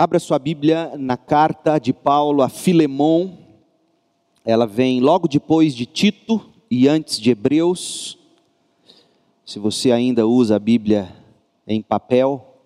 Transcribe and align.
Abra 0.00 0.20
sua 0.20 0.38
Bíblia 0.38 0.92
na 0.96 1.16
carta 1.16 1.76
de 1.76 1.92
Paulo 1.92 2.40
a 2.40 2.48
Filemon. 2.48 3.32
Ela 4.44 4.64
vem 4.64 5.00
logo 5.00 5.26
depois 5.26 5.74
de 5.74 5.86
Tito 5.86 6.40
e 6.70 6.86
antes 6.86 7.18
de 7.18 7.32
Hebreus. 7.32 8.16
Se 9.44 9.58
você 9.58 9.90
ainda 9.90 10.24
usa 10.24 10.54
a 10.54 10.58
Bíblia 10.60 11.12
em 11.66 11.82
papel, 11.82 12.62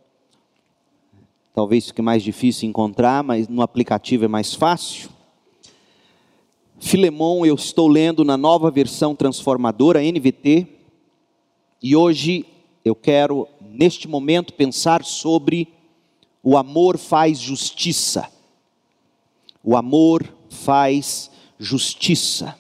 talvez 1.55 1.87
fique 1.87 2.03
mais 2.03 2.23
difícil 2.23 2.69
encontrar, 2.69 3.25
mas 3.25 3.49
no 3.49 3.63
aplicativo 3.63 4.27
é 4.27 4.29
mais 4.29 4.53
fácil. 4.53 5.09
Filemon 6.79 7.47
eu 7.47 7.55
estou 7.55 7.89
lendo 7.89 8.27
na 8.27 8.37
nova 8.37 8.71
versão 8.71 9.15
transformadora 9.15 10.03
NVT, 10.03 10.67
e 11.83 11.97
hoje 11.97 12.45
eu 12.85 12.95
quero, 12.95 13.49
neste 13.59 14.07
momento, 14.07 14.53
pensar 14.53 15.03
sobre 15.03 15.81
o 16.43 16.57
amor 16.57 16.99
faz 16.99 17.39
justiça. 17.39 18.29
O 19.63 19.77
amor 19.77 20.27
faz 20.51 21.31
justiça. 21.59 22.57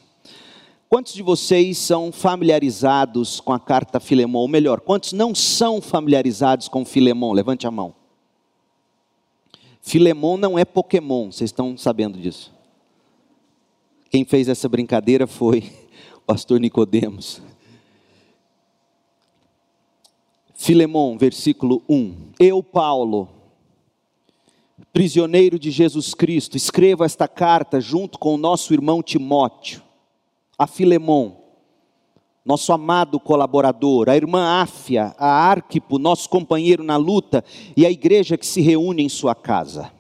Quantos 0.89 1.15
de 1.15 1.23
vocês 1.23 1.79
são 1.79 2.13
familiarizados 2.13 3.41
com 3.41 3.53
a 3.53 3.59
carta 3.59 3.99
Filemon? 3.99 4.41
Ou 4.41 4.49
melhor, 4.49 4.81
quantos 4.81 5.13
não 5.13 5.35
são 5.35 5.81
familiarizados 5.81 6.69
com 6.69 6.85
Filemon? 6.85 7.33
Levante 7.33 7.67
a 7.67 7.71
mão. 7.71 7.95
Filemon 9.81 10.37
não 10.37 10.59
é 10.59 10.65
Pokémon, 10.65 11.33
vocês 11.33 11.49
estão 11.49 11.77
sabendo 11.77 12.19
disso. 12.19 12.53
Quem 14.11 14.25
fez 14.25 14.49
essa 14.49 14.69
brincadeira 14.69 15.27
foi 15.27 15.73
o 16.17 16.21
pastor 16.21 16.61
Nicodemos. 16.61 17.41
Filemon, 20.55 21.19
versículo 21.19 21.83
1. 21.89 22.15
Eu, 22.39 22.63
Paulo, 22.63 23.29
prisioneiro 24.93 25.59
de 25.59 25.71
Jesus 25.71 26.13
Cristo, 26.13 26.57
escrevo 26.57 27.05
esta 27.05 27.27
carta 27.27 27.81
junto 27.81 28.19
com 28.19 28.35
o 28.35 28.39
nosso 28.39 28.75
irmão 28.75 29.03
Timóteo, 29.03 29.83
a 30.59 30.67
Filemon, 30.67 31.33
nosso 32.45 32.73
amado 32.73 33.19
colaborador, 33.19 34.09
a 34.09 34.17
irmã 34.17 34.61
Áfia, 34.61 35.15
a 35.17 35.27
Arquipo, 35.27 35.99
nosso 35.99 36.29
companheiro 36.29 36.83
na 36.83 36.97
luta, 36.97 37.45
e 37.77 37.87
a 37.87 37.91
igreja 37.91 38.37
que 38.37 38.47
se 38.47 38.61
reúne 38.61 39.03
em 39.03 39.09
sua 39.09 39.35
casa. 39.35 39.93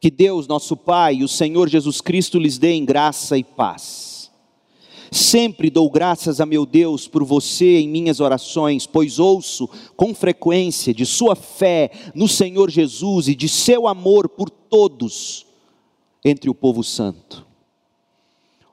Que 0.00 0.10
Deus, 0.10 0.46
nosso 0.46 0.76
Pai, 0.76 1.16
e 1.16 1.24
o 1.24 1.28
Senhor 1.28 1.68
Jesus 1.68 2.00
Cristo 2.00 2.38
lhes 2.38 2.58
dê 2.58 2.72
em 2.72 2.84
graça 2.84 3.38
e 3.38 3.44
paz. 3.44 4.13
Sempre 5.14 5.70
dou 5.70 5.88
graças 5.88 6.40
a 6.40 6.44
meu 6.44 6.66
Deus 6.66 7.06
por 7.06 7.22
você 7.22 7.78
em 7.78 7.88
minhas 7.88 8.18
orações, 8.18 8.84
pois 8.84 9.20
ouço 9.20 9.70
com 9.94 10.12
frequência 10.12 10.92
de 10.92 11.06
sua 11.06 11.36
fé 11.36 11.92
no 12.16 12.26
Senhor 12.26 12.68
Jesus 12.68 13.28
e 13.28 13.34
de 13.36 13.48
seu 13.48 13.86
amor 13.86 14.28
por 14.28 14.50
todos 14.50 15.46
entre 16.24 16.50
o 16.50 16.54
povo 16.54 16.82
santo. 16.82 17.46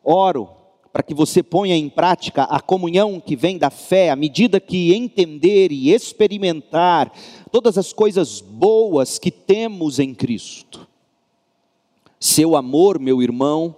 Oro 0.04 0.50
para 0.92 1.04
que 1.04 1.14
você 1.14 1.44
ponha 1.44 1.76
em 1.78 1.88
prática 1.88 2.46
a 2.46 2.60
comunhão 2.60 3.20
que 3.20 3.36
vem 3.36 3.60
da 3.60 3.70
fé, 3.70 4.10
à 4.10 4.16
medida 4.16 4.60
que 4.60 4.96
entender 4.96 5.72
e 5.72 5.94
experimentar 5.94 7.14
todas 7.52 7.78
as 7.78 7.94
coisas 7.94 8.42
boas 8.42 9.20
que 9.20 9.30
temos 9.30 10.00
em 10.00 10.12
Cristo. 10.12 10.88
Seu 12.20 12.56
amor, 12.56 12.98
meu 12.98 13.22
irmão, 13.22 13.76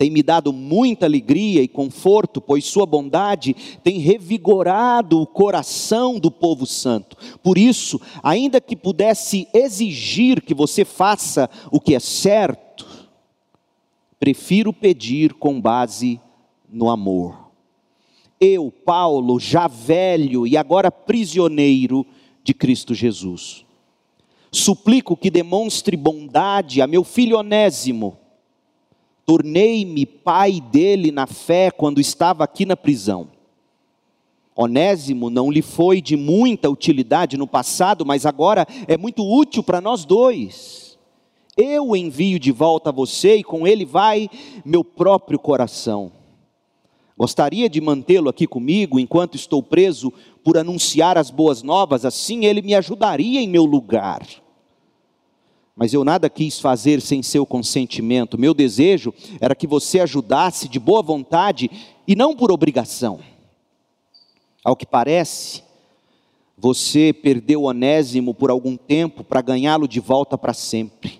tem 0.00 0.08
me 0.08 0.22
dado 0.22 0.50
muita 0.50 1.04
alegria 1.04 1.60
e 1.60 1.68
conforto, 1.68 2.40
pois 2.40 2.64
Sua 2.64 2.86
bondade 2.86 3.54
tem 3.84 3.98
revigorado 3.98 5.20
o 5.20 5.26
coração 5.26 6.18
do 6.18 6.30
povo 6.30 6.64
santo. 6.64 7.18
Por 7.42 7.58
isso, 7.58 8.00
ainda 8.22 8.62
que 8.62 8.74
pudesse 8.74 9.46
exigir 9.52 10.40
que 10.40 10.54
você 10.54 10.86
faça 10.86 11.50
o 11.70 11.78
que 11.78 11.94
é 11.94 12.00
certo, 12.00 12.86
prefiro 14.18 14.72
pedir 14.72 15.34
com 15.34 15.60
base 15.60 16.18
no 16.66 16.88
amor. 16.88 17.50
Eu, 18.40 18.70
Paulo, 18.70 19.38
já 19.38 19.68
velho 19.68 20.46
e 20.46 20.56
agora 20.56 20.90
prisioneiro 20.90 22.06
de 22.42 22.54
Cristo 22.54 22.94
Jesus, 22.94 23.66
suplico 24.50 25.14
que 25.14 25.30
demonstre 25.30 25.94
bondade 25.94 26.80
a 26.80 26.86
meu 26.86 27.04
filho 27.04 27.36
Onésimo 27.36 28.16
tornei-me 29.30 30.04
pai 30.04 30.60
dele 30.60 31.12
na 31.12 31.24
fé 31.24 31.70
quando 31.70 32.00
estava 32.00 32.42
aqui 32.42 32.66
na 32.66 32.76
prisão. 32.76 33.28
Onésimo 34.56 35.30
não 35.30 35.52
lhe 35.52 35.62
foi 35.62 36.02
de 36.02 36.16
muita 36.16 36.68
utilidade 36.68 37.36
no 37.36 37.46
passado, 37.46 38.04
mas 38.04 38.26
agora 38.26 38.66
é 38.88 38.96
muito 38.96 39.24
útil 39.24 39.62
para 39.62 39.80
nós 39.80 40.04
dois. 40.04 40.98
Eu 41.56 41.94
envio 41.94 42.40
de 42.40 42.50
volta 42.50 42.90
a 42.90 42.92
você 42.92 43.36
e 43.36 43.44
com 43.44 43.68
ele 43.68 43.84
vai 43.84 44.28
meu 44.64 44.82
próprio 44.82 45.38
coração. 45.38 46.10
Gostaria 47.16 47.70
de 47.70 47.80
mantê-lo 47.80 48.30
aqui 48.30 48.48
comigo 48.48 48.98
enquanto 48.98 49.36
estou 49.36 49.62
preso 49.62 50.12
por 50.42 50.58
anunciar 50.58 51.16
as 51.16 51.30
boas 51.30 51.62
novas, 51.62 52.04
assim 52.04 52.46
ele 52.46 52.62
me 52.62 52.74
ajudaria 52.74 53.40
em 53.40 53.48
meu 53.48 53.64
lugar 53.64 54.26
mas 55.80 55.94
eu 55.94 56.04
nada 56.04 56.28
quis 56.28 56.60
fazer 56.60 57.00
sem 57.00 57.22
seu 57.22 57.46
consentimento. 57.46 58.36
Meu 58.36 58.52
desejo 58.52 59.14
era 59.40 59.54
que 59.54 59.66
você 59.66 59.98
ajudasse 59.98 60.68
de 60.68 60.78
boa 60.78 61.00
vontade 61.00 61.70
e 62.06 62.14
não 62.14 62.36
por 62.36 62.52
obrigação. 62.52 63.20
Ao 64.62 64.76
que 64.76 64.84
parece, 64.84 65.62
você 66.54 67.14
perdeu 67.14 67.62
Onésimo 67.62 68.34
por 68.34 68.50
algum 68.50 68.76
tempo 68.76 69.24
para 69.24 69.40
ganhá-lo 69.40 69.88
de 69.88 70.00
volta 70.00 70.36
para 70.36 70.52
sempre. 70.52 71.18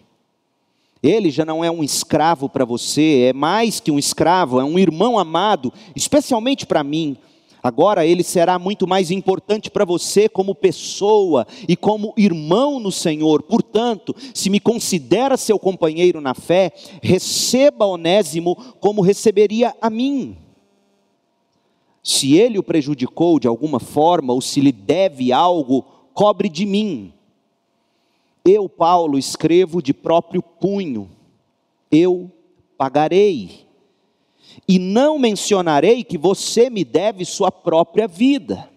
Ele 1.03 1.31
já 1.31 1.47
não 1.47 1.65
é 1.65 1.71
um 1.71 1.83
escravo 1.83 2.47
para 2.47 2.67
você, 2.67 3.29
é 3.31 3.33
mais 3.33 3.81
que 3.81 3.91
um 3.91 3.99
escravo, 3.99 4.61
é 4.61 4.65
um 4.65 4.79
irmão 4.79 5.19
amado, 5.19 5.73
especialmente 5.97 6.67
para 6.67 6.85
mim. 6.85 7.17
Agora 7.63 8.07
ele 8.07 8.23
será 8.23 8.59
muito 8.59 8.87
mais 8.87 9.11
importante 9.11 9.71
para 9.71 9.85
você 9.85 10.29
como 10.29 10.55
pessoa 10.55 11.47
e 11.69 11.77
como 11.77 12.15
irmão 12.17 12.81
no 12.81 12.91
Senhor. 12.91 13.43
Portanto, 13.43 14.15
se 14.35 14.49
me 14.49 14.59
considera 14.59 15.37
seu 15.37 15.59
companheiro 15.59 16.21
na 16.21 16.35
fé, 16.35 16.73
receba 17.03 17.87
Onésimo 17.87 18.57
como 18.81 19.03
receberia 19.03 19.75
a 19.81 19.91
mim. 19.91 20.37
Se 22.03 22.35
ele 22.35 22.59
o 22.59 22.63
prejudicou 22.63 23.39
de 23.39 23.47
alguma 23.47 23.79
forma 23.79 24.33
ou 24.33 24.41
se 24.41 24.61
lhe 24.61 24.73
deve 24.73 25.33
algo, 25.33 25.85
cobre 26.15 26.49
de 26.49 26.65
mim. 26.65 27.13
Eu, 28.45 28.69
Paulo, 28.71 29.19
escrevo 29.19 29.83
de 29.83 29.93
próprio 29.93 30.43
punho. 30.43 31.11
Eu 31.91 32.31
pagarei 32.79 33.67
e 34.67 34.79
não 34.79 35.19
mencionarei 35.19 36.05
que 36.05 36.19
você 36.19 36.71
me 36.71 36.85
deve 36.85 37.25
sua 37.25 37.51
própria 37.51 38.07
vida. 38.07 38.69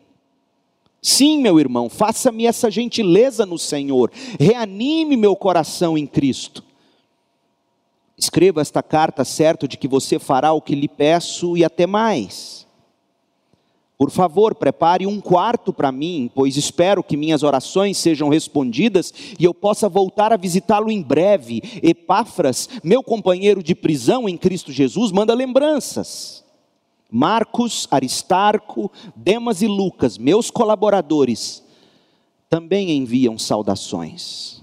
Sim, 1.01 1.39
meu 1.39 1.59
irmão, 1.59 1.89
faça-me 1.89 2.45
essa 2.45 2.71
gentileza 2.71 3.45
no 3.45 3.59
Senhor, 3.59 4.11
reanime 4.39 5.17
meu 5.17 5.35
coração 5.35 5.97
em 5.97 6.07
Cristo. 6.07 6.63
Escreva 8.17 8.61
esta 8.61 8.81
carta 8.81 9.25
certo 9.25 9.67
de 9.67 9.75
que 9.75 9.87
você 9.87 10.17
fará 10.17 10.53
o 10.53 10.61
que 10.61 10.75
lhe 10.75 10.87
peço 10.87 11.57
e 11.57 11.65
até 11.65 11.85
mais. 11.85 12.62
Por 14.03 14.11
favor, 14.11 14.53
prepare 14.53 15.07
um 15.07 15.21
quarto 15.21 15.71
para 15.71 15.89
mim, 15.89 16.29
pois 16.35 16.57
espero 16.57 17.01
que 17.01 17.15
minhas 17.15 17.41
orações 17.41 17.97
sejam 17.97 18.27
respondidas 18.27 19.13
e 19.39 19.45
eu 19.45 19.53
possa 19.53 19.87
voltar 19.87 20.33
a 20.33 20.35
visitá-lo 20.35 20.91
em 20.91 21.01
breve. 21.01 21.63
Epáfras, 21.81 22.67
meu 22.83 23.01
companheiro 23.01 23.63
de 23.63 23.73
prisão 23.73 24.27
em 24.27 24.35
Cristo 24.35 24.73
Jesus, 24.73 25.09
manda 25.13 25.33
lembranças. 25.33 26.43
Marcos, 27.09 27.87
Aristarco, 27.89 28.91
Demas 29.15 29.61
e 29.61 29.67
Lucas, 29.67 30.17
meus 30.17 30.51
colaboradores, 30.51 31.63
também 32.49 32.91
enviam 32.91 33.39
saudações. 33.39 34.61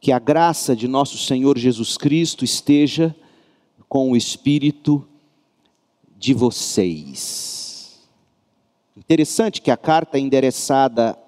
Que 0.00 0.10
a 0.10 0.18
graça 0.18 0.74
de 0.74 0.88
nosso 0.88 1.16
Senhor 1.16 1.56
Jesus 1.56 1.96
Cristo 1.96 2.44
esteja 2.44 3.14
com 3.88 4.10
o 4.10 4.16
espírito 4.16 5.06
de 6.18 6.34
vocês. 6.34 7.61
Interessante 8.96 9.62
que 9.62 9.70
a 9.70 9.76
carta 9.76 10.18
é 10.18 10.20
endereçada 10.20 11.18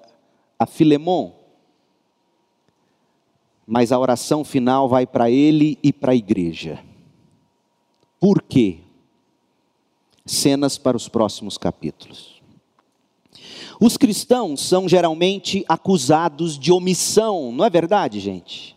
a 0.58 0.66
Filemon, 0.66 1.32
mas 3.66 3.90
a 3.90 3.99
oração 3.99 4.44
final 4.44 4.88
vai 4.88 5.06
para 5.06 5.31
ele 5.31 5.78
e 5.82 5.93
para 5.93 6.12
a 6.12 6.16
igreja. 6.16 6.84
Por 8.20 8.43
quê? 8.43 8.81
Cenas 10.26 10.76
para 10.76 10.96
os 10.96 11.08
próximos 11.08 11.56
capítulos. 11.56 12.43
Os 13.81 13.96
cristãos 13.96 14.60
são 14.60 14.88
geralmente 14.88 15.64
acusados 15.69 16.58
de 16.58 16.70
omissão, 16.70 17.50
não 17.50 17.64
é 17.64 17.70
verdade, 17.70 18.20
gente? 18.20 18.76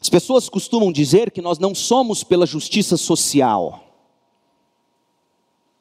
As 0.00 0.08
pessoas 0.08 0.48
costumam 0.48 0.92
dizer 0.92 1.30
que 1.30 1.42
nós 1.42 1.58
não 1.58 1.74
somos 1.74 2.22
pela 2.22 2.46
justiça 2.46 2.96
social. 2.96 3.87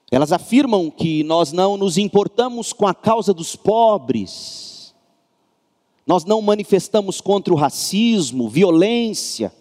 Elas 0.09 0.31
afirmam 0.31 0.89
que 0.89 1.23
nós 1.23 1.51
não 1.51 1.75
nos 1.75 1.97
importamos 1.97 2.71
com 2.71 2.87
a 2.87 2.93
causa 2.93 3.33
dos 3.33 3.55
pobres. 3.55 4.93
nós 6.05 6.23
não 6.23 6.41
manifestamos 6.41 7.19
contra 7.19 7.53
o 7.53 7.57
racismo, 7.57 8.47
violência, 8.47 9.51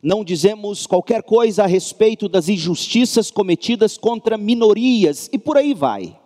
não 0.00 0.22
dizemos 0.22 0.86
qualquer 0.86 1.24
coisa 1.24 1.64
a 1.64 1.66
respeito 1.66 2.28
das 2.28 2.48
injustiças 2.48 3.32
cometidas 3.32 3.98
contra 3.98 4.38
minorias 4.38 5.28
e 5.32 5.38
por 5.38 5.56
aí 5.56 5.74
vai. 5.74 6.16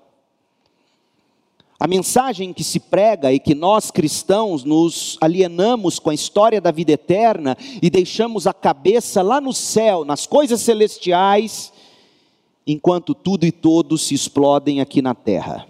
A 1.81 1.87
mensagem 1.87 2.53
que 2.53 2.63
se 2.63 2.79
prega 2.79 3.35
é 3.35 3.39
que 3.39 3.55
nós 3.55 3.91
cristãos 3.91 4.63
nos 4.63 5.17
alienamos 5.21 5.99
com 5.99 6.11
a 6.11 6.15
história 6.15 6.61
da 6.61 6.71
vida 6.71 6.93
eterna 6.93 7.57
e 7.81 7.89
deixamos 7.89 8.47
a 8.47 8.53
cabeça 8.53 9.23
lá 9.23 9.41
no 9.41 9.55
céu, 9.55 10.05
nas 10.05 10.27
coisas 10.27 10.61
celestiais, 10.61 11.73
enquanto 12.67 13.15
tudo 13.15 13.45
e 13.45 13.53
todos 13.53 14.03
se 14.03 14.15
explodem 14.15 14.81
aqui 14.81 15.03
na 15.03 15.15
terra. 15.15 15.67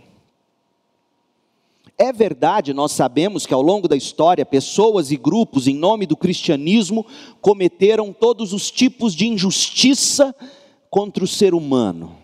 É 1.98 2.12
verdade, 2.12 2.72
nós 2.72 2.92
sabemos 2.92 3.46
que 3.46 3.54
ao 3.54 3.62
longo 3.62 3.86
da 3.86 3.96
história, 3.96 4.44
pessoas 4.44 5.10
e 5.10 5.16
grupos, 5.16 5.68
em 5.68 5.74
nome 5.74 6.06
do 6.06 6.16
cristianismo, 6.16 7.06
cometeram 7.40 8.12
todos 8.12 8.52
os 8.52 8.70
tipos 8.70 9.14
de 9.14 9.28
injustiça 9.28 10.34
contra 10.90 11.22
o 11.22 11.28
ser 11.28 11.54
humano. 11.54 12.16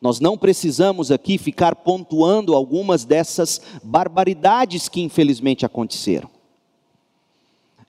Nós 0.00 0.18
não 0.18 0.36
precisamos 0.36 1.12
aqui 1.12 1.38
ficar 1.38 1.76
pontuando 1.76 2.54
algumas 2.54 3.04
dessas 3.04 3.60
barbaridades 3.84 4.88
que 4.88 5.00
infelizmente 5.00 5.64
aconteceram. 5.64 6.28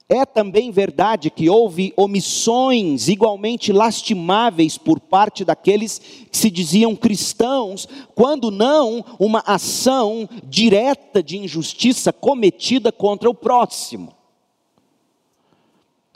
É 0.10 0.26
também 0.26 0.70
verdade 0.70 1.30
que 1.30 1.50
houve 1.50 1.94
omissões 1.96 3.08
igualmente 3.08 3.72
lastimáveis 3.72 4.78
por 4.78 5.00
parte 5.00 5.46
daqueles 5.46 6.00
que 6.30 6.38
se 6.38 6.52
diziam 6.52 6.96
cristãos, 6.96 7.88
quando 8.14 8.52
não 8.52 9.04
uma 9.18 9.40
ação 9.46 10.28
direta 10.44 11.24
de 11.24 11.38
injustiça 11.38 12.12
cometida 12.12 12.92
contra 12.92 13.30
o 13.30 13.34
próximo. 13.34 14.14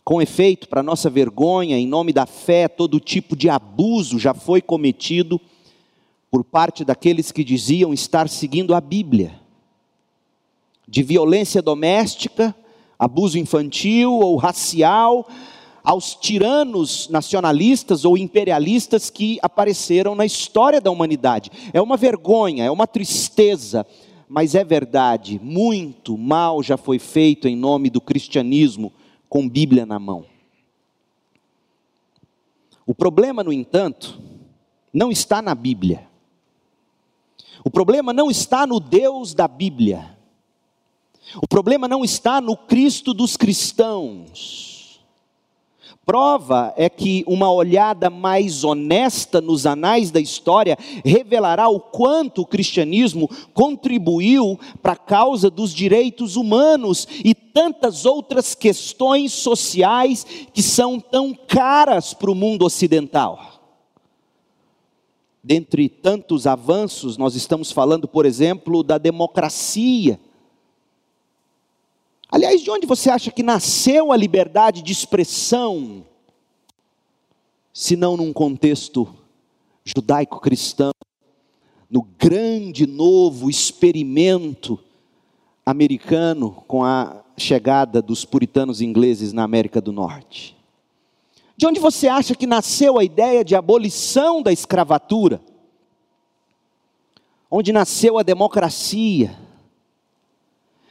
Com 0.03 0.21
efeito, 0.21 0.67
para 0.67 0.83
nossa 0.83 1.09
vergonha, 1.09 1.77
em 1.77 1.87
nome 1.87 2.13
da 2.13 2.25
fé, 2.25 2.67
todo 2.67 2.99
tipo 2.99 3.35
de 3.35 3.49
abuso 3.49 4.19
já 4.19 4.33
foi 4.33 4.61
cometido 4.61 5.39
por 6.29 6.43
parte 6.43 6.85
daqueles 6.85 7.31
que 7.31 7.43
diziam 7.43 7.93
estar 7.93 8.29
seguindo 8.29 8.75
a 8.75 8.81
Bíblia. 8.81 9.39
De 10.87 11.03
violência 11.03 11.61
doméstica, 11.61 12.55
abuso 12.97 13.37
infantil 13.37 14.11
ou 14.13 14.35
racial, 14.35 15.27
aos 15.83 16.15
tiranos 16.15 17.07
nacionalistas 17.09 18.03
ou 18.03 18.17
imperialistas 18.17 19.09
que 19.09 19.39
apareceram 19.41 20.15
na 20.15 20.25
história 20.25 20.81
da 20.81 20.91
humanidade. 20.91 21.49
É 21.71 21.81
uma 21.81 21.95
vergonha, 21.95 22.65
é 22.65 22.71
uma 22.71 22.85
tristeza, 22.85 23.85
mas 24.27 24.53
é 24.53 24.65
verdade, 24.65 25.39
muito 25.41 26.17
mal 26.17 26.61
já 26.61 26.75
foi 26.75 26.99
feito 26.99 27.47
em 27.47 27.55
nome 27.55 27.89
do 27.89 28.01
cristianismo 28.01 28.91
com 29.29 29.47
Bíblia 29.47 29.85
na 29.85 29.97
mão. 29.97 30.25
O 32.85 32.93
problema, 32.95 33.43
no 33.43 33.53
entanto, 33.53 34.19
não 34.93 35.11
está 35.11 35.41
na 35.41 35.53
Bíblia. 35.53 36.07
O 37.63 37.69
problema 37.69 38.11
não 38.11 38.31
está 38.31 38.67
no 38.67 38.79
Deus 38.79 39.33
da 39.33 39.47
Bíblia. 39.47 40.16
O 41.35 41.47
problema 41.47 41.87
não 41.87 42.03
está 42.03 42.39
no 42.39 42.55
Cristo 42.55 43.13
dos 43.13 43.35
cristãos. 43.35 44.77
Prova 46.07 46.73
é 46.77 46.87
que 46.89 47.21
uma 47.27 47.51
olhada 47.51 48.09
mais 48.09 48.63
honesta 48.63 49.41
nos 49.41 49.65
anais 49.65 50.09
da 50.09 50.21
história 50.21 50.77
revelará 51.03 51.67
o 51.67 51.81
quanto 51.81 52.43
o 52.43 52.45
cristianismo 52.45 53.29
contribuiu 53.53 54.57
para 54.81 54.93
a 54.93 54.95
causa 54.95 55.49
dos 55.49 55.73
direitos 55.73 56.37
humanos 56.37 57.05
e 57.25 57.35
tantas 57.35 58.05
outras 58.05 58.55
questões 58.55 59.33
sociais 59.33 60.25
que 60.53 60.63
são 60.63 60.97
tão 60.97 61.33
caras 61.33 62.13
para 62.13 62.31
o 62.31 62.35
mundo 62.35 62.63
ocidental. 62.63 63.59
Dentre 65.43 65.89
tantos 65.89 66.47
avanços, 66.47 67.17
nós 67.17 67.35
estamos 67.35 67.69
falando, 67.69 68.07
por 68.07 68.25
exemplo, 68.25 68.81
da 68.81 68.97
democracia 68.97 70.17
Aliás, 72.29 72.61
de 72.61 72.69
onde 72.69 72.85
você 72.85 73.09
acha 73.09 73.31
que 73.31 73.41
nasceu 73.41 74.11
a 74.11 74.17
liberdade 74.17 74.81
de 74.81 74.91
expressão, 74.91 76.05
se 77.73 77.95
não 77.95 78.17
num 78.17 78.33
contexto 78.33 79.07
judaico-cristão, 79.85 80.91
no 81.89 82.01
grande 82.01 82.85
novo 82.85 83.49
experimento 83.49 84.77
americano 85.65 86.63
com 86.67 86.83
a 86.83 87.23
chegada 87.37 88.01
dos 88.01 88.25
puritanos 88.25 88.81
ingleses 88.81 89.31
na 89.31 89.43
América 89.43 89.79
do 89.79 89.93
Norte? 89.93 90.57
De 91.55 91.65
onde 91.65 91.79
você 91.79 92.09
acha 92.09 92.35
que 92.35 92.45
nasceu 92.45 92.99
a 92.99 93.03
ideia 93.05 93.43
de 93.43 93.55
abolição 93.55 94.41
da 94.41 94.51
escravatura? 94.51 95.41
Onde 97.49 97.71
nasceu 97.71 98.17
a 98.17 98.23
democracia? 98.23 99.46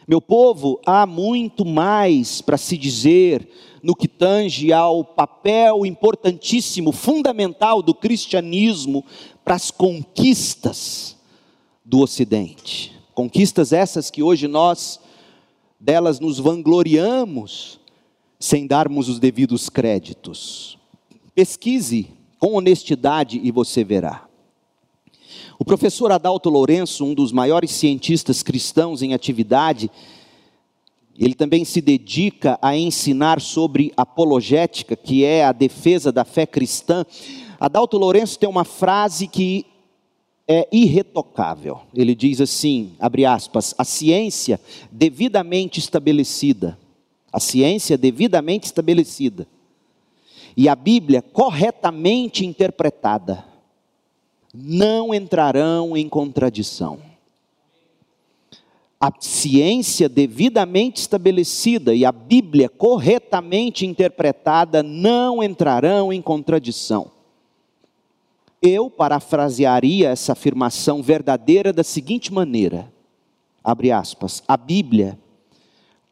Meu 0.07 0.21
povo, 0.21 0.81
há 0.87 1.05
muito 1.05 1.65
mais 1.65 2.41
para 2.41 2.57
se 2.57 2.79
dizer 2.79 3.49
no 3.83 3.95
que 3.95 4.07
tange 4.07 4.73
ao 4.73 5.05
papel 5.05 5.85
importantíssimo, 5.85 6.93
fundamental 6.93 7.83
do 7.83 7.93
cristianismo 7.93 9.05
para 9.45 9.57
as 9.57 9.71
conquistas 9.71 11.17
do 11.85 12.01
Ocidente. 12.01 12.93
Conquistas 13.15 13.73
essas 13.73 14.09
que 14.09 14.23
hoje 14.23 14.47
nós 14.47 15.01
delas 15.81 16.21
nos 16.21 16.39
vangloriamos 16.39 17.81
sem 18.39 18.67
darmos 18.67 19.09
os 19.09 19.19
devidos 19.19 19.69
créditos. 19.69 20.79
Pesquise 21.35 22.11
com 22.39 22.55
honestidade 22.55 23.41
e 23.43 23.51
você 23.51 23.83
verá. 23.83 24.26
O 25.59 25.65
professor 25.65 26.13
Adalto 26.13 26.51
Lourenço, 26.51 27.05
um 27.05 27.15
dos 27.15 27.33
maiores 27.33 27.71
cientistas 27.71 28.43
cristãos 28.43 29.01
em 29.01 29.15
atividade, 29.15 29.91
ele 31.19 31.35
também 31.35 31.65
se 31.65 31.81
dedica 31.81 32.59
a 32.61 32.77
ensinar 32.77 33.41
sobre 33.41 33.91
apologética, 33.97 34.95
que 34.95 35.25
é 35.25 35.45
a 35.45 35.53
defesa 35.53 36.13
da 36.13 36.25
fé 36.27 36.45
cristã. 36.45 37.07
Adalto 37.59 37.97
Lourenço 37.97 38.39
tem 38.39 38.49
uma 38.49 38.65
frase 38.65 39.27
que 39.27 39.65
é 40.47 40.69
irretocável. 40.71 41.81
Ele 41.95 42.15
diz 42.15 42.41
assim, 42.41 42.93
abre 43.01 43.25
aspas, 43.25 43.75
a 43.79 43.85
ciência 43.85 44.61
devidamente 44.93 45.81
estabelecida, 45.81 46.79
a 47.33 47.41
ciência 47.41 47.97
devidamente 47.97 48.67
estabelecida, 48.67 49.47
e 50.55 50.69
a 50.69 50.77
Bíblia 50.77 51.21
corretamente 51.21 52.45
interpretada, 52.45 53.45
não 54.59 55.15
entrarão 55.15 55.97
em 55.97 56.09
contradição. 56.09 56.99
A 58.99 59.13
ciência 59.21 60.09
devidamente 60.09 61.01
estabelecida 61.01 61.95
e 61.95 62.05
a 62.05 62.11
Bíblia 62.11 62.69
corretamente 62.69 63.85
interpretada 63.85 64.83
não 64.83 65.43
entrarão 65.43 66.11
em 66.11 66.23
contradição. 66.23 67.11
Eu 68.63 68.89
parafrasearia 68.89 70.09
essa 70.09 70.33
afirmação 70.33 71.03
verdadeira 71.03 71.73
da 71.73 71.85
seguinte 71.85 72.33
maneira: 72.33 72.91
abre 73.63 73.93
aspas, 73.93 74.43
a 74.49 74.57
Bíblia 74.57 75.19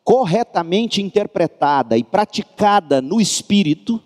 corretamente 0.05 1.01
interpretada 1.01 1.97
e 1.97 2.05
praticada 2.05 3.01
no 3.01 3.19
espírito 3.19 4.01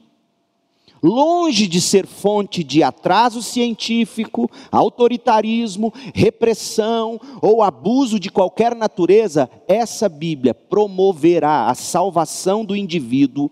longe 1.02 1.66
de 1.66 1.80
ser 1.80 2.06
fonte 2.06 2.64
de 2.64 2.82
atraso 2.82 3.42
científico, 3.42 4.50
autoritarismo, 4.70 5.92
repressão 6.14 7.20
ou 7.40 7.62
abuso 7.62 8.18
de 8.18 8.30
qualquer 8.30 8.74
natureza, 8.74 9.48
essa 9.66 10.08
Bíblia 10.08 10.54
promoverá 10.54 11.68
a 11.68 11.74
salvação 11.74 12.64
do 12.64 12.76
indivíduo 12.76 13.50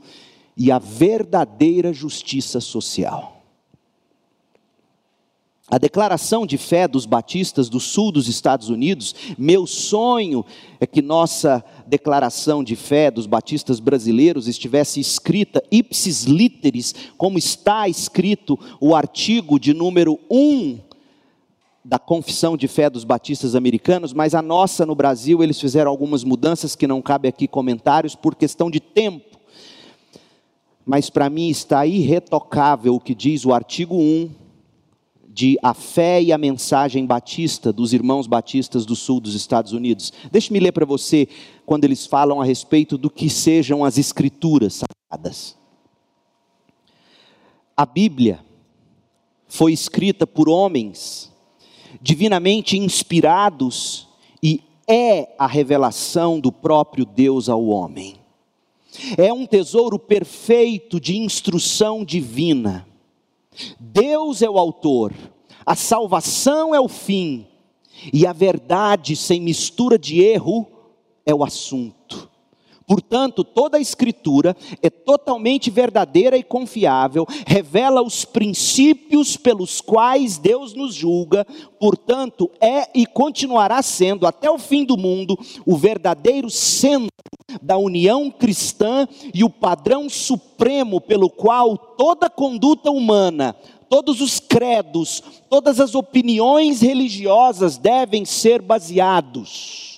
e 0.56 0.72
a 0.72 0.78
verdadeira 0.78 1.92
justiça 1.92 2.60
social. 2.60 3.35
A 5.68 5.78
declaração 5.78 6.46
de 6.46 6.56
fé 6.56 6.86
dos 6.86 7.06
batistas 7.06 7.68
do 7.68 7.80
sul 7.80 8.12
dos 8.12 8.28
Estados 8.28 8.68
Unidos, 8.68 9.16
meu 9.36 9.66
sonho 9.66 10.44
é 10.78 10.86
que 10.86 11.02
nossa 11.02 11.64
declaração 11.84 12.62
de 12.62 12.76
fé 12.76 13.10
dos 13.10 13.26
batistas 13.26 13.80
brasileiros 13.80 14.46
estivesse 14.46 15.00
escrita 15.00 15.60
ipsis 15.68 16.22
literis, 16.22 16.94
como 17.18 17.36
está 17.36 17.88
escrito 17.88 18.56
o 18.80 18.94
artigo 18.94 19.58
de 19.58 19.74
número 19.74 20.20
1 20.30 20.78
da 21.84 21.98
confissão 21.98 22.56
de 22.56 22.68
fé 22.68 22.88
dos 22.88 23.02
batistas 23.02 23.56
americanos, 23.56 24.12
mas 24.12 24.36
a 24.36 24.42
nossa 24.42 24.86
no 24.86 24.94
Brasil 24.94 25.42
eles 25.42 25.60
fizeram 25.60 25.90
algumas 25.90 26.22
mudanças 26.22 26.76
que 26.76 26.86
não 26.86 27.02
cabe 27.02 27.26
aqui 27.26 27.48
comentários 27.48 28.14
por 28.14 28.36
questão 28.36 28.70
de 28.70 28.78
tempo. 28.78 29.36
Mas 30.84 31.10
para 31.10 31.28
mim 31.28 31.48
está 31.48 31.84
irretocável 31.84 32.94
o 32.94 33.00
que 33.00 33.16
diz 33.16 33.44
o 33.44 33.52
artigo 33.52 33.96
1 33.96 34.45
de 35.36 35.58
A 35.62 35.74
Fé 35.74 36.22
e 36.22 36.32
a 36.32 36.38
Mensagem 36.38 37.04
Batista, 37.04 37.70
dos 37.70 37.92
irmãos 37.92 38.26
batistas 38.26 38.86
do 38.86 38.96
sul 38.96 39.20
dos 39.20 39.34
Estados 39.34 39.72
Unidos. 39.72 40.10
Deixe-me 40.32 40.58
ler 40.58 40.72
para 40.72 40.86
você 40.86 41.28
quando 41.66 41.84
eles 41.84 42.06
falam 42.06 42.40
a 42.40 42.44
respeito 42.44 42.96
do 42.96 43.10
que 43.10 43.28
sejam 43.28 43.84
as 43.84 43.98
Escrituras 43.98 44.80
sagradas. 44.80 45.54
A 47.76 47.84
Bíblia 47.84 48.42
foi 49.46 49.74
escrita 49.74 50.26
por 50.26 50.48
homens 50.48 51.30
divinamente 52.00 52.78
inspirados 52.78 54.08
e 54.42 54.62
é 54.88 55.34
a 55.38 55.46
revelação 55.46 56.40
do 56.40 56.50
próprio 56.50 57.04
Deus 57.04 57.50
ao 57.50 57.66
homem. 57.66 58.16
É 59.18 59.30
um 59.34 59.44
tesouro 59.44 59.98
perfeito 59.98 60.98
de 60.98 61.18
instrução 61.18 62.06
divina. 62.06 62.86
Deus 63.78 64.42
é 64.42 64.50
o 64.50 64.58
autor, 64.58 65.12
a 65.64 65.74
salvação 65.74 66.74
é 66.74 66.80
o 66.80 66.88
fim, 66.88 67.46
e 68.12 68.26
a 68.26 68.32
verdade 68.32 69.16
sem 69.16 69.40
mistura 69.40 69.98
de 69.98 70.20
erro 70.20 70.66
é 71.24 71.34
o 71.34 71.44
assunto. 71.44 72.30
Portanto, 72.86 73.42
toda 73.42 73.78
a 73.78 73.80
Escritura 73.80 74.56
é 74.80 74.88
totalmente 74.88 75.70
verdadeira 75.70 76.36
e 76.36 76.42
confiável, 76.44 77.26
revela 77.44 78.00
os 78.00 78.24
princípios 78.24 79.36
pelos 79.36 79.80
quais 79.80 80.38
Deus 80.38 80.72
nos 80.72 80.94
julga, 80.94 81.44
portanto, 81.80 82.48
é 82.60 82.88
e 82.94 83.04
continuará 83.04 83.82
sendo, 83.82 84.24
até 84.24 84.48
o 84.48 84.58
fim 84.58 84.84
do 84.84 84.96
mundo, 84.96 85.36
o 85.66 85.76
verdadeiro 85.76 86.48
centro 86.48 87.10
da 87.60 87.76
união 87.76 88.30
cristã 88.30 89.08
e 89.34 89.42
o 89.42 89.50
padrão 89.50 90.08
supremo 90.08 91.00
pelo 91.00 91.28
qual 91.28 91.76
toda 91.76 92.30
conduta 92.30 92.90
humana, 92.90 93.56
todos 93.88 94.20
os 94.20 94.38
credos, 94.38 95.22
todas 95.48 95.80
as 95.80 95.96
opiniões 95.96 96.80
religiosas 96.80 97.78
devem 97.78 98.24
ser 98.24 98.62
baseados. 98.62 99.95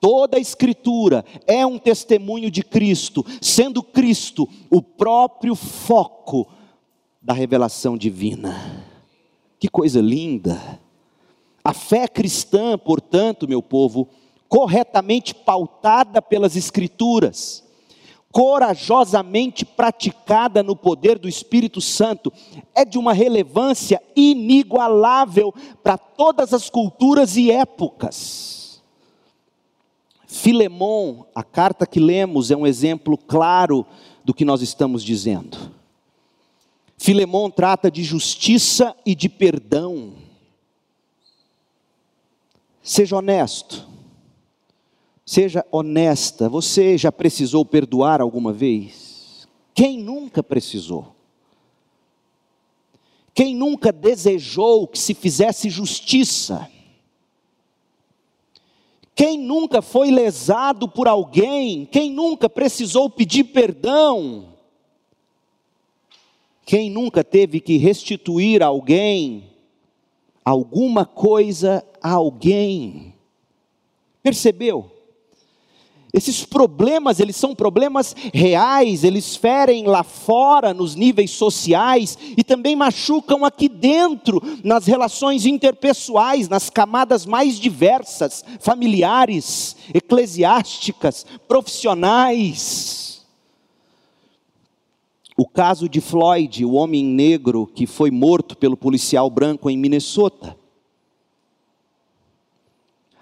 Toda 0.00 0.36
a 0.36 0.40
Escritura 0.40 1.24
é 1.46 1.64
um 1.66 1.78
testemunho 1.78 2.50
de 2.50 2.62
Cristo, 2.62 3.24
sendo 3.40 3.82
Cristo 3.82 4.48
o 4.70 4.82
próprio 4.82 5.54
foco 5.54 6.46
da 7.20 7.32
revelação 7.32 7.96
divina. 7.96 8.84
Que 9.58 9.68
coisa 9.68 10.00
linda! 10.00 10.80
A 11.64 11.72
fé 11.72 12.06
cristã, 12.06 12.78
portanto, 12.78 13.48
meu 13.48 13.60
povo, 13.60 14.08
corretamente 14.48 15.34
pautada 15.34 16.22
pelas 16.22 16.54
Escrituras, 16.54 17.64
corajosamente 18.30 19.64
praticada 19.64 20.62
no 20.62 20.76
poder 20.76 21.18
do 21.18 21.28
Espírito 21.28 21.80
Santo, 21.80 22.32
é 22.74 22.84
de 22.84 22.98
uma 22.98 23.12
relevância 23.12 24.00
inigualável 24.14 25.52
para 25.82 25.98
todas 25.98 26.52
as 26.52 26.70
culturas 26.70 27.36
e 27.36 27.50
épocas. 27.50 28.55
Filemon, 30.26 31.24
a 31.34 31.42
carta 31.42 31.86
que 31.86 32.00
lemos, 32.00 32.50
é 32.50 32.56
um 32.56 32.66
exemplo 32.66 33.16
claro 33.16 33.86
do 34.24 34.34
que 34.34 34.44
nós 34.44 34.60
estamos 34.60 35.04
dizendo. 35.04 35.72
Filemon 36.98 37.50
trata 37.50 37.90
de 37.90 38.02
justiça 38.02 38.94
e 39.04 39.14
de 39.14 39.28
perdão. 39.28 40.14
Seja 42.82 43.16
honesto. 43.16 43.86
Seja 45.24 45.64
honesta. 45.70 46.48
Você 46.48 46.98
já 46.98 47.12
precisou 47.12 47.64
perdoar 47.64 48.20
alguma 48.20 48.52
vez? 48.52 49.46
Quem 49.74 49.98
nunca 49.98 50.42
precisou? 50.42 51.14
Quem 53.34 53.54
nunca 53.54 53.92
desejou 53.92 54.88
que 54.88 54.98
se 54.98 55.12
fizesse 55.12 55.68
justiça? 55.68 56.68
Quem 59.16 59.38
nunca 59.38 59.80
foi 59.80 60.10
lesado 60.10 60.86
por 60.86 61.08
alguém? 61.08 61.86
Quem 61.86 62.10
nunca 62.10 62.50
precisou 62.50 63.08
pedir 63.08 63.44
perdão? 63.44 64.52
Quem 66.66 66.90
nunca 66.90 67.24
teve 67.24 67.58
que 67.58 67.78
restituir 67.78 68.62
alguém 68.62 69.44
alguma 70.44 71.06
coisa 71.06 71.82
a 72.02 72.12
alguém? 72.12 73.14
Percebeu? 74.22 74.95
Esses 76.16 76.46
problemas, 76.46 77.20
eles 77.20 77.36
são 77.36 77.54
problemas 77.54 78.16
reais, 78.32 79.04
eles 79.04 79.36
ferem 79.36 79.84
lá 79.84 80.02
fora 80.02 80.72
nos 80.72 80.94
níveis 80.94 81.30
sociais 81.32 82.16
e 82.34 82.42
também 82.42 82.74
machucam 82.74 83.44
aqui 83.44 83.68
dentro 83.68 84.42
nas 84.64 84.86
relações 84.86 85.44
interpessoais, 85.44 86.48
nas 86.48 86.70
camadas 86.70 87.26
mais 87.26 87.60
diversas, 87.60 88.42
familiares, 88.60 89.76
eclesiásticas, 89.92 91.26
profissionais. 91.46 93.26
O 95.36 95.46
caso 95.46 95.86
de 95.86 96.00
Floyd, 96.00 96.64
o 96.64 96.72
homem 96.72 97.04
negro 97.04 97.66
que 97.66 97.86
foi 97.86 98.10
morto 98.10 98.56
pelo 98.56 98.74
policial 98.74 99.28
branco 99.28 99.68
em 99.68 99.76
Minnesota. 99.76 100.56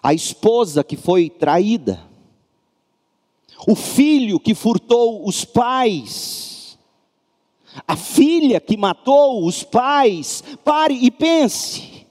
A 0.01 0.15
esposa 0.15 0.85
que 0.85 0.97
foi 0.97 1.29
traída 1.29 2.14
o 3.67 3.75
filho 3.75 4.39
que 4.39 4.55
furtou 4.55 5.27
os 5.27 5.45
pais, 5.45 6.79
a 7.87 7.97
filha 7.97 8.61
que 8.61 8.77
matou 8.77 9.45
os 9.47 9.63
pais. 9.63 10.43
Pare 10.65 10.95
e 10.95 11.11
pense. 11.11 12.07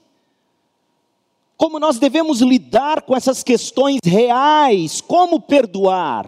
Como 1.56 1.78
nós 1.78 1.98
devemos 1.98 2.40
lidar 2.40 3.02
com 3.02 3.16
essas 3.16 3.42
questões 3.42 3.98
reais? 4.04 5.00
Como 5.00 5.40
perdoar? 5.40 6.26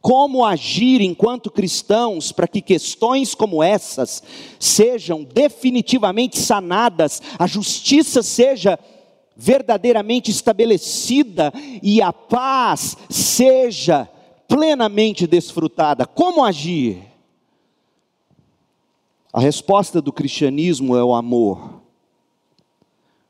Como 0.00 0.44
agir 0.44 1.00
enquanto 1.00 1.50
cristãos 1.50 2.32
para 2.32 2.48
que 2.48 2.60
questões 2.60 3.34
como 3.34 3.62
essas 3.62 4.22
sejam 4.58 5.24
definitivamente 5.24 6.38
sanadas, 6.38 7.22
a 7.38 7.46
justiça 7.46 8.22
seja 8.22 8.78
verdadeiramente 9.36 10.30
estabelecida 10.30 11.52
e 11.82 12.00
a 12.00 12.12
paz 12.12 12.96
seja 13.08 14.08
plenamente 14.46 15.26
desfrutada. 15.26 16.06
Como 16.06 16.44
agir? 16.44 17.02
A 19.32 19.40
resposta 19.40 20.00
do 20.00 20.12
cristianismo 20.12 20.96
é 20.96 21.02
o 21.02 21.14
amor. 21.14 21.82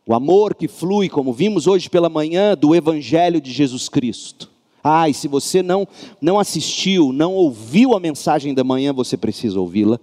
O 0.07 0.15
amor 0.15 0.55
que 0.55 0.69
flui, 0.69 1.09
como 1.09 1.33
vimos 1.33 1.67
hoje 1.67 1.89
pela 1.89 2.11
manhã, 2.11 2.55
do 2.55 2.75
Evangelho 2.75 3.41
de 3.41 3.51
Jesus 3.51 3.89
Cristo. 3.89 4.51
Ah, 4.83 5.09
e 5.09 5.15
se 5.15 5.27
você 5.27 5.63
não, 5.63 5.89
não 6.21 6.39
assistiu, 6.39 7.11
não 7.11 7.33
ouviu 7.33 7.95
a 7.95 8.01
mensagem 8.01 8.53
da 8.53 8.63
manhã, 8.63 8.93
você 8.93 9.17
precisa 9.17 9.59
ouvi-la. 9.59 9.99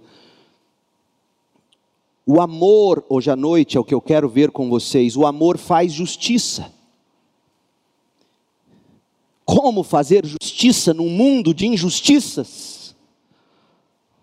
O 2.24 2.40
amor, 2.40 3.04
hoje 3.08 3.30
à 3.30 3.36
noite, 3.36 3.76
é 3.76 3.80
o 3.80 3.84
que 3.84 3.94
eu 3.94 4.00
quero 4.00 4.28
ver 4.28 4.50
com 4.50 4.68
vocês. 4.68 5.16
O 5.16 5.26
amor 5.26 5.58
faz 5.58 5.92
justiça. 5.92 6.72
Como 9.44 9.82
fazer 9.82 10.24
justiça 10.24 10.94
num 10.94 11.10
mundo 11.10 11.52
de 11.52 11.66
injustiças? 11.66 12.94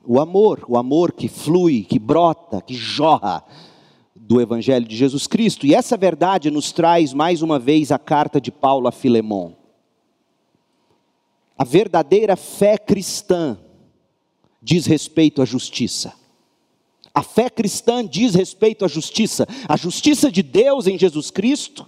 O 0.06 0.20
amor, 0.20 0.64
o 0.68 0.78
amor 0.78 1.12
que 1.12 1.28
flui, 1.28 1.84
que 1.84 2.00
brota, 2.00 2.62
que 2.62 2.74
jorra 2.74 3.44
do 4.16 4.40
Evangelho 4.40 4.88
de 4.88 4.96
Jesus 4.96 5.28
Cristo. 5.28 5.68
E 5.68 5.76
essa 5.76 5.98
verdade 5.98 6.50
nos 6.50 6.72
traz 6.72 7.14
mais 7.14 7.42
uma 7.42 7.60
vez 7.60 7.92
a 7.92 8.00
carta 8.00 8.40
de 8.40 8.52
Paulo 8.52 8.88
a 8.88 8.92
Filemão. 8.92 9.58
A 11.58 11.66
verdadeira 11.66 12.38
fé 12.38 12.78
cristã 12.78 13.60
diz 14.62 14.86
respeito 14.86 15.42
à 15.42 15.46
justiça. 15.46 16.14
A 17.20 17.22
fé 17.22 17.50
cristã 17.50 18.08
diz 18.08 18.34
respeito 18.34 18.86
à 18.86 18.88
justiça, 18.88 19.46
a 19.68 19.76
justiça 19.76 20.32
de 20.32 20.42
Deus 20.42 20.88
em 20.88 20.98
Jesus 20.98 21.30
Cristo 21.30 21.86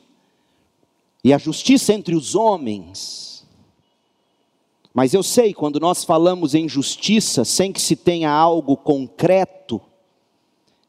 e 1.24 1.32
a 1.32 1.38
justiça 1.38 1.94
entre 1.94 2.14
os 2.14 2.36
homens. 2.36 3.48
Mas 4.94 5.14
eu 5.14 5.24
sei, 5.24 5.54
quando 5.54 5.80
nós 5.80 6.04
falamos 6.04 6.54
em 6.54 6.68
justiça 6.68 7.46
sem 7.46 7.72
que 7.72 7.80
se 7.80 7.96
tenha 7.96 8.30
algo 8.30 8.76
concreto, 8.76 9.80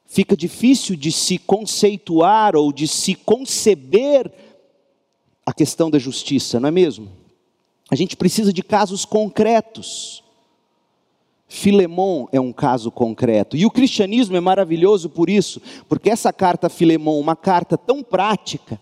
fica 0.06 0.36
difícil 0.36 0.96
de 0.96 1.12
se 1.12 1.38
conceituar 1.38 2.56
ou 2.56 2.72
de 2.72 2.88
se 2.88 3.14
conceber 3.14 4.28
a 5.46 5.52
questão 5.52 5.88
da 5.88 6.00
justiça, 6.00 6.58
não 6.58 6.68
é 6.68 6.72
mesmo? 6.72 7.08
A 7.88 7.94
gente 7.94 8.16
precisa 8.16 8.52
de 8.52 8.64
casos 8.64 9.04
concretos. 9.04 10.21
Filemon 11.52 12.28
é 12.32 12.40
um 12.40 12.50
caso 12.50 12.90
concreto. 12.90 13.58
E 13.58 13.66
o 13.66 13.70
cristianismo 13.70 14.34
é 14.34 14.40
maravilhoso 14.40 15.10
por 15.10 15.28
isso, 15.28 15.60
porque 15.86 16.08
essa 16.08 16.32
carta 16.32 16.70
Filemon, 16.70 17.20
uma 17.20 17.36
carta 17.36 17.76
tão 17.76 18.02
prática, 18.02 18.80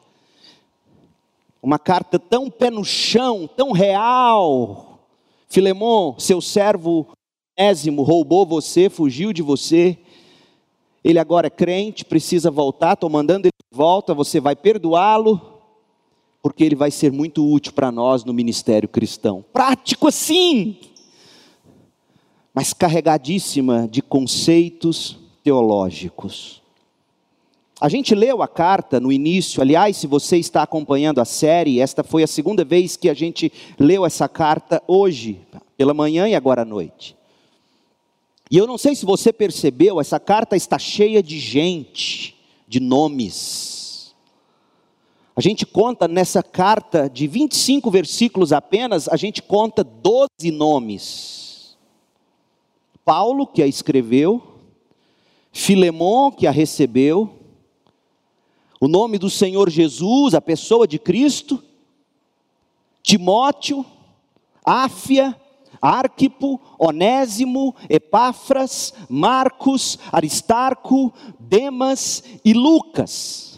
uma 1.61 1.81
carta 1.81 2.17
tão 2.17 2.49
pé 2.49 2.71
no 2.71 2.85
chão, 2.85 3.51
tão 3.57 3.73
real. 3.73 5.01
Filemon, 5.49 6.15
seu 6.17 6.41
servo 6.41 7.09
Ésimo 7.57 8.03
roubou 8.03 8.47
você, 8.47 8.89
fugiu 8.89 9.33
de 9.33 9.43
você. 9.43 9.99
Ele 11.03 11.19
agora 11.19 11.49
é 11.49 11.51
crente, 11.51 12.05
precisa 12.05 12.53
voltar, 12.53 12.93
estou 12.93 13.11
mandando 13.11 13.49
ele 13.49 13.73
de 13.73 13.77
volta, 13.77 14.15
você 14.15 14.39
vai 14.39 14.55
perdoá-lo, 14.55 15.61
porque 16.41 16.63
ele 16.63 16.77
vai 16.77 16.93
ser 16.93 17.11
muito 17.11 17.45
útil 17.45 17.73
para 17.73 17.91
nós 17.91 18.25
no 18.25 18.33
ministério 18.33 18.89
cristão. 18.89 19.45
Prático 19.53 20.07
assim, 20.07 20.79
mas 22.55 22.73
carregadíssima 22.73 23.89
de 23.89 24.03
conceitos 24.03 25.19
teológicos. 25.43 26.61
A 27.81 27.89
gente 27.89 28.15
leu 28.15 28.43
a 28.43 28.49
carta 28.49 29.01
no 29.01 29.11
início, 29.11 29.63
aliás, 29.63 29.97
se 29.97 30.07
você 30.07 30.37
está 30.37 30.63
acompanhando 30.63 31.19
a 31.19 31.25
série, 31.25 31.81
esta 31.81 32.05
foi 32.05 32.23
a 32.23 32.27
segunda 32.27 32.63
vez 32.63 32.95
que 32.95 33.09
a 33.09 33.15
gente 33.15 33.51
leu 33.79 34.05
essa 34.05 34.29
carta 34.29 34.83
hoje, 34.87 35.41
pela 35.79 35.95
manhã 35.95 36.29
e 36.29 36.35
agora 36.35 36.61
à 36.61 36.65
noite. 36.65 37.17
E 38.51 38.57
eu 38.59 38.67
não 38.67 38.77
sei 38.77 38.95
se 38.95 39.07
você 39.07 39.33
percebeu, 39.33 39.99
essa 39.99 40.21
carta 40.21 40.57
está 40.57 40.79
cheia 40.79 41.23
de 41.23 41.39
gente, 41.39 42.37
de 42.69 42.81
nomes. 42.81 44.13
A 45.35 45.41
gente 45.41 45.65
conta 45.65 46.07
nessa 46.07 46.43
carta 46.43 47.09
de 47.09 47.27
25 47.27 47.91
versículos 47.91 48.53
apenas, 48.53 49.09
a 49.09 49.17
gente 49.17 49.41
conta 49.41 49.83
12 49.83 50.51
nomes. 50.53 51.50
Paulo, 53.05 53.47
que 53.47 53.63
a 53.63 53.67
escreveu, 53.67 54.43
Filemon, 55.53 56.31
que 56.31 56.47
a 56.47 56.51
recebeu, 56.51 57.37
o 58.81 58.89
nome 58.89 59.19
do 59.19 59.29
Senhor 59.29 59.69
Jesus, 59.69 60.35
a 60.35 60.41
pessoa 60.41 60.87
de 60.87 60.99
Cristo, 60.99 61.63
Timóteo, 63.03 63.85
Áfia, 64.65 65.39
Arquipo, 65.81 66.61
Onésimo, 66.79 67.75
Epáfras, 67.89 68.95
Marcos, 69.09 69.99
Aristarco, 70.13 71.13
Demas 71.39 72.23
e 72.45 72.53
Lucas. 72.53 73.50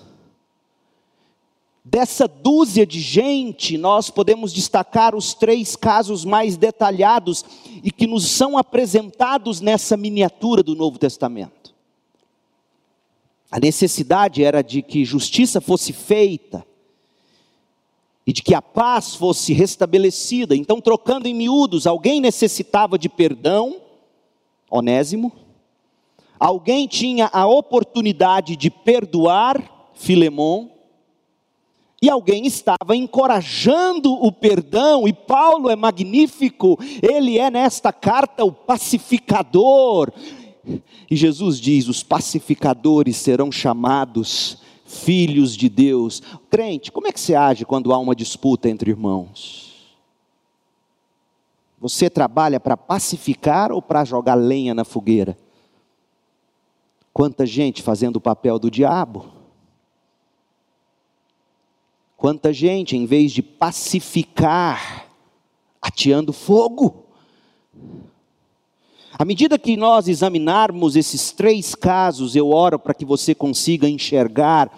Dessa 1.84 2.28
dúzia 2.28 2.86
de 2.86 3.00
gente, 3.00 3.76
nós 3.76 4.08
podemos 4.08 4.52
destacar 4.52 5.16
os 5.16 5.34
três 5.34 5.74
casos 5.74 6.24
mais 6.24 6.56
detalhados 6.56 7.44
e 7.82 7.90
que 7.90 8.06
nos 8.06 8.28
são 8.28 8.56
apresentados 8.56 9.60
nessa 9.60 9.96
miniatura 9.96 10.62
do 10.62 10.76
Novo 10.76 10.96
Testamento. 10.96 11.74
A 13.50 13.58
necessidade 13.58 14.44
era 14.44 14.62
de 14.62 14.80
que 14.80 15.04
justiça 15.04 15.60
fosse 15.60 15.92
feita 15.92 16.64
e 18.24 18.32
de 18.32 18.42
que 18.42 18.54
a 18.54 18.62
paz 18.62 19.16
fosse 19.16 19.52
restabelecida. 19.52 20.54
Então, 20.54 20.80
trocando 20.80 21.26
em 21.26 21.34
miúdos, 21.34 21.86
alguém 21.86 22.20
necessitava 22.20 22.96
de 22.96 23.08
perdão, 23.08 23.76
Onésimo, 24.70 25.32
alguém 26.38 26.86
tinha 26.86 27.28
a 27.32 27.44
oportunidade 27.46 28.56
de 28.56 28.70
perdoar, 28.70 29.90
Filemon, 29.94 30.71
e 32.02 32.10
alguém 32.10 32.44
estava 32.44 32.96
encorajando 32.96 34.12
o 34.12 34.32
perdão, 34.32 35.06
e 35.06 35.12
Paulo 35.12 35.70
é 35.70 35.76
magnífico, 35.76 36.76
ele 37.00 37.38
é 37.38 37.48
nesta 37.48 37.92
carta 37.92 38.44
o 38.44 38.50
pacificador, 38.50 40.12
e 41.08 41.14
Jesus 41.16 41.60
diz: 41.60 41.86
os 41.86 42.02
pacificadores 42.02 43.16
serão 43.16 43.52
chamados 43.52 44.58
filhos 44.84 45.56
de 45.56 45.68
Deus. 45.68 46.22
Crente, 46.50 46.92
como 46.92 47.06
é 47.06 47.12
que 47.12 47.20
você 47.20 47.34
age 47.34 47.64
quando 47.64 47.92
há 47.92 47.98
uma 47.98 48.14
disputa 48.14 48.68
entre 48.68 48.90
irmãos? 48.90 49.72
Você 51.80 52.08
trabalha 52.08 52.60
para 52.60 52.76
pacificar 52.76 53.72
ou 53.72 53.82
para 53.82 54.04
jogar 54.04 54.34
lenha 54.34 54.72
na 54.72 54.84
fogueira? 54.84 55.36
Quanta 57.12 57.44
gente 57.44 57.82
fazendo 57.82 58.16
o 58.16 58.20
papel 58.20 58.58
do 58.58 58.70
diabo? 58.70 59.41
Quanta 62.22 62.52
gente, 62.52 62.96
em 62.96 63.04
vez 63.04 63.32
de 63.32 63.42
pacificar, 63.42 65.08
ateando 65.80 66.32
fogo? 66.32 67.04
À 69.18 69.24
medida 69.24 69.58
que 69.58 69.76
nós 69.76 70.06
examinarmos 70.06 70.94
esses 70.94 71.32
três 71.32 71.74
casos, 71.74 72.36
eu 72.36 72.50
oro 72.50 72.78
para 72.78 72.94
que 72.94 73.04
você 73.04 73.34
consiga 73.34 73.88
enxergar 73.88 74.70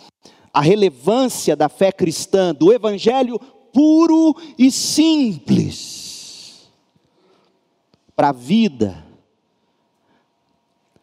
a 0.54 0.62
relevância 0.62 1.54
da 1.54 1.68
fé 1.68 1.92
cristã, 1.92 2.54
do 2.54 2.72
evangelho 2.72 3.38
puro 3.74 4.35
e 4.59 4.70
simples 4.70 6.70
para 8.16 8.30
a 8.30 8.33
vida, 8.33 9.04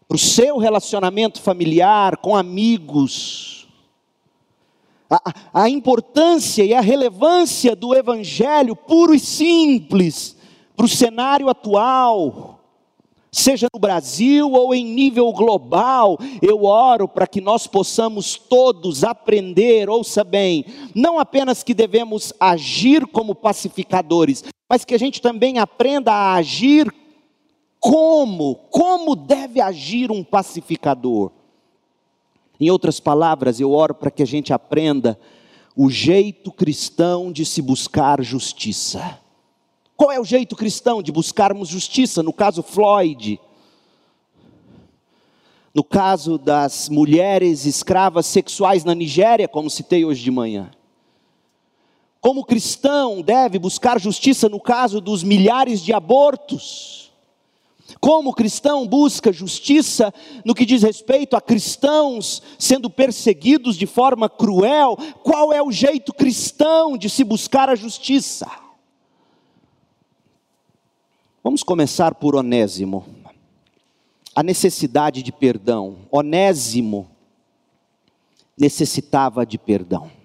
para 0.07 0.15
o 0.15 0.19
seu 0.19 0.57
relacionamento 0.57 1.39
familiar, 1.39 2.17
com 2.17 2.35
amigos, 2.35 3.60
a, 5.11 5.63
a 5.63 5.69
importância 5.69 6.63
e 6.63 6.73
a 6.73 6.79
relevância 6.79 7.75
do 7.75 7.93
evangelho 7.93 8.75
puro 8.75 9.13
e 9.13 9.19
simples 9.19 10.37
para 10.75 10.85
o 10.85 10.89
cenário 10.89 11.49
atual 11.49 12.59
seja 13.31 13.67
no 13.73 13.79
Brasil 13.79 14.51
ou 14.51 14.75
em 14.75 14.83
nível 14.83 15.31
global, 15.31 16.17
eu 16.41 16.65
oro 16.65 17.07
para 17.07 17.25
que 17.25 17.39
nós 17.39 17.65
possamos 17.65 18.35
todos 18.35 19.05
aprender, 19.05 19.89
ouça 19.89 20.23
bem, 20.23 20.65
não 20.93 21.17
apenas 21.17 21.63
que 21.63 21.73
devemos 21.73 22.33
agir 22.37 23.07
como 23.07 23.33
pacificadores, 23.33 24.43
mas 24.69 24.83
que 24.83 24.93
a 24.93 24.99
gente 24.99 25.21
também 25.21 25.59
aprenda 25.59 26.11
a 26.11 26.33
agir 26.35 26.93
como, 27.79 28.55
como 28.69 29.15
deve 29.15 29.61
agir 29.61 30.11
um 30.11 30.23
pacificador. 30.23 31.31
Em 32.61 32.69
outras 32.69 32.99
palavras, 32.99 33.59
eu 33.59 33.71
oro 33.71 33.95
para 33.95 34.11
que 34.11 34.21
a 34.21 34.25
gente 34.25 34.53
aprenda 34.53 35.19
o 35.75 35.89
jeito 35.89 36.51
cristão 36.51 37.31
de 37.31 37.43
se 37.43 37.59
buscar 37.59 38.21
justiça. 38.21 39.19
Qual 39.97 40.11
é 40.11 40.19
o 40.19 40.23
jeito 40.23 40.55
cristão 40.55 41.01
de 41.01 41.11
buscarmos 41.11 41.69
justiça? 41.69 42.21
No 42.21 42.31
caso 42.31 42.61
Floyd, 42.61 43.39
no 45.73 45.83
caso 45.83 46.37
das 46.37 46.87
mulheres 46.87 47.65
escravas 47.65 48.27
sexuais 48.27 48.83
na 48.83 48.93
Nigéria, 48.93 49.47
como 49.47 49.67
citei 49.67 50.05
hoje 50.05 50.21
de 50.21 50.29
manhã. 50.29 50.69
Como 52.19 52.45
cristão 52.45 53.23
deve 53.23 53.57
buscar 53.57 53.99
justiça 53.99 54.47
no 54.47 54.59
caso 54.59 55.01
dos 55.01 55.23
milhares 55.23 55.81
de 55.81 55.93
abortos. 55.93 57.10
Como 57.99 58.33
cristão 58.33 58.87
busca 58.87 59.33
justiça 59.33 60.13
no 60.45 60.55
que 60.55 60.65
diz 60.65 60.83
respeito 60.83 61.35
a 61.35 61.41
cristãos 61.41 62.41
sendo 62.57 62.89
perseguidos 62.89 63.75
de 63.75 63.85
forma 63.85 64.29
cruel? 64.29 64.97
Qual 65.23 65.51
é 65.51 65.61
o 65.61 65.71
jeito 65.71 66.13
cristão 66.13 66.97
de 66.97 67.09
se 67.09 67.23
buscar 67.23 67.69
a 67.69 67.75
justiça? 67.75 68.49
Vamos 71.43 71.63
começar 71.63 72.15
por 72.15 72.35
Onésimo. 72.35 73.05
A 74.35 74.43
necessidade 74.43 75.23
de 75.23 75.31
perdão. 75.31 75.97
Onésimo 76.11 77.09
necessitava 78.57 79.45
de 79.45 79.57
perdão. 79.57 80.20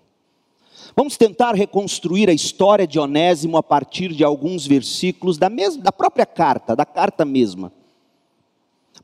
Vamos 0.98 1.18
tentar 1.18 1.54
reconstruir 1.54 2.30
a 2.30 2.32
história 2.32 2.86
de 2.86 2.98
Onésimo 2.98 3.58
a 3.58 3.62
partir 3.62 4.14
de 4.14 4.24
alguns 4.24 4.66
versículos 4.66 5.36
da, 5.36 5.50
mesma, 5.50 5.82
da 5.82 5.92
própria 5.92 6.24
carta, 6.24 6.74
da 6.74 6.86
carta 6.86 7.22
mesma. 7.22 7.70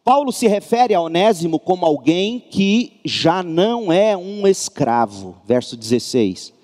Paulo 0.02 0.32
se 0.32 0.48
refere 0.48 0.94
a 0.94 1.00
Onésimo 1.02 1.60
como 1.60 1.84
alguém 1.84 2.40
que 2.40 2.98
já 3.04 3.42
não 3.42 3.92
é 3.92 4.16
um 4.16 4.46
escravo, 4.46 5.36
verso 5.44 5.76
16, 5.76 6.54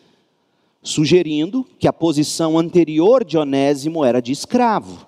sugerindo 0.82 1.62
que 1.78 1.86
a 1.86 1.92
posição 1.92 2.58
anterior 2.58 3.22
de 3.22 3.36
Onésimo 3.36 4.02
era 4.06 4.22
de 4.22 4.32
escravo. 4.32 5.06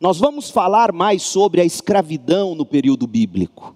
Nós 0.00 0.18
vamos 0.18 0.48
falar 0.48 0.92
mais 0.92 1.22
sobre 1.22 1.60
a 1.60 1.64
escravidão 1.64 2.54
no 2.54 2.64
período 2.64 3.08
bíblico 3.08 3.75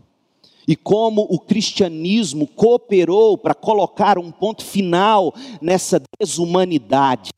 e 0.71 0.77
como 0.77 1.27
o 1.29 1.37
cristianismo 1.37 2.47
cooperou 2.47 3.37
para 3.37 3.55
colocar 3.55 4.21
um 4.21 4.31
ponto 4.31 4.65
final 4.65 5.35
nessa 5.61 6.01
desumanidade. 6.17 7.33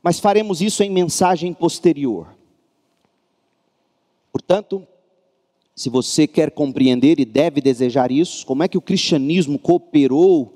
Mas 0.00 0.20
faremos 0.20 0.60
isso 0.60 0.80
em 0.84 0.88
mensagem 0.88 1.52
posterior. 1.52 2.28
Portanto, 4.30 4.86
se 5.74 5.90
você 5.90 6.28
quer 6.28 6.52
compreender 6.52 7.18
e 7.18 7.24
deve 7.24 7.60
desejar 7.60 8.12
isso, 8.12 8.46
como 8.46 8.62
é 8.62 8.68
que 8.68 8.78
o 8.78 8.80
cristianismo 8.80 9.58
cooperou, 9.58 10.54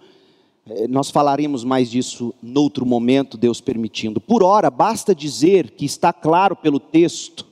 eh, 0.71 0.87
nós 0.87 1.11
falaremos 1.11 1.65
mais 1.65 1.91
disso 1.91 2.33
noutro 2.41 2.87
momento, 2.87 3.37
Deus 3.37 3.61
permitindo. 3.61 4.21
Por 4.21 4.45
ora, 4.45 4.71
basta 4.71 5.13
dizer 5.17 5.73
que 5.73 5.85
está 5.85 6.13
claro 6.13 6.55
pelo 6.55 6.79
texto 6.79 7.45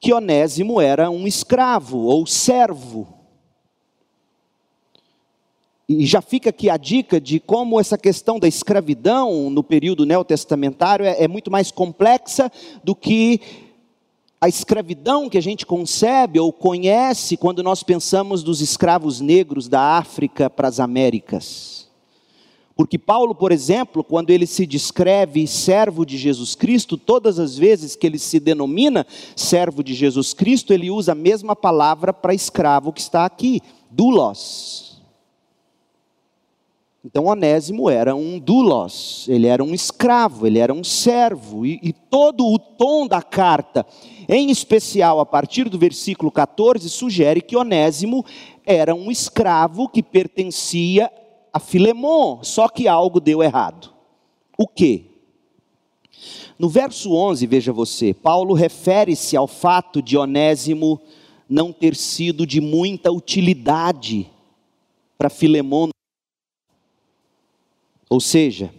que 0.00 0.10
Onésimo 0.14 0.80
era 0.80 1.10
um 1.10 1.26
escravo 1.26 1.98
ou 1.98 2.26
servo. 2.26 3.20
E 5.88 6.06
já 6.06 6.22
fica 6.22 6.50
aqui 6.50 6.70
a 6.70 6.76
dica 6.76 7.20
de 7.20 7.40
como 7.40 7.80
essa 7.80 7.98
questão 7.98 8.38
da 8.38 8.46
escravidão 8.46 9.50
no 9.50 9.62
período 9.62 10.06
neotestamentário 10.06 11.04
é, 11.04 11.24
é 11.24 11.28
muito 11.28 11.50
mais 11.50 11.70
complexa 11.70 12.50
do 12.84 12.94
que 12.94 13.40
a 14.40 14.48
escravidão 14.48 15.28
que 15.28 15.38
a 15.38 15.42
gente 15.42 15.64
concebe 15.64 16.40
ou 16.40 16.52
conhece 16.52 17.36
quando 17.36 17.62
nós 17.62 17.82
pensamos 17.82 18.42
dos 18.42 18.60
escravos 18.60 19.20
negros 19.20 19.68
da 19.68 19.98
África 19.98 20.50
para 20.50 20.66
as 20.66 20.80
Américas. 20.80 21.88
Porque 22.74 22.98
Paulo, 22.98 23.34
por 23.34 23.52
exemplo, 23.52 24.02
quando 24.02 24.30
ele 24.30 24.46
se 24.46 24.66
descreve 24.66 25.46
servo 25.46 26.04
de 26.04 26.16
Jesus 26.16 26.54
Cristo, 26.54 26.96
todas 26.96 27.38
as 27.38 27.56
vezes 27.56 27.94
que 27.94 28.06
ele 28.06 28.18
se 28.18 28.40
denomina 28.40 29.06
servo 29.36 29.84
de 29.84 29.94
Jesus 29.94 30.34
Cristo, 30.34 30.72
ele 30.72 30.90
usa 30.90 31.12
a 31.12 31.14
mesma 31.14 31.54
palavra 31.54 32.12
para 32.12 32.34
escravo 32.34 32.92
que 32.92 33.00
está 33.00 33.24
aqui, 33.24 33.60
doulos. 33.90 34.91
Então 37.04 37.26
Onésimo 37.26 37.90
era 37.90 38.14
um 38.14 38.38
doulos, 38.38 39.26
ele 39.28 39.48
era 39.48 39.62
um 39.62 39.74
escravo, 39.74 40.46
ele 40.46 40.60
era 40.60 40.72
um 40.72 40.84
servo, 40.84 41.66
e, 41.66 41.80
e, 41.82 41.92
todo 41.92 42.46
o 42.46 42.58
tom 42.60 43.08
da 43.08 43.20
carta, 43.20 43.84
em 44.28 44.50
especial 44.50 45.18
a 45.18 45.26
partir 45.26 45.68
do 45.68 45.76
versículo 45.76 46.30
14, 46.30 46.88
sugere 46.88 47.40
que 47.40 47.56
Onésimo 47.56 48.24
era 48.64 48.94
um 48.94 49.10
escravo 49.10 49.88
que 49.88 50.00
pertencia 50.00 51.10
a 51.52 51.58
Filemon, 51.58 52.38
só 52.44 52.68
que 52.68 52.86
algo 52.86 53.18
deu 53.18 53.42
errado. 53.42 53.92
O 54.56 54.68
que? 54.68 55.10
No 56.56 56.68
verso 56.68 57.12
11, 57.12 57.44
veja 57.48 57.72
você, 57.72 58.14
Paulo 58.14 58.54
refere-se 58.54 59.36
ao 59.36 59.48
fato 59.48 60.00
de 60.00 60.16
Onésimo 60.16 61.00
não 61.48 61.72
ter 61.72 61.96
sido 61.96 62.46
de 62.46 62.60
muita 62.60 63.10
utilidade 63.10 64.30
para 65.18 65.28
Filemon 65.28 65.88
ou 68.12 68.20
seja, 68.20 68.70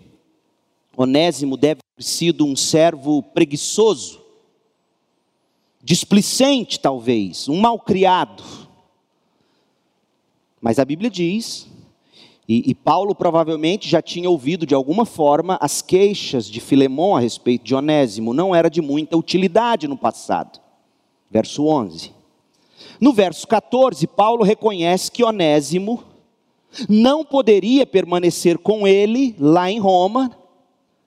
Onésimo 0.96 1.58
deve 1.58 1.82
ter 1.98 2.04
sido 2.04 2.46
um 2.46 2.56
servo 2.56 3.24
preguiçoso, 3.24 4.22
displicente 5.82 6.80
talvez, 6.80 7.50
um 7.50 7.60
malcriado. 7.60 8.44
Mas 10.62 10.78
a 10.78 10.86
Bíblia 10.86 11.10
diz, 11.10 11.68
e, 12.48 12.70
e, 12.70 12.76
Paulo 12.76 13.16
provavelmente 13.16 13.90
já 13.90 14.04
tinha 14.04 14.30
ouvido 14.30 14.68
de 14.68 14.76
alguma 14.76 15.04
forma 15.04 15.58
as 15.60 15.82
queixas 15.82 16.46
de 16.46 16.60
Filemão 16.60 17.16
a 17.16 17.20
respeito 17.20 17.66
de 17.66 17.74
Onésimo, 17.74 18.36
não 18.36 18.54
era 18.54 18.70
de 18.70 18.84
muita 18.84 19.18
utilidade 19.18 19.88
no 19.88 19.98
passado. 19.98 20.62
Verso 21.32 21.66
11. 21.66 22.14
No 23.02 23.12
verso 23.12 23.48
14, 23.48 24.06
Paulo 24.06 24.44
reconhece 24.44 25.12
que 25.12 25.24
Onésimo 25.24 26.13
não 26.90 27.24
poderia 27.24 27.86
permanecer 27.86 28.58
com 28.58 28.88
ele 28.88 29.36
lá 29.40 29.70
em 29.70 29.80
Roma, 29.80 30.32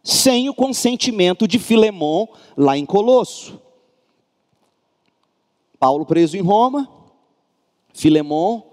sem 0.03 0.49
o 0.49 0.55
consentimento 0.55 1.49
de 1.49 1.59
Filemão 1.59 2.29
lá 2.57 2.77
em 2.79 2.87
Colosso. 2.87 3.61
Paulo 5.79 6.07
preso 6.07 6.37
em 6.37 6.41
Roma, 6.41 6.89
Filemão, 7.93 8.65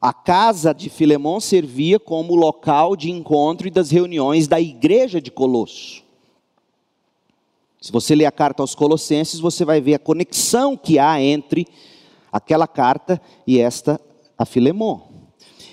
a 0.00 0.12
casa 0.12 0.74
de 0.74 0.90
Filemão 0.90 1.38
servia 1.38 2.00
como 2.00 2.34
local 2.34 2.96
de 2.96 3.10
encontro 3.10 3.68
e 3.68 3.70
das 3.70 3.90
reuniões 3.90 4.48
da 4.48 4.60
igreja 4.60 5.20
de 5.20 5.30
Colosso. 5.30 6.02
Se 7.80 7.92
você 7.92 8.14
ler 8.14 8.26
a 8.26 8.32
carta 8.32 8.62
aos 8.62 8.74
Colossenses, 8.74 9.38
você 9.38 9.64
vai 9.64 9.80
ver 9.80 9.94
a 9.94 9.98
conexão 9.98 10.76
que 10.76 10.98
há 10.98 11.20
entre 11.20 11.66
aquela 12.32 12.66
carta 12.66 13.20
e 13.46 13.58
esta 13.58 14.00
a 14.36 14.44
Filemão. 14.44 15.11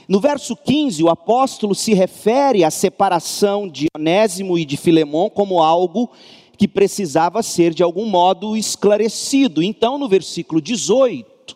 No 0.10 0.20
verso 0.20 0.56
15, 0.56 1.04
o 1.04 1.10
apóstolo 1.10 1.76
se 1.76 1.94
refere 1.94 2.64
à 2.64 2.72
separação 2.72 3.68
de 3.68 3.86
Onésimo 3.96 4.58
e 4.58 4.66
de 4.66 4.76
Filemão 4.76 5.30
como 5.30 5.62
algo 5.62 6.10
que 6.58 6.68
precisava 6.68 7.44
ser 7.44 7.76
de 7.76 7.84
algum 7.84 8.08
modo 8.08 8.58
esclarecido. 8.58 9.62
Então, 9.62 10.00
no 10.00 10.10
versículo 10.10 10.60
18, 10.60 11.56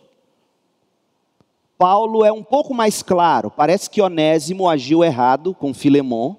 Paulo 1.79 2.23
é 2.23 2.31
um 2.31 2.43
pouco 2.43 2.75
mais 2.75 3.01
claro. 3.01 3.49
Parece 3.49 3.89
que 3.89 4.03
Onésimo 4.03 4.69
agiu 4.69 5.03
errado 5.03 5.55
com 5.55 5.73
Filemão 5.73 6.37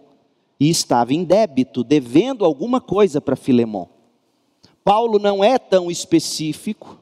e 0.60 0.70
estava 0.70 1.12
em 1.12 1.24
débito, 1.24 1.82
devendo 1.82 2.44
alguma 2.44 2.80
coisa 2.80 3.20
para 3.20 3.34
Filemão. 3.34 3.88
Paulo 4.84 5.18
não 5.18 5.42
é 5.42 5.58
tão 5.58 5.90
específico, 5.90 6.96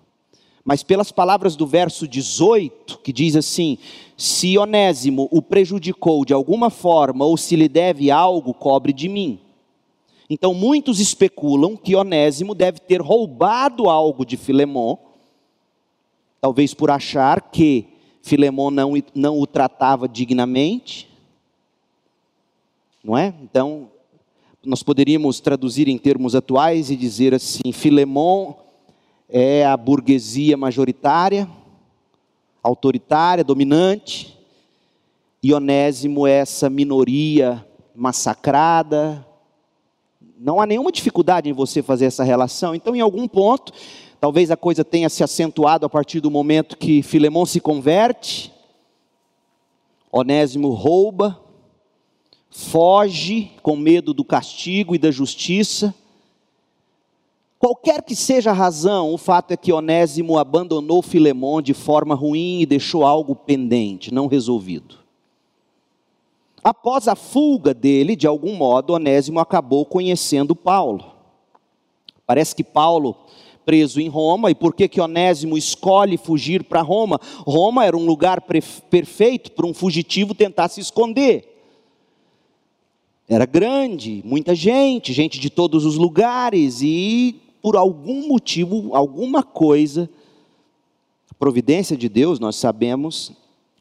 mas 0.65 0.83
pelas 0.83 1.11
palavras 1.11 1.57
do 1.57 1.67
verso 1.67 2.07
18, 2.07 2.99
que 2.99 3.13
diz 3.13 3.35
assim: 3.35 3.79
Se 4.17 4.57
Onésimo 4.57 5.29
o 5.31 5.43
prejudicou 5.43 6.25
de 6.25 6.33
alguma 6.33 6.71
forma, 6.71 7.25
ou 7.25 7.37
se 7.37 7.57
lhe 7.57 7.69
deve 7.69 8.11
algo, 8.11 8.55
cobre 8.55 8.93
de 8.93 9.09
mim. 9.09 9.41
Então 10.31 10.55
muitos 10.55 11.01
especulam 11.01 11.77
que 11.77 11.97
Onésimo 11.97 12.55
deve 12.55 12.79
ter 12.79 13.01
roubado 13.01 13.91
algo 13.91 14.25
de 14.25 14.37
Filemão, 14.37 14.99
talvez 16.41 16.73
por 16.73 16.91
achar 16.91 17.51
que 17.51 17.89
Filemão 18.23 18.71
não, 18.71 18.93
não 19.15 19.41
o 19.41 19.47
tratava 19.47 20.09
dignamente, 20.09 21.11
não 23.03 23.19
é? 23.19 23.35
Então, 23.43 23.91
nós 24.65 24.83
poderíamos 24.83 25.41
traduzir 25.41 25.89
em 25.89 25.99
termos 25.99 26.37
atuais 26.37 26.89
e 26.89 26.97
dizer 26.97 27.35
assim: 27.35 27.73
Filemão 27.73 28.57
é 29.35 29.65
a 29.65 29.75
burguesia 29.79 30.59
majoritária, 30.59 31.49
autoritária, 32.63 33.43
dominante, 33.43 34.39
e 35.43 35.55
Onésimo 35.55 36.27
é 36.27 36.33
essa 36.33 36.69
minoria 36.69 37.67
massacrada. 37.95 39.27
Não 40.39 40.61
há 40.61 40.67
nenhuma 40.67 40.93
dificuldade 40.93 41.49
em 41.49 41.53
você 41.55 41.83
fazer 41.83 42.05
essa 42.05 42.23
relação. 42.23 42.75
Então, 42.75 42.95
em 42.95 43.01
algum 43.01 43.27
ponto, 43.27 43.73
talvez 44.21 44.51
a 44.51 44.57
coisa 44.57 44.85
tenha 44.85 45.09
se 45.09 45.25
acentuado 45.25 45.87
a 45.87 45.89
partir 45.89 46.21
do 46.21 46.31
momento 46.31 46.77
que 46.77 47.03
Filemão 47.03 47.47
se 47.47 47.59
converte, 47.59 48.53
Onésimo 50.13 50.69
rouba, 50.69 51.41
foge 52.51 53.51
com 53.63 53.77
medo 53.77 54.13
do 54.13 54.27
castigo 54.27 54.95
e 54.95 54.99
da 54.99 55.11
justiça, 55.11 55.95
Qualquer 57.63 58.03
que 58.03 58.17
seja 58.17 58.51
a 58.51 58.53
razão, 58.53 59.15
o 59.15 59.17
fato 59.17 59.53
é 59.53 59.57
que 59.57 59.73
Onésimo 59.73 60.37
abandonou 60.37 61.01
Filemão 61.01 61.63
de 61.63 61.73
forma 61.73 62.13
ruim 62.13 62.61
e 62.61 62.67
deixou 62.67 63.07
algo 63.07 63.37
pendente, 63.37 64.13
não 64.13 64.27
resolvido. 64.27 64.99
Após 66.61 67.07
a 67.07 67.15
fuga 67.15 67.73
dele, 67.73 68.17
de 68.17 68.27
algum 68.27 68.57
modo, 68.57 68.95
Onésimo 68.95 69.39
acabou 69.39 69.87
conhecendo 69.87 70.57
Paulo. 70.57 71.05
Parece 72.27 72.53
que 72.53 72.65
Paulo, 72.65 73.15
preso 73.65 74.01
em 74.01 74.09
Roma, 74.09 74.51
e 74.51 74.57
por 74.57 74.75
que, 74.75 74.89
que 74.89 75.01
Onésimo 75.01 75.57
escolhe 75.57 76.17
fugir 76.17 76.65
para 76.65 76.83
Roma? 76.83 77.21
Roma 77.47 77.85
era 77.85 77.97
um 77.97 78.05
lugar 78.05 78.41
perfeito 78.41 79.53
para 79.53 79.69
um 79.69 79.73
fugitivo 79.73 80.35
tentar 80.35 80.69
se 80.69 80.81
esconder. 80.81 81.49
Era 83.29 83.47
grande, 83.47 84.21
muita 84.25 84.53
gente, 84.53 85.13
gente 85.13 85.39
de 85.39 85.49
todos 85.49 85.85
os 85.85 85.97
lugares, 85.97 86.83
e 86.83 87.41
por 87.63 87.77
algum 87.77 88.27
motivo, 88.27 88.95
alguma 88.95 89.43
coisa, 89.43 90.11
providência 91.39 91.97
de 91.97 92.09
Deus, 92.09 92.39
nós 92.39 92.57
sabemos, 92.57 93.33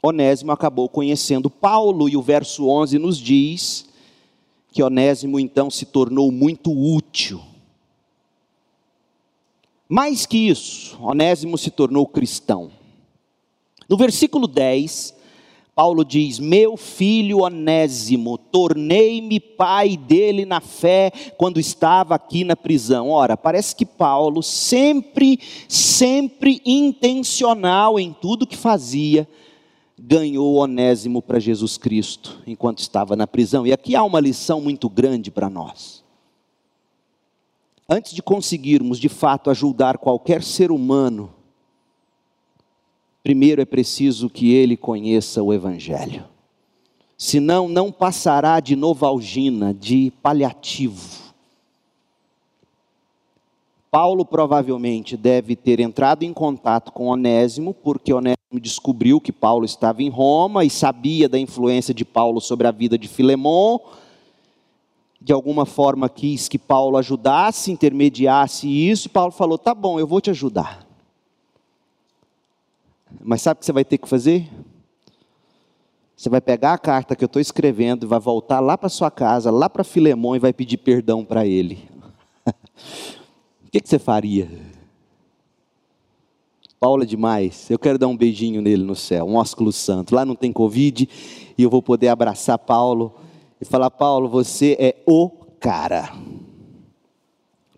Onésimo 0.01 0.51
acabou 0.51 0.87
conhecendo 0.87 1.49
Paulo, 1.49 2.07
e 2.07 2.15
o 2.15 2.21
verso 2.21 2.67
11 2.67 2.97
nos 2.97 3.17
diz 3.17 3.87
que 4.71 4.81
Onésimo 4.81 5.39
então 5.39 5.69
se 5.69 5.85
tornou 5.85 6.31
muito 6.31 6.71
útil. 6.71 7.41
Mais 9.89 10.25
que 10.25 10.37
isso, 10.37 10.97
Onésimo 11.01 11.57
se 11.57 11.69
tornou 11.69 12.07
cristão. 12.07 12.71
No 13.89 13.97
versículo 13.97 14.47
10, 14.47 15.13
Paulo 15.81 16.05
diz: 16.05 16.37
Meu 16.37 16.77
filho 16.77 17.39
Onésimo, 17.39 18.37
tornei-me 18.37 19.39
pai 19.39 19.97
dele 19.97 20.45
na 20.45 20.61
fé 20.61 21.11
quando 21.39 21.59
estava 21.59 22.13
aqui 22.13 22.43
na 22.43 22.55
prisão. 22.55 23.09
Ora, 23.09 23.35
parece 23.35 23.75
que 23.75 23.83
Paulo, 23.83 24.43
sempre, 24.43 25.39
sempre 25.67 26.61
intencional 26.63 27.99
em 27.99 28.13
tudo 28.13 28.45
que 28.45 28.55
fazia, 28.55 29.27
ganhou 29.97 30.57
Onésimo 30.57 31.19
para 31.19 31.39
Jesus 31.39 31.79
Cristo 31.79 32.43
enquanto 32.45 32.77
estava 32.77 33.15
na 33.15 33.25
prisão. 33.25 33.65
E 33.65 33.73
aqui 33.73 33.95
há 33.95 34.03
uma 34.03 34.19
lição 34.19 34.61
muito 34.61 34.87
grande 34.87 35.31
para 35.31 35.49
nós. 35.49 36.03
Antes 37.89 38.13
de 38.13 38.21
conseguirmos 38.21 38.99
de 38.99 39.09
fato 39.09 39.49
ajudar 39.49 39.97
qualquer 39.97 40.43
ser 40.43 40.71
humano, 40.71 41.33
primeiro 43.23 43.61
é 43.61 43.65
preciso 43.65 44.29
que 44.29 44.53
ele 44.53 44.75
conheça 44.75 45.43
o 45.43 45.53
Evangelho. 45.53 46.25
Senão, 47.17 47.67
não 47.67 47.91
passará 47.91 48.59
de 48.59 48.75
novalgina, 48.75 49.73
de 49.73 50.11
paliativo. 50.23 51.21
Paulo 53.91 54.25
provavelmente 54.25 55.17
deve 55.17 55.55
ter 55.55 55.79
entrado 55.81 56.23
em 56.23 56.33
contato 56.33 56.91
com 56.91 57.07
Onésimo, 57.07 57.73
porque 57.73 58.13
Onésimo 58.13 58.59
descobriu 58.59 59.19
que 59.19 59.31
Paulo 59.31 59.65
estava 59.65 60.01
em 60.01 60.09
Roma 60.09 60.63
e 60.63 60.69
sabia 60.69 61.27
da 61.27 61.37
influência 61.37 61.93
de 61.93 62.05
Paulo 62.05 62.39
sobre 62.39 62.67
a 62.67 62.71
vida 62.71 62.97
de 62.97 63.07
Filemão. 63.07 63.81
de 65.21 65.31
alguma 65.31 65.67
forma 65.67 66.09
quis 66.09 66.49
que 66.49 66.57
Paulo 66.57 66.97
ajudasse, 66.97 67.71
intermediasse 67.71 68.67
isso, 68.67 69.07
e 69.07 69.09
Paulo 69.09 69.31
falou: 69.31 69.57
tá 69.57 69.75
bom, 69.75 69.99
eu 69.99 70.07
vou 70.07 70.19
te 70.19 70.31
ajudar. 70.31 70.90
Mas 73.19 73.41
sabe 73.41 73.57
o 73.57 73.59
que 73.59 73.65
você 73.65 73.71
vai 73.71 73.83
ter 73.83 73.97
que 73.97 74.07
fazer? 74.07 74.47
Você 76.15 76.29
vai 76.29 76.39
pegar 76.39 76.73
a 76.73 76.77
carta 76.77 77.15
que 77.15 77.23
eu 77.23 77.27
estou 77.27 77.41
escrevendo 77.41 78.05
e 78.05 78.07
vai 78.07 78.19
voltar 78.19 78.59
lá 78.59 78.77
para 78.77 78.89
sua 78.89 79.09
casa, 79.09 79.49
lá 79.49 79.67
para 79.67 79.83
Filemão 79.83 80.35
e 80.35 80.39
vai 80.39 80.53
pedir 80.53 80.77
perdão 80.77 81.25
para 81.25 81.45
ele. 81.45 81.89
o 82.47 83.71
que, 83.71 83.81
que 83.81 83.89
você 83.89 83.97
faria? 83.97 84.47
Paulo 86.79 87.03
é 87.03 87.05
demais. 87.05 87.69
Eu 87.69 87.77
quero 87.77 87.97
dar 87.97 88.07
um 88.07 88.17
beijinho 88.17 88.61
nele 88.61 88.83
no 88.83 88.95
céu, 88.95 89.25
um 89.25 89.35
ósculo 89.35 89.71
santo. 89.71 90.15
Lá 90.15 90.25
não 90.25 90.35
tem 90.35 90.51
Covid 90.51 91.07
e 91.57 91.61
eu 91.63 91.69
vou 91.69 91.81
poder 91.81 92.07
abraçar 92.07 92.57
Paulo 92.57 93.15
e 93.59 93.65
falar: 93.65 93.91
Paulo, 93.91 94.27
você 94.27 94.75
é 94.79 94.95
o 95.05 95.29
cara. 95.59 96.11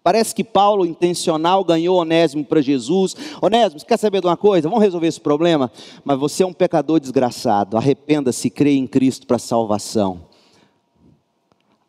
Parece 0.04 0.36
que 0.36 0.44
Paulo, 0.44 0.86
intencional, 0.86 1.64
ganhou 1.64 1.98
Onésimo 1.98 2.44
para 2.44 2.62
Jesus. 2.62 3.16
Onésimo, 3.42 3.80
quer 3.86 3.98
saber 3.98 4.20
de 4.20 4.28
uma 4.28 4.36
coisa? 4.36 4.68
Vamos 4.68 4.84
resolver 4.84 5.08
esse 5.08 5.22
problema? 5.22 5.72
Mas 6.04 6.20
você 6.20 6.44
é 6.44 6.46
um 6.46 6.52
pecador 6.52 7.00
desgraçado. 7.00 7.78
Arrependa-se, 7.78 8.50
creia 8.50 8.78
em 8.78 8.86
Cristo 8.86 9.26
para 9.26 9.40
salvação. 9.40 10.26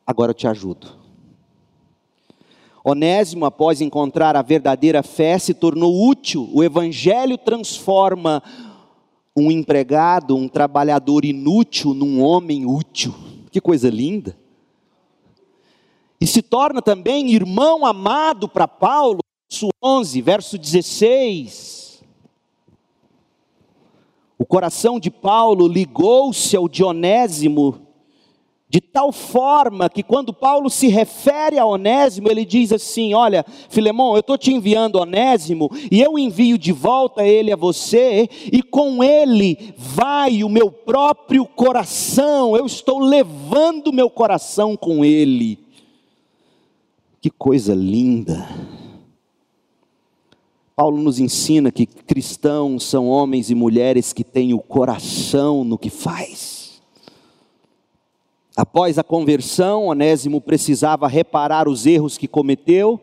Agora 0.07 0.31
eu 0.31 0.35
te 0.35 0.47
ajudo. 0.47 0.87
Onésimo, 2.85 3.47
após 3.47 3.81
encontrar 3.81 4.37
a 4.37 4.43
verdadeira 4.43 5.03
fé, 5.03 5.37
se 5.37 5.53
tornou 5.53 6.07
útil. 6.09 6.49
O 6.53 6.63
Evangelho 6.63 7.37
transforma 7.37 8.41
um 9.37 9.51
empregado, 9.51 10.37
um 10.37 10.47
trabalhador 10.47 11.25
inútil, 11.25 11.93
num 11.93 12.23
homem 12.23 12.65
útil. 12.65 13.13
Que 13.51 13.61
coisa 13.61 13.91
linda 13.91 14.44
e 16.25 16.27
se 16.27 16.41
torna 16.41 16.81
também 16.81 17.35
irmão 17.35 17.85
amado 17.85 18.49
para 18.49 18.67
Paulo, 18.67 19.19
verso 19.47 19.69
11, 19.85 20.23
verso 20.23 20.57
16. 20.57 22.03
O 24.39 24.47
coração 24.47 24.99
de 24.99 25.11
Paulo 25.11 25.69
ligou-se 25.69 26.57
ao 26.57 26.67
Dionésimo 26.67 27.79
de 28.71 28.81
tal 28.81 29.13
forma 29.13 29.91
que 29.91 30.03
quando 30.03 30.33
Paulo 30.33 30.71
se 30.71 30.89
refere 30.89 31.59
a 31.59 31.67
Onésimo, 31.67 32.31
ele 32.31 32.47
diz 32.47 32.73
assim: 32.73 33.13
Olha, 33.13 33.45
Filemão, 33.69 34.15
eu 34.15 34.21
estou 34.21 34.39
te 34.39 34.51
enviando 34.51 34.99
Onésimo, 34.99 35.71
e 35.93 36.01
eu 36.01 36.19
envio 36.19 36.57
de 36.57 36.73
volta 36.73 37.23
ele 37.23 37.53
a 37.53 37.57
você, 37.57 38.31
e 38.51 38.63
com 38.63 39.05
ele 39.05 39.75
vai 39.77 40.43
o 40.43 40.49
meu 40.49 40.73
próprio 40.73 41.45
coração, 41.45 42.57
eu 42.57 42.65
estou 42.65 42.99
levando 42.99 43.93
meu 43.93 44.09
coração 44.09 44.75
com 44.75 45.05
ele. 45.05 45.64
Que 47.25 47.31
coisa 47.31 47.75
linda! 47.75 48.47
Paulo 50.77 51.01
nos 51.03 51.19
ensina 51.19 51.73
que 51.73 51.87
cristãos 51.87 52.85
são 52.85 53.09
homens 53.09 53.49
e 53.49 53.55
mulheres 53.55 54.13
que 54.13 54.23
têm 54.23 54.53
o 54.53 54.59
coração 54.59 55.65
no 55.65 55.79
que 55.79 55.89
faz. 55.89 56.83
Após 58.55 58.99
a 58.99 59.03
conversão, 59.03 59.87
Onésimo 59.87 60.39
precisava 60.39 61.09
reparar 61.09 61.67
os 61.67 61.87
erros 61.87 62.19
que 62.19 62.29
cometeu. 62.29 63.01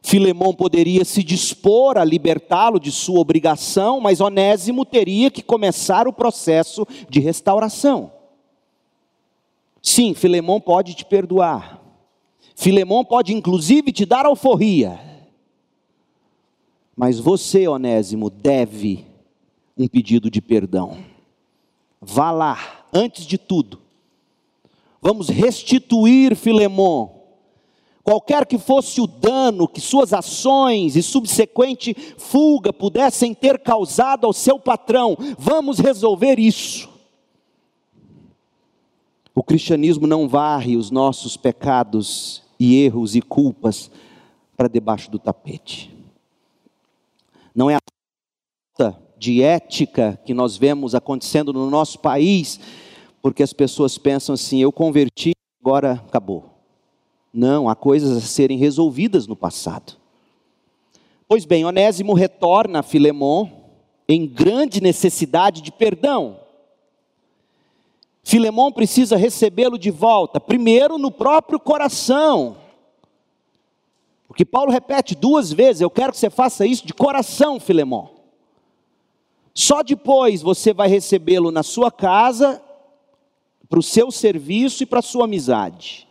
Filemão 0.00 0.54
poderia 0.54 1.04
se 1.04 1.24
dispor 1.24 1.98
a 1.98 2.04
libertá-lo 2.04 2.78
de 2.78 2.92
sua 2.92 3.18
obrigação, 3.18 4.00
mas 4.00 4.20
Onésimo 4.20 4.84
teria 4.84 5.28
que 5.28 5.42
começar 5.42 6.06
o 6.06 6.12
processo 6.12 6.86
de 7.10 7.18
restauração. 7.18 8.12
Sim, 9.82 10.14
Filemão 10.14 10.60
pode 10.60 10.94
te 10.94 11.04
perdoar, 11.04 11.77
Filemão 12.60 13.04
pode 13.04 13.32
inclusive 13.32 13.92
te 13.92 14.04
dar 14.04 14.26
alforria. 14.26 14.98
Mas 16.96 17.20
você, 17.20 17.68
Onésimo, 17.68 18.28
deve 18.28 19.06
um 19.76 19.86
pedido 19.86 20.28
de 20.28 20.42
perdão. 20.42 20.98
Vá 22.00 22.32
lá, 22.32 22.84
antes 22.92 23.24
de 23.24 23.38
tudo. 23.38 23.78
Vamos 25.00 25.28
restituir 25.28 26.34
Filemão. 26.34 27.20
Qualquer 28.02 28.44
que 28.44 28.58
fosse 28.58 29.00
o 29.00 29.06
dano 29.06 29.68
que 29.68 29.80
suas 29.80 30.12
ações 30.12 30.96
e 30.96 31.02
subsequente 31.02 31.94
fuga 32.18 32.72
pudessem 32.72 33.34
ter 33.34 33.60
causado 33.60 34.26
ao 34.26 34.32
seu 34.32 34.58
patrão, 34.58 35.16
vamos 35.38 35.78
resolver 35.78 36.40
isso. 36.40 36.88
O 39.32 39.44
cristianismo 39.44 40.08
não 40.08 40.26
varre 40.26 40.76
os 40.76 40.90
nossos 40.90 41.36
pecados 41.36 42.47
e 42.58 42.82
erros 42.84 43.14
e 43.14 43.20
culpas 43.20 43.90
para 44.56 44.68
debaixo 44.68 45.10
do 45.10 45.18
tapete. 45.18 45.94
Não 47.54 47.70
é 47.70 47.76
a 47.76 47.80
falta 48.76 48.98
de 49.16 49.42
ética 49.42 50.18
que 50.24 50.34
nós 50.34 50.56
vemos 50.56 50.94
acontecendo 50.94 51.52
no 51.52 51.68
nosso 51.70 51.98
país, 51.98 52.60
porque 53.20 53.42
as 53.42 53.52
pessoas 53.52 53.98
pensam 53.98 54.34
assim: 54.34 54.60
eu 54.60 54.72
converti, 54.72 55.32
agora 55.60 55.92
acabou. 55.92 56.50
Não, 57.32 57.68
há 57.68 57.76
coisas 57.76 58.16
a 58.16 58.20
serem 58.20 58.58
resolvidas 58.58 59.26
no 59.26 59.36
passado. 59.36 59.96
Pois 61.28 61.44
bem, 61.44 61.64
Onésimo 61.64 62.14
retorna 62.14 62.80
a 62.80 62.82
Filemon 62.82 63.48
em 64.08 64.26
grande 64.26 64.80
necessidade 64.80 65.60
de 65.60 65.70
perdão. 65.70 66.40
Filemão 68.28 68.70
precisa 68.70 69.16
recebê-lo 69.16 69.78
de 69.78 69.90
volta, 69.90 70.38
primeiro 70.38 70.98
no 70.98 71.10
próprio 71.10 71.58
coração. 71.58 72.58
Porque 74.26 74.44
Paulo 74.44 74.70
repete 74.70 75.14
duas 75.14 75.50
vezes: 75.50 75.80
Eu 75.80 75.88
quero 75.88 76.12
que 76.12 76.18
você 76.18 76.28
faça 76.28 76.66
isso 76.66 76.86
de 76.86 76.92
coração, 76.92 77.58
Filemão. 77.58 78.10
Só 79.54 79.82
depois 79.82 80.42
você 80.42 80.74
vai 80.74 80.88
recebê-lo 80.88 81.50
na 81.50 81.62
sua 81.62 81.90
casa, 81.90 82.62
para 83.66 83.78
o 83.78 83.82
seu 83.82 84.10
serviço 84.10 84.82
e 84.82 84.86
para 84.86 84.98
a 84.98 85.02
sua 85.02 85.24
amizade. 85.24 86.06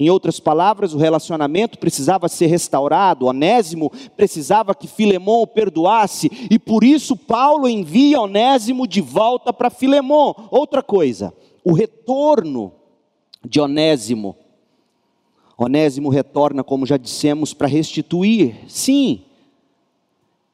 Em 0.00 0.08
outras 0.08 0.40
palavras, 0.40 0.94
o 0.94 0.98
relacionamento 0.98 1.78
precisava 1.78 2.26
ser 2.26 2.46
restaurado, 2.46 3.26
Onésimo 3.26 3.92
precisava 4.16 4.74
que 4.74 4.88
Filemão 4.88 5.42
o 5.42 5.46
perdoasse, 5.46 6.48
e 6.50 6.58
por 6.58 6.82
isso 6.82 7.14
Paulo 7.14 7.68
envia 7.68 8.18
Onésimo 8.18 8.86
de 8.86 9.02
volta 9.02 9.52
para 9.52 9.68
Filemão. 9.68 10.34
Outra 10.50 10.82
coisa, 10.82 11.34
o 11.62 11.74
retorno 11.74 12.72
de 13.44 13.60
Onésimo. 13.60 14.34
Onésimo 15.58 16.08
retorna, 16.08 16.64
como 16.64 16.86
já 16.86 16.96
dissemos, 16.96 17.52
para 17.52 17.68
restituir. 17.68 18.56
Sim, 18.68 19.22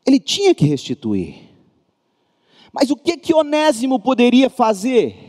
ele 0.04 0.18
tinha 0.18 0.56
que 0.56 0.66
restituir. 0.66 1.36
Mas 2.72 2.90
o 2.90 2.96
que 2.96 3.16
que 3.16 3.32
Onésimo 3.32 4.00
poderia 4.00 4.50
fazer? 4.50 5.25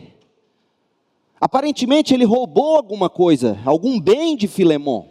Aparentemente 1.39 2.13
ele 2.13 2.25
roubou 2.25 2.75
alguma 2.75 3.09
coisa, 3.09 3.59
algum 3.63 3.99
bem 3.99 4.35
de 4.35 4.47
Filemon. 4.47 5.05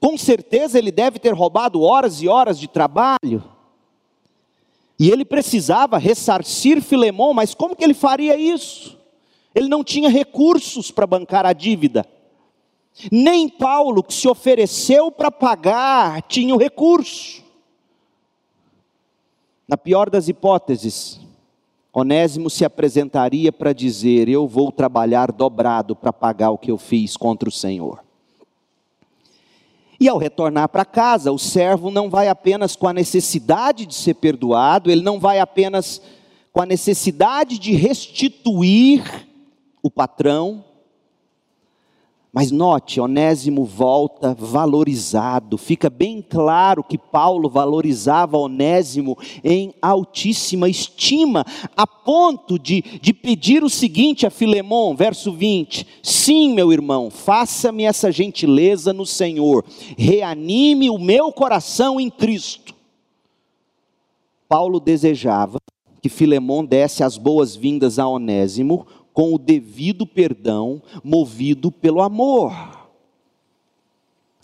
Com 0.00 0.16
certeza 0.16 0.78
ele 0.78 0.92
deve 0.92 1.18
ter 1.18 1.34
roubado 1.34 1.82
horas 1.82 2.22
e 2.22 2.28
horas 2.28 2.58
de 2.58 2.68
trabalho. 2.68 3.42
E 4.98 5.10
ele 5.10 5.24
precisava 5.24 5.98
ressarcir 5.98 6.80
Filemon, 6.82 7.32
mas 7.32 7.54
como 7.54 7.74
que 7.74 7.84
ele 7.84 7.94
faria 7.94 8.36
isso? 8.36 8.96
Ele 9.54 9.68
não 9.68 9.82
tinha 9.82 10.08
recursos 10.08 10.90
para 10.90 11.06
bancar 11.06 11.44
a 11.44 11.52
dívida. 11.52 12.06
Nem 13.10 13.48
Paulo, 13.48 14.02
que 14.02 14.12
se 14.12 14.28
ofereceu 14.28 15.10
para 15.10 15.30
pagar, 15.30 16.22
tinha 16.22 16.54
o 16.54 16.58
recurso. 16.58 17.42
Na 19.66 19.76
pior 19.76 20.10
das 20.10 20.28
hipóteses, 20.28 21.20
Onésimo 21.98 22.48
se 22.48 22.64
apresentaria 22.64 23.52
para 23.52 23.72
dizer: 23.72 24.28
Eu 24.28 24.46
vou 24.46 24.70
trabalhar 24.70 25.32
dobrado 25.32 25.96
para 25.96 26.12
pagar 26.12 26.50
o 26.50 26.58
que 26.58 26.70
eu 26.70 26.78
fiz 26.78 27.16
contra 27.16 27.48
o 27.48 27.52
Senhor. 27.52 28.00
E 30.00 30.08
ao 30.08 30.16
retornar 30.16 30.68
para 30.68 30.84
casa, 30.84 31.32
o 31.32 31.38
servo 31.38 31.90
não 31.90 32.08
vai 32.08 32.28
apenas 32.28 32.76
com 32.76 32.86
a 32.86 32.92
necessidade 32.92 33.84
de 33.84 33.94
ser 33.94 34.14
perdoado, 34.14 34.92
ele 34.92 35.02
não 35.02 35.18
vai 35.18 35.40
apenas 35.40 36.00
com 36.52 36.62
a 36.62 36.66
necessidade 36.66 37.58
de 37.58 37.72
restituir 37.72 39.26
o 39.82 39.90
patrão, 39.90 40.64
mas 42.32 42.50
note, 42.50 43.00
Onésimo 43.00 43.64
volta 43.64 44.34
valorizado. 44.34 45.56
Fica 45.56 45.88
bem 45.88 46.22
claro 46.22 46.84
que 46.84 46.98
Paulo 46.98 47.48
valorizava 47.48 48.36
Onésimo 48.36 49.16
em 49.42 49.74
altíssima 49.80 50.68
estima, 50.68 51.44
a 51.74 51.86
ponto 51.86 52.58
de, 52.58 52.82
de 53.00 53.14
pedir 53.14 53.64
o 53.64 53.70
seguinte 53.70 54.26
a 54.26 54.30
Filemão, 54.30 54.94
verso 54.94 55.32
20: 55.32 55.86
Sim, 56.02 56.52
meu 56.52 56.70
irmão, 56.70 57.10
faça-me 57.10 57.84
essa 57.84 58.12
gentileza 58.12 58.92
no 58.92 59.06
Senhor, 59.06 59.64
reanime 59.96 60.90
o 60.90 60.98
meu 60.98 61.32
coração 61.32 61.98
em 61.98 62.10
Cristo. 62.10 62.74
Paulo 64.46 64.78
desejava 64.80 65.58
que 66.02 66.08
Filemão 66.08 66.64
desse 66.64 67.02
as 67.02 67.16
boas-vindas 67.16 67.98
a 67.98 68.06
Onésimo 68.06 68.86
com 69.18 69.34
o 69.34 69.38
devido 69.38 70.06
perdão, 70.06 70.80
movido 71.02 71.72
pelo 71.72 72.00
amor. 72.02 72.52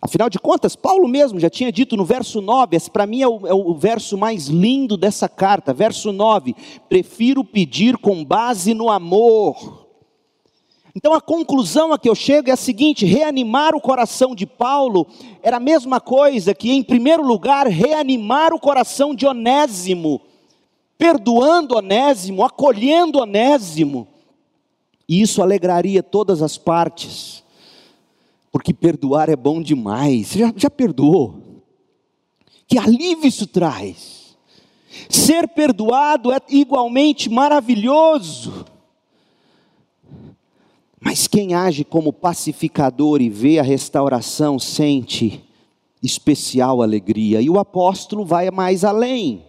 Afinal 0.02 0.28
de 0.28 0.37
contas, 0.37 0.74
Paulo 0.74 1.06
mesmo 1.06 1.38
já 1.38 1.48
tinha 1.48 1.70
dito 1.70 1.96
no 1.96 2.04
verso 2.04 2.40
9, 2.40 2.76
esse 2.76 2.90
para 2.90 3.06
mim 3.06 3.22
é 3.22 3.28
o, 3.28 3.46
é 3.46 3.54
o, 3.54 3.72
verso 3.76 4.18
mais 4.18 4.48
lindo 4.48 4.96
dessa 4.96 5.28
carta, 5.28 5.72
verso 5.72 6.10
9: 6.10 6.56
prefiro 6.88 7.44
pedir 7.44 7.96
com 7.98 8.24
base 8.24 8.74
no 8.74 8.90
amor. 8.90 9.87
Então 10.92 11.14
a 11.14 11.20
conclusão 11.20 11.92
a 11.92 11.98
que 11.98 12.08
eu 12.08 12.14
chego 12.16 12.50
é 12.50 12.52
a 12.54 12.56
seguinte: 12.56 13.06
reanimar 13.06 13.76
o 13.76 13.80
coração 13.80 14.34
de 14.34 14.44
Paulo 14.44 15.06
era 15.40 15.58
a 15.58 15.60
mesma 15.60 16.00
coisa 16.00 16.52
que, 16.52 16.72
em 16.72 16.82
primeiro 16.82 17.22
lugar, 17.22 17.68
reanimar 17.68 18.52
o 18.52 18.58
coração 18.58 19.14
de 19.14 19.24
Onésimo, 19.24 20.20
perdoando 20.98 21.76
Onésimo, 21.76 22.42
acolhendo 22.42 23.20
Onésimo, 23.20 24.08
e 25.08 25.20
isso 25.20 25.42
alegraria 25.42 26.02
todas 26.02 26.42
as 26.42 26.56
partes 26.58 27.44
porque 28.54 28.72
perdoar 28.72 29.28
é 29.28 29.34
bom 29.34 29.60
demais. 29.60 30.28
Você 30.28 30.38
já, 30.38 30.54
já 30.56 30.70
perdoou? 30.70 31.64
Que 32.68 32.78
alívio 32.78 33.26
isso 33.26 33.48
traz. 33.48 34.36
Ser 35.10 35.48
perdoado 35.48 36.30
é 36.30 36.38
igualmente 36.48 37.28
maravilhoso. 37.28 38.64
Mas 41.00 41.26
quem 41.26 41.52
age 41.52 41.82
como 41.82 42.12
pacificador 42.12 43.20
e 43.20 43.28
vê 43.28 43.58
a 43.58 43.62
restauração 43.64 44.56
sente 44.56 45.42
especial 46.00 46.80
alegria. 46.80 47.42
E 47.42 47.50
o 47.50 47.58
apóstolo 47.58 48.24
vai 48.24 48.48
mais 48.52 48.84
além. 48.84 49.44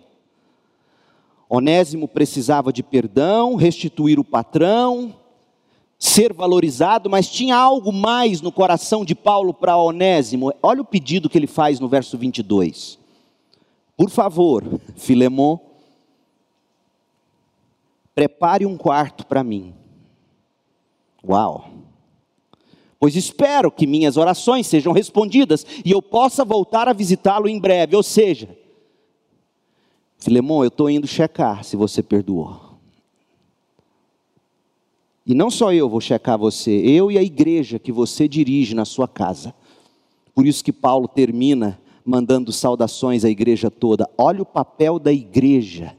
Onésimo 1.48 2.08
precisava 2.08 2.74
de 2.74 2.82
perdão, 2.82 3.54
restituir 3.54 4.20
o 4.20 4.24
patrão, 4.24 5.14
ser 5.98 6.34
valorizado, 6.34 7.10
mas 7.10 7.30
tinha 7.30 7.56
algo 7.56 7.92
mais 7.92 8.42
no 8.42 8.52
coração 8.52 9.06
de 9.06 9.16
Paulo 9.16 9.54
para 9.54 9.78
Onésimo. 9.78 10.54
Olha 10.62 10.82
o 10.82 10.86
pedido 10.86 11.30
que 11.30 11.38
ele 11.38 11.48
faz 11.48 11.80
no 11.80 11.88
verso 11.88 12.18
22. 12.18 13.00
Por 13.98 14.10
favor, 14.10 14.64
Filemon, 14.96 15.58
prepare 18.14 18.66
um 18.66 18.78
quarto 18.78 19.26
para 19.26 19.44
mim. 19.44 19.74
Uau! 21.28 21.70
Pois 23.00 23.16
espero 23.16 23.72
que 23.72 23.86
minhas 23.86 24.18
orações 24.18 24.68
sejam 24.68 24.92
respondidas 24.92 25.66
e 25.84 25.92
eu 25.92 26.02
possa 26.02 26.44
voltar 26.44 26.88
a 26.88 26.94
visitá-lo 26.94 27.48
em 27.48 27.60
breve. 27.60 27.96
Ou 27.96 28.04
seja, 28.04 28.50
Filemon, 30.18 30.64
eu 30.64 30.70
estou 30.70 30.90
indo 30.90 31.06
checar 31.06 31.64
se 31.64 31.76
você 31.76 32.02
perdoou. 32.02 32.65
E 35.26 35.34
não 35.34 35.50
só 35.50 35.74
eu 35.74 35.90
vou 35.90 36.00
checar 36.00 36.38
você, 36.38 36.72
eu 36.72 37.12
e 37.12 37.18
a 37.18 37.24
igreja 37.24 37.80
que 37.80 37.92
você 37.92 38.28
dirige 38.28 38.76
na 38.76 38.86
sua 38.86 39.08
casa. 39.08 39.54
Por 40.36 40.46
isso 40.46 40.64
que 40.64 40.72
Paulo 40.72 41.08
termina 41.08 41.80
mandando 42.06 42.52
saudações 42.52 43.26
à 43.26 43.30
igreja 43.30 43.72
toda. 43.72 44.08
Olha 44.18 44.44
o 44.44 44.46
papel 44.46 45.00
da 45.00 45.12
igreja 45.12 45.98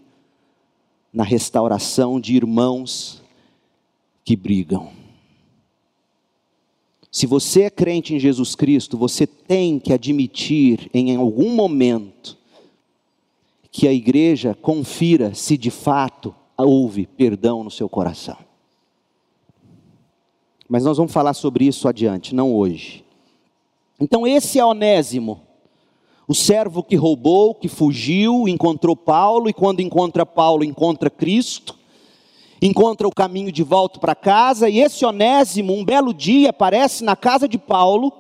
na 1.13 1.25
restauração 1.25 2.21
de 2.21 2.37
irmãos 2.37 3.23
que 4.25 4.37
brigam. 4.37 4.91
Se 7.11 7.27
você 7.27 7.63
é 7.63 7.71
crente 7.71 8.15
em 8.15 8.21
Jesus 8.21 8.55
Cristo, 8.55 8.99
você 8.99 9.27
tem 9.27 9.79
que 9.79 9.93
admitir 9.93 10.91
em 10.93 11.17
algum 11.17 11.55
momento 11.55 12.37
que 13.73 13.89
a 13.89 13.93
igreja 13.93 14.55
confira 14.55 15.35
se 15.35 15.57
de 15.57 15.71
fato 15.71 16.35
houve 16.57 17.07
perdão 17.07 17.65
no 17.65 17.71
seu 17.71 17.89
coração. 17.89 18.37
Mas 20.69 20.85
nós 20.85 20.97
vamos 20.97 21.13
falar 21.13 21.35
sobre 21.35 21.67
isso 21.67 21.89
adiante, 21.89 22.35
não 22.35 22.55
hoje. 22.55 23.05
Então, 24.01 24.27
esse 24.27 24.59
é 24.59 24.65
Onésimo, 24.65 25.41
o 26.29 26.35
servo 26.35 26.83
que 26.83 26.97
roubou, 26.97 27.55
que 27.55 27.69
fugiu, 27.69 28.49
encontrou 28.49 28.97
Paulo, 28.97 29.49
e 29.49 29.53
quando 29.53 29.81
encontra 29.81 30.27
Paulo, 30.27 30.65
encontra 30.65 31.09
Cristo, 31.09 31.77
encontra 32.61 33.07
o 33.07 33.15
caminho 33.15 33.53
de 33.53 33.63
volta 33.63 34.01
para 34.01 34.15
casa, 34.15 34.69
e 34.69 34.81
esse 34.81 35.05
Onésimo, 35.05 35.73
um 35.73 35.85
belo 35.85 36.13
dia, 36.13 36.51
aparece 36.51 37.05
na 37.05 37.15
casa 37.15 37.49
de 37.49 37.57
Paulo 37.57 38.13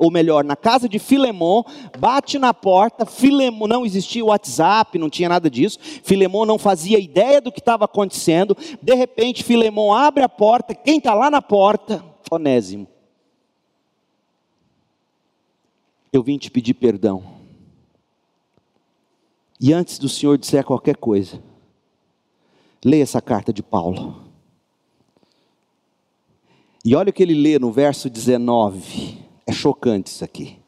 ou 0.00 0.10
melhor, 0.10 0.42
na 0.42 0.56
casa 0.56 0.88
de 0.88 0.98
Filemon, 0.98 1.62
bate 1.98 2.38
na 2.38 2.54
porta, 2.54 3.04
Filemon, 3.04 3.66
não 3.66 3.84
existia 3.84 4.24
WhatsApp, 4.24 4.98
não 4.98 5.10
tinha 5.10 5.28
nada 5.28 5.50
disso, 5.50 5.78
Filemon 5.78 6.46
não 6.46 6.58
fazia 6.58 6.98
ideia 6.98 7.38
do 7.38 7.52
que 7.52 7.60
estava 7.60 7.84
acontecendo, 7.84 8.56
de 8.80 8.94
repente 8.94 9.44
Filemon 9.44 9.92
abre 9.92 10.24
a 10.24 10.28
porta, 10.28 10.74
quem 10.74 10.96
está 10.96 11.12
lá 11.12 11.30
na 11.30 11.42
porta? 11.42 12.02
Onésimo. 12.30 12.88
Eu 16.10 16.22
vim 16.22 16.38
te 16.38 16.50
pedir 16.50 16.72
perdão. 16.72 17.22
E 19.60 19.74
antes 19.74 19.98
do 19.98 20.08
Senhor 20.08 20.38
disser 20.38 20.64
qualquer 20.64 20.96
coisa, 20.96 21.42
leia 22.82 23.02
essa 23.02 23.20
carta 23.20 23.52
de 23.52 23.62
Paulo. 23.62 24.24
E 26.82 26.96
olha 26.96 27.10
o 27.10 27.12
que 27.12 27.22
ele 27.22 27.34
lê 27.34 27.58
no 27.58 27.70
verso 27.70 28.08
19. 28.08 29.29
É 29.50 29.52
chocante 29.52 30.06
isso 30.06 30.24
aqui. 30.24 30.58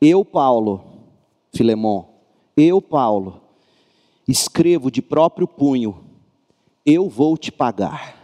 Eu, 0.00 0.24
Paulo, 0.24 0.82
Filemon, 1.52 2.06
eu, 2.56 2.80
Paulo, 2.80 3.42
escrevo 4.26 4.90
de 4.90 5.02
próprio 5.02 5.46
punho, 5.46 6.02
eu 6.86 7.06
vou 7.06 7.36
te 7.36 7.52
pagar. 7.52 8.18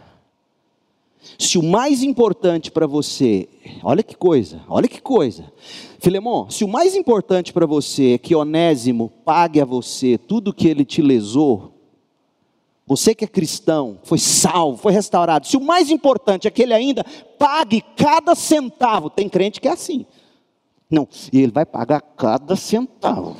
Se 1.37 1.59
o 1.59 1.61
mais 1.61 2.01
importante 2.01 2.71
para 2.71 2.87
você, 2.87 3.47
olha 3.83 4.01
que 4.01 4.15
coisa, 4.15 4.63
olha 4.67 4.87
que 4.87 4.99
coisa. 4.99 5.53
Filemon, 5.99 6.49
se 6.49 6.63
o 6.63 6.67
mais 6.67 6.95
importante 6.95 7.53
para 7.53 7.67
você 7.67 8.13
é 8.13 8.17
que 8.17 8.33
Onésimo 8.33 9.07
pague 9.23 9.61
a 9.61 9.65
você 9.65 10.17
tudo 10.17 10.51
que 10.51 10.67
ele 10.67 10.83
te 10.83 10.99
lesou, 11.03 11.70
você 12.91 13.15
que 13.15 13.23
é 13.23 13.27
cristão, 13.27 13.99
foi 14.03 14.17
salvo, 14.17 14.75
foi 14.75 14.91
restaurado. 14.91 15.47
Se 15.47 15.55
o 15.55 15.61
mais 15.61 15.89
importante 15.89 16.45
é 16.45 16.51
que 16.51 16.61
ele 16.61 16.73
ainda 16.73 17.05
pague 17.39 17.79
cada 17.95 18.35
centavo, 18.35 19.09
tem 19.09 19.29
crente 19.29 19.61
que 19.61 19.67
é 19.69 19.71
assim. 19.71 20.05
Não, 20.89 21.07
e 21.31 21.39
ele 21.39 21.53
vai 21.53 21.65
pagar 21.65 22.01
cada 22.01 22.53
centavo. 22.57 23.37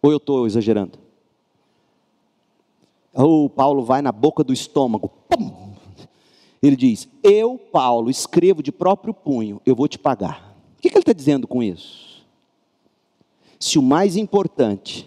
Ou 0.00 0.10
eu 0.10 0.16
estou 0.16 0.46
exagerando? 0.46 0.98
Ou 3.12 3.50
Paulo 3.50 3.84
vai 3.84 4.00
na 4.00 4.10
boca 4.10 4.42
do 4.42 4.54
estômago. 4.54 5.10
Pum! 5.28 5.74
Ele 6.62 6.74
diz: 6.74 7.06
Eu, 7.22 7.58
Paulo, 7.58 8.08
escrevo 8.08 8.62
de 8.62 8.72
próprio 8.72 9.12
punho, 9.12 9.60
eu 9.66 9.76
vou 9.76 9.86
te 9.86 9.98
pagar. 9.98 10.56
O 10.78 10.80
que, 10.80 10.88
que 10.88 10.96
ele 10.96 11.02
está 11.02 11.12
dizendo 11.12 11.46
com 11.46 11.62
isso? 11.62 12.24
Se 13.60 13.78
o 13.78 13.82
mais 13.82 14.16
importante 14.16 15.06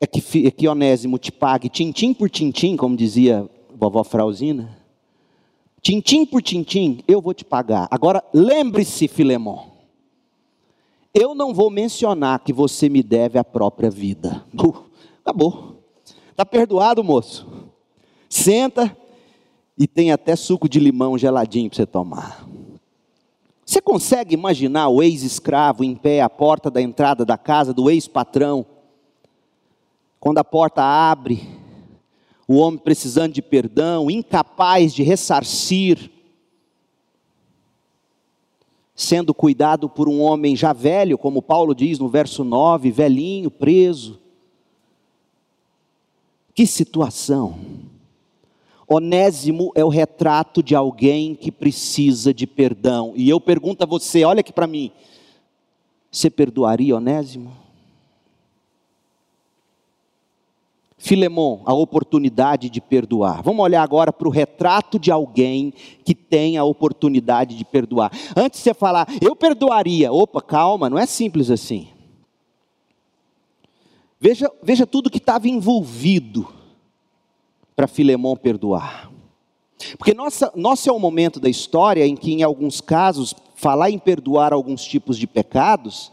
é 0.00 0.06
que, 0.06 0.46
é 0.46 0.50
que 0.50 0.68
Onésimo 0.68 1.18
te 1.18 1.32
pague 1.32 1.68
tintim 1.68 2.14
por 2.14 2.30
tintim, 2.30 2.76
como 2.76 2.96
dizia 2.96 3.48
vovó 3.74 4.04
Frauzina. 4.04 4.76
Tintim 5.80 6.26
por 6.26 6.42
tintim, 6.42 7.02
eu 7.06 7.20
vou 7.20 7.32
te 7.32 7.44
pagar. 7.44 7.88
Agora, 7.90 8.22
lembre-se, 8.32 9.08
Filemon, 9.08 9.66
eu 11.14 11.34
não 11.34 11.54
vou 11.54 11.70
mencionar 11.70 12.40
que 12.40 12.52
você 12.52 12.88
me 12.88 13.02
deve 13.02 13.38
a 13.38 13.44
própria 13.44 13.90
vida. 13.90 14.44
Uh, 14.54 14.84
acabou. 15.24 15.82
Está 16.30 16.44
perdoado, 16.44 17.02
moço. 17.02 17.46
Senta 18.28 18.96
e 19.76 19.86
tem 19.86 20.12
até 20.12 20.36
suco 20.36 20.68
de 20.68 20.78
limão 20.78 21.16
geladinho 21.16 21.70
para 21.70 21.76
você 21.76 21.86
tomar. 21.86 22.46
Você 23.64 23.80
consegue 23.80 24.34
imaginar 24.34 24.88
o 24.88 25.02
ex-escravo 25.02 25.84
em 25.84 25.94
pé 25.94 26.20
à 26.20 26.28
porta 26.28 26.70
da 26.70 26.80
entrada 26.80 27.24
da 27.24 27.36
casa 27.36 27.72
do 27.72 27.90
ex-patrão? 27.90 28.64
Quando 30.20 30.38
a 30.38 30.44
porta 30.44 30.82
abre, 30.82 31.48
o 32.46 32.56
homem 32.56 32.78
precisando 32.78 33.32
de 33.32 33.42
perdão, 33.42 34.10
incapaz 34.10 34.94
de 34.94 35.02
ressarcir, 35.02 36.10
sendo 38.94 39.32
cuidado 39.32 39.88
por 39.88 40.08
um 40.08 40.20
homem 40.20 40.56
já 40.56 40.72
velho, 40.72 41.16
como 41.16 41.40
Paulo 41.40 41.74
diz 41.74 41.98
no 41.98 42.08
verso 42.08 42.42
9, 42.42 42.90
velhinho, 42.90 43.50
preso. 43.50 44.18
Que 46.54 46.66
situação! 46.66 47.58
Onésimo 48.88 49.70
é 49.74 49.84
o 49.84 49.90
retrato 49.90 50.62
de 50.62 50.74
alguém 50.74 51.34
que 51.34 51.52
precisa 51.52 52.32
de 52.32 52.46
perdão. 52.46 53.12
E 53.14 53.28
eu 53.28 53.38
pergunto 53.38 53.84
a 53.84 53.86
você, 53.86 54.24
olha 54.24 54.40
aqui 54.40 54.52
para 54.52 54.66
mim: 54.66 54.90
você 56.10 56.30
perdoaria 56.30 56.96
Onésimo? 56.96 57.67
Filemon, 60.98 61.62
a 61.64 61.72
oportunidade 61.72 62.68
de 62.68 62.80
perdoar. 62.80 63.40
Vamos 63.40 63.64
olhar 63.64 63.82
agora 63.82 64.12
para 64.12 64.26
o 64.26 64.30
retrato 64.30 64.98
de 64.98 65.12
alguém 65.12 65.72
que 66.04 66.12
tem 66.12 66.58
a 66.58 66.64
oportunidade 66.64 67.56
de 67.56 67.64
perdoar. 67.64 68.10
Antes 68.36 68.58
de 68.58 68.64
você 68.64 68.74
falar, 68.74 69.06
eu 69.20 69.36
perdoaria. 69.36 70.12
Opa, 70.12 70.42
calma, 70.42 70.90
não 70.90 70.98
é 70.98 71.06
simples 71.06 71.50
assim. 71.50 71.88
Veja, 74.20 74.50
veja 74.60 74.84
tudo 74.84 75.08
que 75.08 75.18
estava 75.18 75.48
envolvido 75.48 76.52
para 77.76 77.86
Filemon 77.86 78.34
perdoar. 78.34 79.08
Porque 79.96 80.12
nossa, 80.12 80.50
nosso 80.56 80.90
é 80.90 80.92
o 80.92 80.98
momento 80.98 81.38
da 81.38 81.48
história 81.48 82.04
em 82.04 82.16
que, 82.16 82.32
em 82.32 82.42
alguns 82.42 82.80
casos, 82.80 83.32
falar 83.54 83.90
em 83.90 83.98
perdoar 84.00 84.52
alguns 84.52 84.84
tipos 84.84 85.16
de 85.16 85.28
pecados 85.28 86.10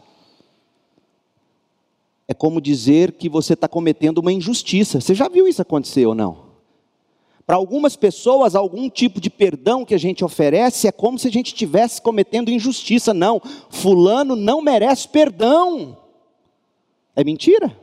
é 2.28 2.34
como 2.34 2.60
dizer 2.60 3.12
que 3.12 3.28
você 3.28 3.52
está 3.52 3.68
cometendo 3.68 4.18
uma 4.18 4.32
injustiça. 4.32 5.00
Você 5.00 5.14
já 5.14 5.28
viu 5.28 5.46
isso 5.46 5.62
acontecer 5.62 6.06
ou 6.06 6.14
não? 6.14 6.46
Para 7.46 7.54
algumas 7.54 7.94
pessoas, 7.94 8.56
algum 8.56 8.90
tipo 8.90 9.20
de 9.20 9.30
perdão 9.30 9.84
que 9.84 9.94
a 9.94 9.98
gente 9.98 10.24
oferece 10.24 10.88
é 10.88 10.92
como 10.92 11.16
se 11.16 11.28
a 11.28 11.30
gente 11.30 11.48
estivesse 11.48 12.02
cometendo 12.02 12.50
injustiça. 12.50 13.14
Não, 13.14 13.40
Fulano 13.70 14.34
não 14.34 14.60
merece 14.60 15.08
perdão. 15.08 15.96
É 17.14 17.22
mentira. 17.22 17.80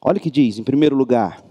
Olha 0.00 0.16
o 0.16 0.20
que 0.20 0.30
diz, 0.30 0.58
em 0.58 0.64
primeiro 0.64 0.96
lugar, 0.96 1.44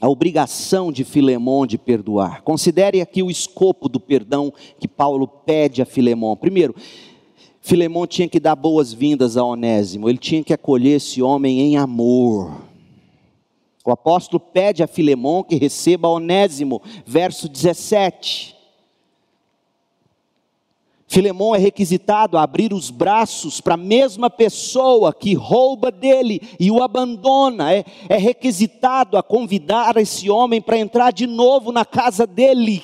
a 0.00 0.08
obrigação 0.08 0.92
de 0.92 1.04
Filemão 1.04 1.66
de 1.66 1.78
perdoar. 1.78 2.42
Considere 2.42 3.00
aqui 3.00 3.22
o 3.22 3.30
escopo 3.30 3.88
do 3.88 4.00
perdão 4.00 4.52
que 4.78 4.88
Paulo 4.88 5.26
pede 5.26 5.80
a 5.80 5.86
Filemão. 5.86 6.36
Primeiro, 6.36 6.74
Filemão 7.60 8.06
tinha 8.06 8.28
que 8.28 8.38
dar 8.38 8.54
boas-vindas 8.54 9.36
a 9.36 9.44
Onésimo, 9.44 10.08
ele 10.08 10.18
tinha 10.18 10.44
que 10.44 10.52
acolher 10.52 10.96
esse 10.96 11.22
homem 11.22 11.60
em 11.60 11.76
amor. 11.76 12.62
O 13.84 13.90
apóstolo 13.90 14.40
pede 14.40 14.82
a 14.82 14.86
Filemão 14.86 15.42
que 15.42 15.56
receba 15.56 16.08
Onésimo, 16.08 16.82
verso 17.06 17.48
17. 17.48 18.53
Filemão 21.06 21.54
é 21.54 21.58
requisitado 21.58 22.36
a 22.36 22.42
abrir 22.42 22.72
os 22.72 22.90
braços 22.90 23.60
para 23.60 23.74
a 23.74 23.78
mesma 23.78 24.30
pessoa 24.30 25.12
que 25.12 25.34
rouba 25.34 25.90
dele 25.90 26.40
e 26.58 26.70
o 26.70 26.82
abandona, 26.82 27.72
é, 27.72 27.84
é 28.08 28.16
requisitado 28.16 29.16
a 29.16 29.22
convidar 29.22 29.96
esse 29.96 30.30
homem 30.30 30.60
para 30.60 30.78
entrar 30.78 31.12
de 31.12 31.26
novo 31.26 31.70
na 31.70 31.84
casa 31.84 32.26
dele. 32.26 32.82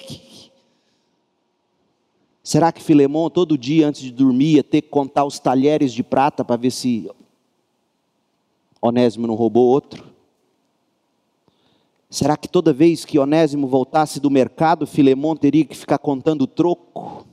Será 2.43 2.71
que 2.71 2.83
Filemão, 2.83 3.31
todo 3.31 3.57
dia 3.57 3.89
antes 3.89 4.03
de 4.03 4.11
dormir, 4.11 4.57
ia 4.57 4.65
ter 4.65 4.83
que 4.83 4.89
contar 4.89 5.25
os 5.25 5.39
talheres 5.39 5.93
de 5.93 6.03
prata 6.03 6.45
para 6.45 6.57
ver 6.57 6.71
se 6.71 7.11
Onésimo 8.83 9.27
não 9.27 9.35
roubou 9.35 9.67
outro? 9.67 10.05
Será 12.09 12.37
que 12.37 12.49
toda 12.49 12.73
vez 12.73 13.05
que 13.05 13.19
Onésimo 13.19 13.67
voltasse 13.67 14.19
do 14.19 14.31
mercado, 14.31 14.87
Filemão 14.87 15.37
teria 15.37 15.65
que 15.65 15.77
ficar 15.77 15.99
contando 15.99 16.43
o 16.43 16.47
troco? 16.47 17.30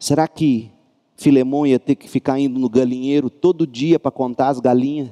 Será 0.00 0.26
que 0.26 0.72
Filemão 1.16 1.64
ia 1.64 1.78
ter 1.78 1.94
que 1.94 2.08
ficar 2.08 2.40
indo 2.40 2.58
no 2.58 2.68
galinheiro 2.68 3.30
todo 3.30 3.64
dia 3.64 4.00
para 4.00 4.10
contar 4.10 4.48
as 4.48 4.58
galinhas? 4.58 5.10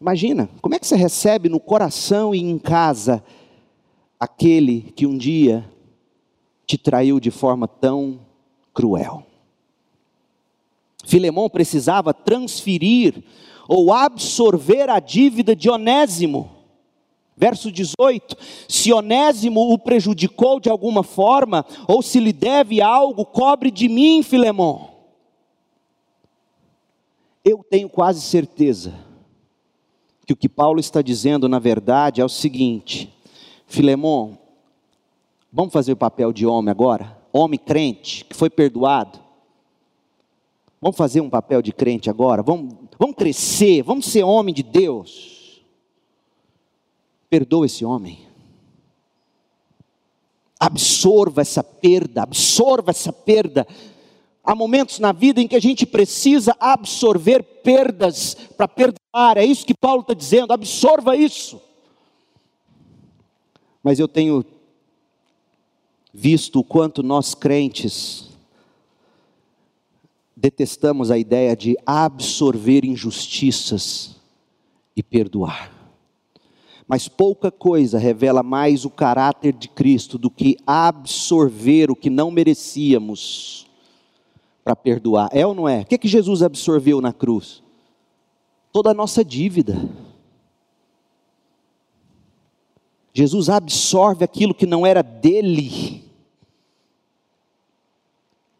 Imagina, 0.00 0.48
como 0.62 0.76
é 0.76 0.78
que 0.78 0.86
você 0.86 0.94
recebe 0.94 1.48
no 1.48 1.58
coração 1.58 2.32
e 2.32 2.38
em 2.38 2.58
casa 2.58 3.24
aquele 4.20 4.92
que 4.94 5.06
um 5.06 5.16
dia 5.16 5.68
te 6.66 6.76
traiu 6.76 7.20
de 7.20 7.30
forma 7.30 7.68
tão 7.68 8.20
cruel. 8.74 9.24
Filemão 11.04 11.48
precisava 11.48 12.12
transferir 12.12 13.22
ou 13.68 13.92
absorver 13.92 14.90
a 14.90 14.98
dívida 14.98 15.54
de 15.54 15.70
Onésimo. 15.70 16.50
Verso 17.36 17.70
18: 17.70 18.36
Se 18.68 18.92
Onésimo 18.92 19.72
o 19.72 19.78
prejudicou 19.78 20.58
de 20.58 20.70
alguma 20.70 21.02
forma, 21.02 21.64
ou 21.86 22.02
se 22.02 22.18
lhe 22.18 22.32
deve 22.32 22.80
algo, 22.80 23.24
cobre 23.24 23.70
de 23.70 23.88
mim, 23.88 24.22
Filemão. 24.22 24.90
Eu 27.44 27.64
tenho 27.68 27.88
quase 27.88 28.20
certeza 28.20 28.94
que 30.26 30.32
o 30.32 30.36
que 30.36 30.48
Paulo 30.48 30.80
está 30.80 31.02
dizendo, 31.02 31.48
na 31.48 31.58
verdade, 31.58 32.20
é 32.20 32.24
o 32.24 32.28
seguinte: 32.28 33.12
Filemão, 33.66 34.38
Vamos 35.56 35.72
fazer 35.72 35.92
o 35.92 35.96
papel 35.96 36.34
de 36.34 36.44
homem 36.44 36.70
agora? 36.70 37.16
Homem 37.32 37.58
crente, 37.58 38.26
que 38.26 38.36
foi 38.36 38.50
perdoado. 38.50 39.18
Vamos 40.78 40.98
fazer 40.98 41.22
um 41.22 41.30
papel 41.30 41.62
de 41.62 41.72
crente 41.72 42.10
agora? 42.10 42.42
Vamos, 42.42 42.74
vamos 42.98 43.16
crescer, 43.16 43.82
vamos 43.82 44.04
ser 44.04 44.22
homem 44.22 44.54
de 44.54 44.62
Deus. 44.62 45.35
Perdoa 47.28 47.66
esse 47.66 47.84
homem. 47.84 48.26
Absorva 50.58 51.42
essa 51.42 51.62
perda, 51.62 52.22
absorva 52.22 52.90
essa 52.90 53.12
perda. 53.12 53.66
Há 54.42 54.54
momentos 54.54 54.98
na 54.98 55.12
vida 55.12 55.40
em 55.40 55.48
que 55.48 55.56
a 55.56 55.60
gente 55.60 55.84
precisa 55.84 56.56
absorver 56.58 57.42
perdas 57.42 58.34
para 58.56 58.68
perdoar, 58.68 59.36
é 59.36 59.44
isso 59.44 59.66
que 59.66 59.74
Paulo 59.74 60.02
está 60.02 60.14
dizendo, 60.14 60.52
absorva 60.52 61.16
isso. 61.16 61.60
Mas 63.82 63.98
eu 63.98 64.08
tenho 64.08 64.44
visto 66.12 66.60
o 66.60 66.64
quanto 66.64 67.02
nós 67.02 67.34
crentes 67.34 68.30
detestamos 70.34 71.10
a 71.10 71.18
ideia 71.18 71.56
de 71.56 71.76
absorver 71.84 72.84
injustiças 72.84 74.16
e 74.94 75.02
perdoar. 75.02 75.75
Mas 76.88 77.08
pouca 77.08 77.50
coisa 77.50 77.98
revela 77.98 78.42
mais 78.42 78.84
o 78.84 78.90
caráter 78.90 79.52
de 79.52 79.68
Cristo 79.68 80.16
do 80.16 80.30
que 80.30 80.56
absorver 80.66 81.90
o 81.90 81.96
que 81.96 82.08
não 82.08 82.30
merecíamos 82.30 83.66
para 84.62 84.76
perdoar. 84.76 85.28
É 85.32 85.46
ou 85.46 85.54
não 85.54 85.68
é? 85.68 85.80
O 85.80 85.86
que, 85.86 85.98
que 85.98 86.08
Jesus 86.08 86.42
absorveu 86.42 87.00
na 87.00 87.12
cruz? 87.12 87.62
Toda 88.72 88.90
a 88.90 88.94
nossa 88.94 89.24
dívida. 89.24 89.88
Jesus 93.12 93.48
absorve 93.48 94.24
aquilo 94.24 94.54
que 94.54 94.66
não 94.66 94.86
era 94.86 95.02
dele 95.02 96.04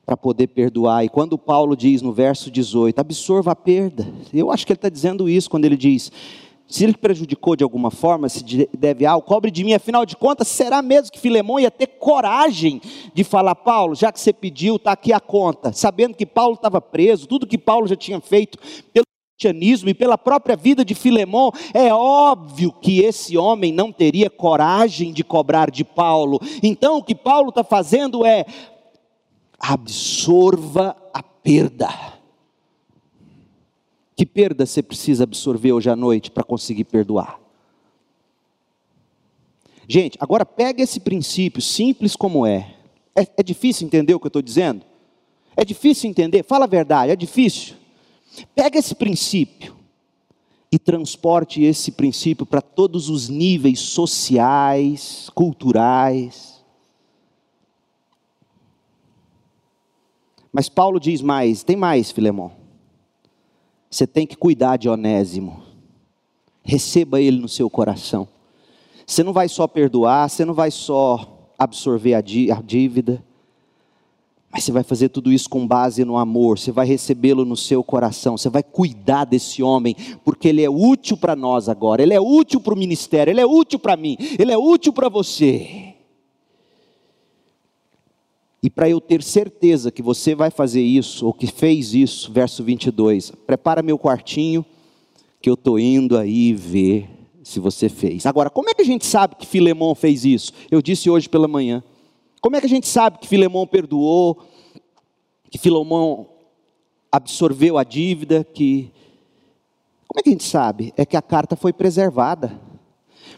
para 0.07 0.17
poder 0.17 0.47
perdoar. 0.47 1.05
E 1.05 1.09
quando 1.09 1.37
Paulo 1.37 1.77
diz 1.77 2.01
no 2.01 2.13
verso 2.13 2.51
18, 2.51 2.99
absorva 2.99 3.51
a 3.51 3.57
perda, 3.57 4.07
eu 4.33 4.51
acho 4.53 4.65
que 4.65 4.73
ele 4.73 4.79
está 4.79 4.89
dizendo 4.89 5.29
isso 5.29 5.51
quando 5.51 5.65
ele 5.65 5.77
diz: 5.77 6.11
se 6.69 6.85
ele 6.85 6.97
prejudicou 6.97 7.55
de 7.55 7.63
alguma 7.63 7.91
forma, 7.91 8.29
se 8.29 8.69
deve 8.77 9.07
algo, 9.07 9.27
cobre 9.27 9.51
de 9.51 9.63
mim, 9.63 9.73
afinal 9.73 10.05
de 10.05 10.17
contas, 10.17 10.49
será 10.49 10.83
mesmo 10.83 11.13
que 11.13 11.21
Filemão 11.21 11.61
ia 11.61 11.71
ter 11.71 11.87
coragem 11.87 12.81
de 13.15 13.23
falar, 13.23 13.55
Paulo, 13.55 13.95
já 13.95 14.11
que 14.11 14.21
você 14.21 14.33
pediu, 14.33 14.77
está 14.77 14.93
aqui 14.93 15.13
a 15.13 15.21
conta, 15.21 15.73
sabendo 15.73 16.15
que 16.15 16.27
Paulo 16.27 16.55
estava 16.55 16.81
preso, 16.81 17.27
tudo 17.27 17.47
que 17.47 17.59
Paulo 17.59 17.87
já 17.87 17.97
tinha 17.97 18.21
feito 18.21 18.59
pelo 18.93 19.07
cristianismo 19.37 19.91
e 19.91 19.95
pela 19.95 20.17
própria 20.17 20.57
vida 20.57 20.85
de 20.85 20.95
Filemão, 20.95 21.53
é 21.75 21.93
óbvio 21.93 22.73
que 22.73 23.01
esse 23.01 23.37
homem 23.37 23.71
não 23.71 23.93
teria 23.93 24.31
coragem 24.31 25.13
de 25.13 25.23
cobrar 25.23 25.71
de 25.71 25.85
Paulo. 25.85 26.41
Então 26.63 26.97
o 26.99 27.03
que 27.03 27.15
Paulo 27.15 27.51
está 27.51 27.63
fazendo 27.63 28.25
é 28.25 28.47
absorva 29.59 30.97
a 31.13 31.23
perda. 31.23 32.16
Que 34.17 34.25
perda 34.25 34.65
você 34.65 34.83
precisa 34.83 35.25
absorver 35.25 35.73
hoje 35.73 35.91
à 35.91 35.95
noite 35.95 36.31
para 36.31 36.43
conseguir 36.43 36.85
perdoar? 36.85 37.39
Gente, 39.87 40.17
agora 40.19 40.45
pega 40.45 40.83
esse 40.83 40.99
princípio, 40.99 41.61
simples 41.63 42.17
como 42.17 42.45
é. 42.47 42.75
é. 43.15 43.27
É, 43.37 43.43
difícil 43.43 43.87
entender 43.87 44.15
o 44.15 44.19
que 44.19 44.27
eu 44.27 44.31
estou 44.31 44.43
dizendo? 44.43 44.83
É 45.57 45.65
difícil 45.65 46.11
entender? 46.11 46.43
Fala 46.43 46.65
a 46.65 46.69
verdade, 46.69 47.13
é 47.13 47.17
difícil. 47.17 47.77
Pega 48.55 48.79
esse 48.79 48.95
princípio 48.95 49.77
e 50.73 50.79
transporte 50.79 51.63
esse 51.63 51.93
princípio 51.93 52.45
para 52.45 52.61
todos 52.61 53.09
os 53.09 53.29
níveis 53.29 53.79
sociais, 53.79 55.31
culturais, 55.35 56.57
Mas 60.57 60.71
Paulo 60.71 60.99
diz 60.99 61.21
mais: 61.21 61.63
tem 61.63 61.77
mais, 61.77 62.11
Filemão. 62.11 62.51
Você 63.91 64.07
tem 64.07 64.27
que 64.27 64.37
cuidar 64.37 64.77
de 64.77 64.89
Onésimo. 64.89 65.63
Receba 66.63 67.21
ele 67.21 67.41
no 67.41 67.49
seu 67.49 67.71
coração. 67.71 68.29
Você 69.07 69.23
não 69.23 69.33
vai 69.33 69.49
só 69.49 69.67
perdoar, 69.67 70.29
você 70.29 70.45
não 70.45 70.55
vai 70.55 70.71
só 70.71 71.53
absorver 71.59 72.15
a 72.15 72.21
dívida, 72.21 73.25
mas 74.51 74.65
você 74.65 74.73
vai 74.73 74.83
fazer 74.83 75.11
tudo 75.11 75.33
isso 75.33 75.49
com 75.49 75.67
base 75.67 76.05
no 76.05 76.17
amor, 76.17 76.59
você 76.59 76.73
vai 76.73 76.87
recebê-lo 76.87 77.45
no 77.45 77.57
seu 77.57 77.85
coração, 77.85 78.37
você 78.37 78.49
vai 78.49 78.63
cuidar 78.63 79.25
desse 79.25 79.63
homem, 79.63 79.95
porque 80.25 80.49
ele 80.49 80.63
é 80.63 80.71
útil 80.71 81.17
para 81.17 81.37
nós 81.37 81.69
agora, 81.69 82.03
ele 82.03 82.15
é 82.15 82.21
útil 82.21 82.61
para 82.61 82.75
o 82.75 82.77
ministério, 82.77 83.31
ele 83.31 83.41
é 83.41 83.47
útil 83.47 83.79
para 83.79 83.97
mim, 83.97 84.17
ele 84.39 84.51
é 84.51 84.59
útil 84.59 84.93
para 84.93 85.09
você. 85.09 85.96
E 88.67 88.71
para 88.71 88.89
eu 88.89 89.01
ter 89.01 89.23
certeza 89.23 89.93
que 89.93 90.03
você 90.03 90.35
vai 90.35 90.51
fazer 90.51 90.83
isso, 90.83 91.25
ou 91.25 91.33
que 91.33 91.47
fez 91.47 91.95
isso, 91.95 92.33
verso 92.33 92.65
22, 92.65 93.31
prepara 93.47 93.81
meu 93.81 93.97
quartinho, 93.97 94.67
que 95.41 95.49
eu 95.49 95.55
estou 95.55 95.79
indo 95.79 96.19
aí 96.19 96.53
ver 96.53 97.09
se 97.45 97.61
você 97.61 97.89
fez. 97.89 98.27
Agora, 98.27 98.51
como 98.51 98.69
é 98.69 98.75
que 98.75 98.83
a 98.83 98.85
gente 98.85 99.07
sabe 99.07 99.37
que 99.37 99.47
Filemão 99.47 99.95
fez 99.95 100.25
isso? 100.25 100.53
Eu 100.69 100.83
disse 100.83 101.09
hoje 101.09 101.29
pela 101.29 101.47
manhã. 101.47 101.81
Como 102.41 102.57
é 102.57 102.61
que 102.61 102.67
a 102.67 102.69
gente 102.69 102.89
sabe 102.89 103.19
que 103.19 103.29
Filemão 103.29 103.69
perdoou, 103.69 104.37
que 105.49 105.59
Filemão 105.59 106.27
absorveu 107.13 107.79
a 107.79 107.85
dívida, 107.85 108.43
que 108.43 108.91
Como 110.09 110.19
é 110.19 110.23
que 110.25 110.31
a 110.31 110.33
gente 110.33 110.43
sabe? 110.43 110.93
É 110.97 111.07
que 111.07 111.17
a 111.17 111.23
carta 111.23 111.55
foi 111.55 111.73
preservada. 111.73 112.61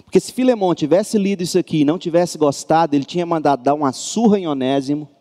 Porque 0.04 0.20
se 0.20 0.32
Filemão 0.32 0.74
tivesse 0.74 1.18
lido 1.18 1.42
isso 1.42 1.58
aqui 1.58 1.82
e 1.82 1.84
não 1.84 1.98
tivesse 1.98 2.38
gostado, 2.38 2.96
ele 2.96 3.04
tinha 3.04 3.26
mandado 3.26 3.62
dar 3.62 3.74
uma 3.74 3.92
surra 3.92 4.38
em 4.38 4.48
Onésimo 4.48 5.17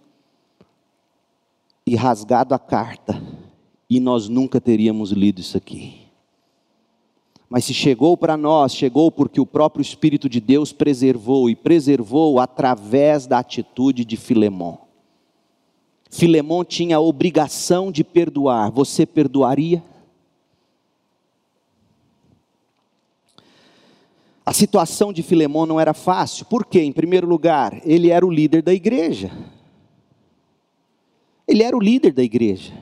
e 1.88 1.96
rasgado 1.96 2.54
a 2.54 2.60
carta. 2.60 3.22
E 3.90 4.00
nós 4.00 4.28
nunca 4.28 4.60
teríamos 4.60 5.12
lido 5.12 5.40
isso 5.40 5.58
aqui. 5.58 6.02
Mas 7.50 7.64
se 7.64 7.74
chegou 7.74 8.18
para 8.18 8.36
nós, 8.36 8.76
chegou 8.76 9.10
porque 9.10 9.40
o 9.40 9.46
próprio 9.46 9.82
Espírito 9.82 10.28
de 10.28 10.42
Deus 10.42 10.74
preservou 10.74 11.50
e 11.50 11.56
preservou 11.56 12.40
através 12.40 13.26
da 13.26 13.40
atitude 13.40 14.04
de 14.04 14.18
Filemão. 14.18 14.80
Filemão 16.12 16.66
tinha 16.66 16.98
a 16.98 17.02
obrigação 17.02 17.90
de 17.90 18.04
perdoar. 18.04 18.70
Você 18.72 19.06
perdoaria? 19.06 19.82
A 24.46 24.52
situação 24.52 25.14
de 25.14 25.24
Filemão 25.24 25.66
não 25.66 25.80
era 25.80 25.94
fácil, 25.94 26.46
por 26.46 26.66
quê? 26.66 26.82
Em 26.82 26.92
primeiro 26.92 27.28
lugar, 27.28 27.82
ele 27.86 28.12
era 28.12 28.26
o 28.26 28.32
líder 28.32 28.62
da 28.62 28.74
igreja. 28.74 29.32
Ele 31.48 31.64
era 31.64 31.76
o 31.76 31.80
líder 31.80 32.12
da 32.12 32.24
igreja. 32.24 32.74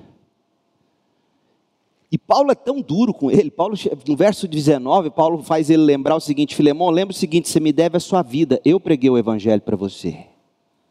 E 2.12 2.18
Paulo 2.18 2.52
é 2.52 2.56
tão 2.56 2.82
duro 2.82 3.14
com 3.14 3.30
ele. 3.30 3.52
Paulo, 3.52 3.76
no 4.08 4.16
verso 4.16 4.48
19, 4.48 5.10
Paulo 5.12 5.44
faz 5.44 5.70
ele 5.70 5.84
lembrar 5.84 6.16
o 6.16 6.20
seguinte: 6.20 6.56
Filemão, 6.56 6.90
lembra 6.90 7.12
o 7.12 7.18
seguinte: 7.18 7.50
você 7.50 7.60
me 7.60 7.72
deve 7.72 7.98
a 7.98 8.00
sua 8.00 8.22
vida. 8.22 8.62
Eu 8.64 8.80
preguei 8.80 9.10
o 9.10 9.18
evangelho 9.18 9.62
para 9.62 9.76
você. 9.76 10.26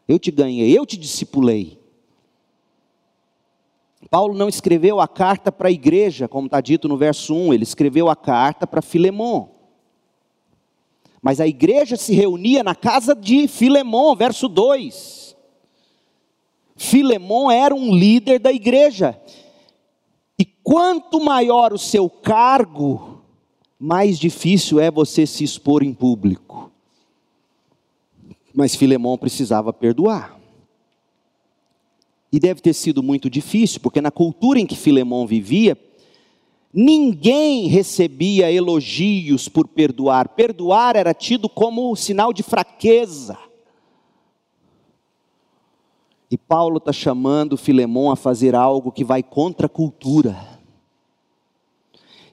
Eu 0.07 0.19
te 0.19 0.29
ganhei, 0.29 0.77
eu 0.77 0.85
te 0.85 0.97
discipulei. 0.97 1.79
Paulo 4.09 4.35
não 4.35 4.47
escreveu 4.47 4.99
a 4.99 5.07
carta 5.07 5.51
para 5.51 5.67
a 5.67 5.71
igreja, 5.71 6.27
como 6.27 6.45
está 6.45 6.61
dito 6.61 6.87
no 6.87 6.95
verso 6.95 7.33
1, 7.33 7.53
ele 7.53 7.63
escreveu 7.63 8.07
a 8.07 8.15
carta 8.15 8.67
para 8.67 8.81
Filemão. 8.81 9.49
Mas 11.21 11.41
a 11.41 11.47
igreja 11.47 11.95
se 11.95 12.13
reunia 12.13 12.63
na 12.63 12.75
casa 12.75 13.15
de 13.15 13.47
Filemão, 13.47 14.15
verso 14.15 14.47
2. 14.47 15.34
Filemão 16.75 17.49
era 17.49 17.73
um 17.73 17.93
líder 17.93 18.39
da 18.39 18.51
igreja. 18.51 19.19
E 20.37 20.43
quanto 20.43 21.19
maior 21.21 21.71
o 21.71 21.77
seu 21.77 22.09
cargo, 22.09 23.21
mais 23.79 24.19
difícil 24.19 24.79
é 24.79 24.91
você 24.91 25.25
se 25.25 25.43
expor 25.43 25.83
em 25.83 25.93
público. 25.93 26.71
Mas 28.53 28.75
Filemão 28.75 29.17
precisava 29.17 29.71
perdoar. 29.71 30.37
E 32.31 32.39
deve 32.39 32.59
ter 32.59 32.73
sido 32.73 33.01
muito 33.01 33.29
difícil, 33.29 33.79
porque 33.79 34.01
na 34.01 34.11
cultura 34.11 34.59
em 34.59 34.65
que 34.65 34.75
Filemão 34.75 35.25
vivia, 35.25 35.77
ninguém 36.73 37.67
recebia 37.67 38.51
elogios 38.51 39.47
por 39.47 39.67
perdoar. 39.67 40.29
Perdoar 40.29 40.97
era 40.97 41.13
tido 41.13 41.47
como 41.47 41.95
sinal 41.95 42.33
de 42.33 42.43
fraqueza. 42.43 43.37
E 46.29 46.37
Paulo 46.37 46.77
está 46.77 46.91
chamando 46.91 47.57
Filemão 47.57 48.11
a 48.11 48.15
fazer 48.15 48.55
algo 48.55 48.91
que 48.91 49.03
vai 49.03 49.21
contra 49.21 49.67
a 49.67 49.69
cultura. 49.69 50.35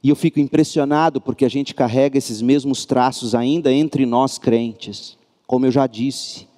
E 0.03 0.09
eu 0.09 0.17
fico 0.17 0.41
impressionado 0.41 1.21
porque 1.21 1.45
a 1.45 1.49
gente 1.49 1.75
carrega 1.75 2.19
esses 2.19 2.43
mesmos 2.43 2.85
traços 2.85 3.35
ainda 3.35 3.73
entre 3.73 4.05
nós 4.05 4.39
crentes. 4.39 5.17
Como 5.47 5.67
eu 5.67 5.71
já 5.71 5.87
disse, 5.87 6.49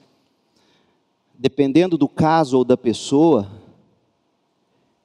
dependendo 1.39 1.99
do 1.99 2.09
caso 2.09 2.57
ou 2.57 2.65
da 2.65 2.77
pessoa, 2.77 3.51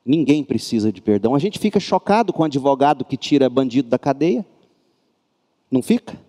ninguém 0.05 0.43
precisa 0.43 0.91
de 0.91 1.01
perdão. 1.01 1.35
A 1.35 1.39
gente 1.39 1.59
fica 1.59 1.79
chocado 1.79 2.31
com 2.31 2.43
o 2.43 2.45
advogado 2.45 3.03
que 3.03 3.17
tira 3.17 3.49
bandido 3.49 3.89
da 3.89 3.99
cadeia. 3.99 4.45
Não 5.69 5.81
fica? 5.81 6.19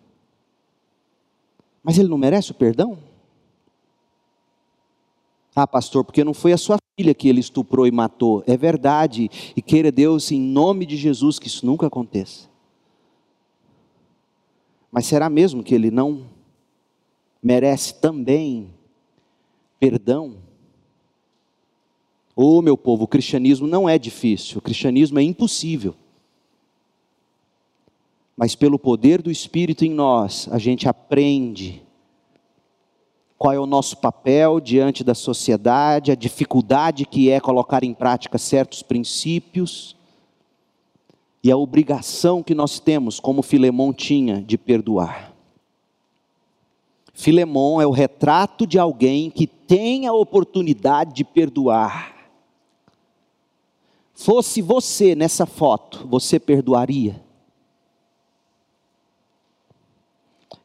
Mas 1.83 1.99
ele 1.99 2.09
não 2.09 2.19
merece 2.19 2.51
o 2.51 2.55
perdão? 2.55 2.99
Ah, 5.55 5.67
pastor, 5.67 6.05
porque 6.05 6.23
não 6.23 6.33
foi 6.33 6.53
a 6.53 6.59
sua 6.59 6.79
filha 6.97 7.15
que 7.15 7.29
ele 7.29 7.41
estuprou 7.41 7.87
e 7.87 7.91
matou. 7.91 8.43
É 8.47 8.57
verdade. 8.57 9.29
E 9.57 9.61
queira 9.61 9.91
Deus, 9.91 10.31
em 10.31 10.41
nome 10.41 10.87
de 10.87 10.97
Jesus, 10.97 11.39
que 11.39 11.49
isso 11.49 11.67
nunca 11.67 11.87
aconteça. 11.87 12.49
Mas 14.93 15.07
será 15.07 15.29
mesmo 15.29 15.63
que 15.63 15.75
ele 15.75 15.91
não 15.91 16.27
merece 17.43 17.95
também 17.95 18.73
perdão? 19.79 20.37
Ô 22.35 22.59
oh, 22.59 22.63
meu 22.63 22.77
povo, 22.77 23.05
o 23.05 23.09
cristianismo 23.09 23.67
não 23.67 23.89
é 23.89 23.99
difícil, 23.99 24.59
o 24.59 24.63
cristianismo 24.63 25.19
é 25.19 25.23
impossível. 25.23 25.95
Mas 28.37 28.55
pelo 28.55 28.79
poder 28.79 29.21
do 29.21 29.31
Espírito 29.31 29.85
em 29.85 29.91
nós, 29.91 30.49
a 30.51 30.59
gente 30.59 30.89
aprende 30.89 31.83
qual 33.41 33.55
é 33.55 33.59
o 33.59 33.65
nosso 33.65 33.97
papel 33.97 34.61
diante 34.61 35.03
da 35.03 35.15
sociedade, 35.15 36.13
a 36.13 36.15
dificuldade 36.15 37.07
que 37.07 37.31
é 37.31 37.41
colocar 37.41 37.83
em 37.83 37.95
prática 37.95 38.37
certos 38.37 38.83
princípios 38.83 39.97
e 41.43 41.51
a 41.51 41.57
obrigação 41.57 42.43
que 42.43 42.55
nós 42.55 42.79
temos, 42.79 43.19
como 43.19 43.41
Filemão 43.41 43.95
tinha, 43.95 44.43
de 44.43 44.59
perdoar. 44.59 45.33
Filemão 47.15 47.81
é 47.81 47.87
o 47.87 47.93
retrato 47.93 48.67
de 48.67 48.79
alguém 48.79 49.31
que 49.31 49.47
tem 49.47 50.07
a 50.07 50.13
oportunidade 50.13 51.15
de 51.15 51.25
perdoar. 51.25 52.15
Fosse 54.13 54.61
você 54.61 55.15
nessa 55.15 55.47
foto, 55.47 56.07
você 56.07 56.39
perdoaria? 56.39 57.25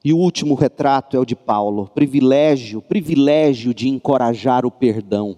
E 0.05 0.13
o 0.13 0.17
último 0.19 0.53
retrato 0.53 1.17
é 1.17 1.19
o 1.19 1.25
de 1.25 1.35
Paulo, 1.35 1.89
privilégio, 1.91 2.79
privilégio 2.79 3.73
de 3.73 3.89
encorajar 3.89 4.63
o 4.63 4.69
perdão. 4.69 5.35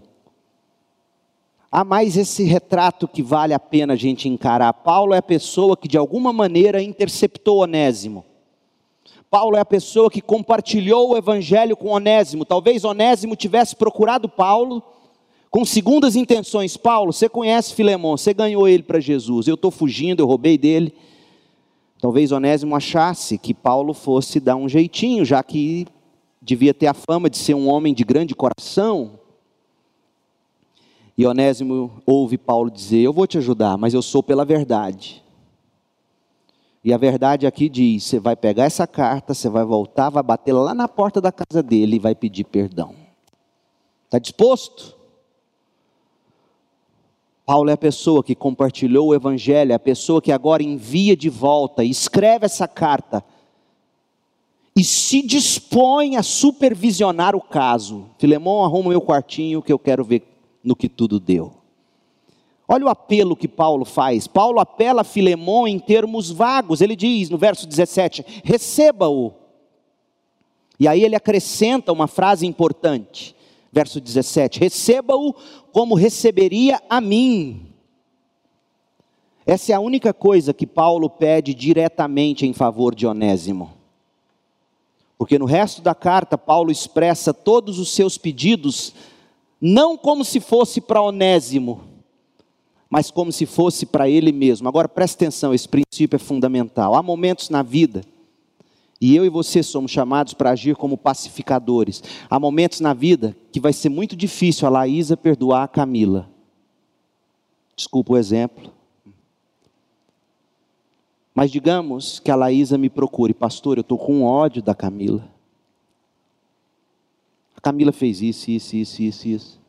Há 1.72 1.86
mais 1.86 2.18
esse 2.18 2.44
retrato 2.44 3.08
que 3.08 3.24
vale 3.24 3.54
a 3.54 3.60
pena 3.60 3.94
a 3.94 3.96
gente 3.96 4.28
encarar. 4.28 4.74
Paulo 4.74 5.14
é 5.14 5.20
a 5.20 5.22
pessoa 5.22 5.78
que 5.78 5.88
de 5.88 5.98
alguma 5.98 6.34
maneira 6.34 6.82
interceptou 6.82 7.60
Onésimo. 7.60 8.26
Paulo 9.32 9.56
é 9.56 9.62
a 9.62 9.66
pessoa 9.66 10.12
que 10.12 10.22
compartilhou 10.22 11.12
o 11.12 11.18
evangelho 11.18 11.78
com 11.78 11.88
Onésimo. 11.88 12.44
Talvez 12.44 12.84
Onésimo 12.84 13.38
tivesse 13.38 13.74
procurado 13.74 14.28
Paulo 14.28 14.84
com 15.50 15.64
segundas 15.64 16.18
intenções. 16.18 16.76
Paulo, 16.76 17.14
você 17.14 17.30
conhece 17.30 17.74
Filemão, 17.74 18.18
você 18.18 18.34
ganhou 18.34 18.68
ele 18.68 18.84
para 18.84 19.00
Jesus. 19.00 19.48
Eu 19.48 19.56
estou 19.56 19.72
fugindo, 19.72 20.22
eu 20.22 20.28
roubei 20.28 20.58
dele. 20.58 20.94
Talvez 22.00 22.32
Onésimo 22.32 22.76
achasse 22.76 23.38
que 23.38 23.54
Paulo 23.54 23.94
fosse 23.94 24.40
dar 24.40 24.56
um 24.56 24.70
jeitinho, 24.70 25.26
já 25.26 25.42
que 25.42 25.88
devia 26.42 26.74
ter 26.74 26.88
a 26.88 26.94
fama 26.94 27.30
de 27.30 27.38
ser 27.38 27.54
um 27.54 27.68
homem 27.68 27.94
de 27.94 28.04
grande 28.04 28.36
coração. 28.36 29.20
E 31.18 31.26
Onésimo 31.26 32.02
ouve 32.06 32.38
Paulo 32.38 32.70
dizer: 32.70 33.00
Eu 33.00 33.14
vou 33.14 33.26
te 33.26 33.38
ajudar, 33.38 33.78
mas 33.78 33.94
eu 33.94 34.02
sou 34.02 34.22
pela 34.22 34.46
verdade. 34.46 35.24
E 36.84 36.94
a 36.94 36.98
verdade 36.98 37.46
aqui 37.48 37.68
diz: 37.68 38.04
você 38.04 38.20
vai 38.20 38.36
pegar 38.36 38.66
essa 38.66 38.88
carta, 38.88 39.34
você 39.34 39.50
vai 39.50 39.66
voltar, 39.66 40.10
vai 40.10 40.24
bater 40.24 40.54
lá 40.54 40.74
na 40.74 40.88
porta 40.88 41.20
da 41.20 41.32
casa 41.32 41.62
dele 41.62 41.98
e 41.98 42.00
vai 42.00 42.16
pedir 42.16 42.46
perdão. 42.46 42.96
Está 44.06 44.20
disposto? 44.20 44.97
Paulo 47.48 47.70
é 47.70 47.74
a 47.74 47.78
pessoa 47.78 48.22
que 48.22 48.36
compartilhou 48.36 49.08
o 49.08 49.16
Evangelho, 49.16 49.72
é 49.72 49.76
a 49.76 49.80
pessoa 49.80 50.22
que 50.22 50.34
agora 50.34 50.62
envia 50.62 51.16
de 51.16 51.30
volta, 51.30 51.82
escreve 51.82 52.46
essa 52.46 52.68
carta 52.68 53.24
e 54.76 54.84
se 54.84 55.22
dispõe 55.22 56.18
a 56.18 56.24
supervisionar 56.24 57.38
o 57.38 57.42
caso. 57.42 58.08
Filemão, 58.18 58.66
arruma 58.66 58.90
meu 58.90 59.00
quartinho 59.00 59.62
que 59.62 59.72
eu 59.72 59.80
quero 59.80 60.04
ver 60.04 60.24
no 60.62 60.76
que 60.76 60.90
tudo 60.90 61.22
deu. 61.22 61.54
Olha 62.68 62.84
o 62.84 62.90
apelo 62.90 63.34
que 63.34 63.48
Paulo 63.48 63.86
faz. 63.86 64.28
Paulo 64.28 64.60
apela 64.60 65.00
a 65.00 65.06
Filemão 65.06 65.66
em 65.66 65.80
termos 65.80 66.30
vagos. 66.30 66.82
Ele 66.82 66.98
diz 66.98 67.30
no 67.30 67.38
verso 67.38 67.66
17: 67.66 68.42
receba-o. 68.44 69.32
E 70.78 70.86
aí 70.86 71.02
ele 71.02 71.16
acrescenta 71.16 71.94
uma 71.94 72.08
frase 72.08 72.46
importante 72.46 73.37
verso 73.78 74.02
17: 74.02 74.60
Receba-o 74.60 75.36
como 75.72 75.94
receberia 75.94 76.82
a 76.90 77.00
mim. 77.00 77.68
Essa 79.46 79.72
é 79.72 79.76
a 79.76 79.80
única 79.80 80.14
coisa 80.14 80.52
que 80.52 80.66
Paulo 80.66 81.08
pede 81.08 81.54
diretamente 81.54 82.46
em 82.48 82.54
favor 82.54 82.96
de 82.96 83.06
Onésimo. 83.06 83.72
Porque 85.16 85.38
no 85.38 85.46
resto 85.46 85.82
da 85.82 85.94
carta, 85.94 86.38
Paulo 86.38 86.72
expressa 86.72 87.34
todos 87.34 87.78
os 87.78 87.92
seus 87.92 88.18
pedidos, 88.18 88.94
não 89.62 89.96
como 89.96 90.26
se 90.26 90.40
fosse 90.40 90.82
para 90.82 91.02
Onésimo, 91.02 91.82
mas 92.90 93.12
como 93.12 93.32
se 93.32 93.46
fosse 93.46 93.86
para 93.86 94.10
ele 94.10 94.32
mesmo. 94.32 94.68
Agora 94.68 94.90
preste 94.90 95.16
atenção, 95.16 95.54
esse 95.54 95.70
princípio 95.70 96.16
é 96.16 96.20
fundamental. 96.20 96.96
Há 96.96 97.04
momentos 97.04 97.52
na 97.52 97.62
vida 97.62 98.02
e 99.00 99.16
eu 99.16 99.26
e 99.26 99.30
você 99.30 99.62
somos 99.62 99.92
chamados 99.92 100.34
para 100.34 100.52
agir 100.52 100.76
como 100.76 100.98
pacificadores. 100.98 102.04
Há 102.30 102.40
momentos 102.40 102.80
na 102.80 102.94
vida 102.94 103.36
que 103.52 103.60
vai 103.60 103.72
ser 103.72 103.90
muito 103.90 104.16
difícil 104.16 104.68
a 104.68 104.72
Laísa 104.72 105.16
perdoar 105.16 105.64
a 105.64 105.68
Camila. 105.68 106.30
Desculpa 107.76 108.14
o 108.14 108.18
exemplo. 108.18 108.74
Mas 111.34 111.52
digamos 111.52 112.20
que 112.20 112.32
a 112.32 112.36
Laísa 112.36 112.80
me 112.80 112.90
procure, 112.90 113.32
pastor, 113.32 113.78
eu 113.78 113.82
estou 113.82 114.00
com 114.00 114.24
ódio 114.24 114.64
da 114.64 114.74
Camila. 114.74 115.30
A 117.56 117.62
Camila 117.62 117.92
fez 117.92 118.24
isso, 118.24 118.50
isso, 118.50 118.76
isso, 118.76 119.02
isso, 119.04 119.28
isso. 119.28 119.62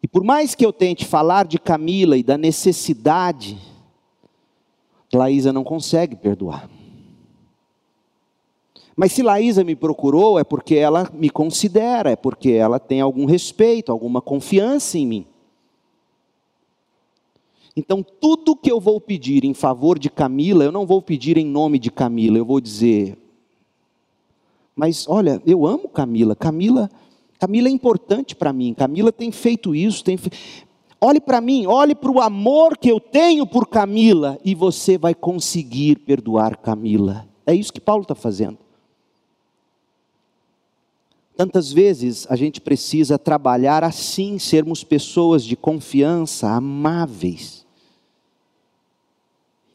E 0.00 0.06
por 0.06 0.22
mais 0.22 0.54
que 0.54 0.64
eu 0.64 0.72
tente 0.72 1.04
falar 1.04 1.46
de 1.46 1.58
Camila 1.58 2.16
e 2.16 2.22
da 2.22 2.38
necessidade, 2.38 3.58
Laísa 5.12 5.52
não 5.52 5.64
consegue 5.64 6.14
perdoar. 6.14 6.70
Mas 8.96 9.12
se 9.12 9.22
Laísa 9.22 9.62
me 9.62 9.76
procurou, 9.76 10.38
é 10.38 10.44
porque 10.44 10.74
ela 10.74 11.10
me 11.12 11.28
considera, 11.28 12.10
é 12.12 12.16
porque 12.16 12.52
ela 12.52 12.80
tem 12.80 13.02
algum 13.02 13.26
respeito, 13.26 13.92
alguma 13.92 14.22
confiança 14.22 14.96
em 14.96 15.06
mim. 15.06 15.26
Então, 17.76 18.02
tudo 18.02 18.56
que 18.56 18.72
eu 18.72 18.80
vou 18.80 18.98
pedir 18.98 19.44
em 19.44 19.52
favor 19.52 19.98
de 19.98 20.08
Camila, 20.08 20.64
eu 20.64 20.72
não 20.72 20.86
vou 20.86 21.02
pedir 21.02 21.36
em 21.36 21.44
nome 21.44 21.78
de 21.78 21.90
Camila, 21.90 22.38
eu 22.38 22.44
vou 22.46 22.58
dizer: 22.58 23.18
Mas 24.74 25.06
olha, 25.06 25.42
eu 25.44 25.66
amo 25.66 25.86
Camila, 25.90 26.34
Camila, 26.34 26.90
Camila 27.38 27.68
é 27.68 27.70
importante 27.70 28.34
para 28.34 28.50
mim, 28.50 28.72
Camila 28.72 29.12
tem 29.12 29.30
feito 29.30 29.74
isso, 29.74 30.02
tem 30.02 30.16
fe... 30.16 30.30
Olhe 30.98 31.20
para 31.20 31.42
mim, 31.42 31.66
olhe 31.66 31.94
para 31.94 32.10
o 32.10 32.22
amor 32.22 32.78
que 32.78 32.90
eu 32.90 32.98
tenho 32.98 33.46
por 33.46 33.66
Camila, 33.68 34.38
e 34.42 34.54
você 34.54 34.96
vai 34.96 35.14
conseguir 35.14 35.96
perdoar 35.96 36.56
Camila. 36.56 37.28
É 37.44 37.54
isso 37.54 37.70
que 37.70 37.80
Paulo 37.80 38.02
está 38.02 38.14
fazendo. 38.14 38.56
Tantas 41.36 41.70
vezes 41.70 42.26
a 42.30 42.34
gente 42.34 42.62
precisa 42.62 43.18
trabalhar 43.18 43.84
assim, 43.84 44.38
sermos 44.38 44.82
pessoas 44.82 45.44
de 45.44 45.54
confiança, 45.54 46.48
amáveis. 46.48 47.66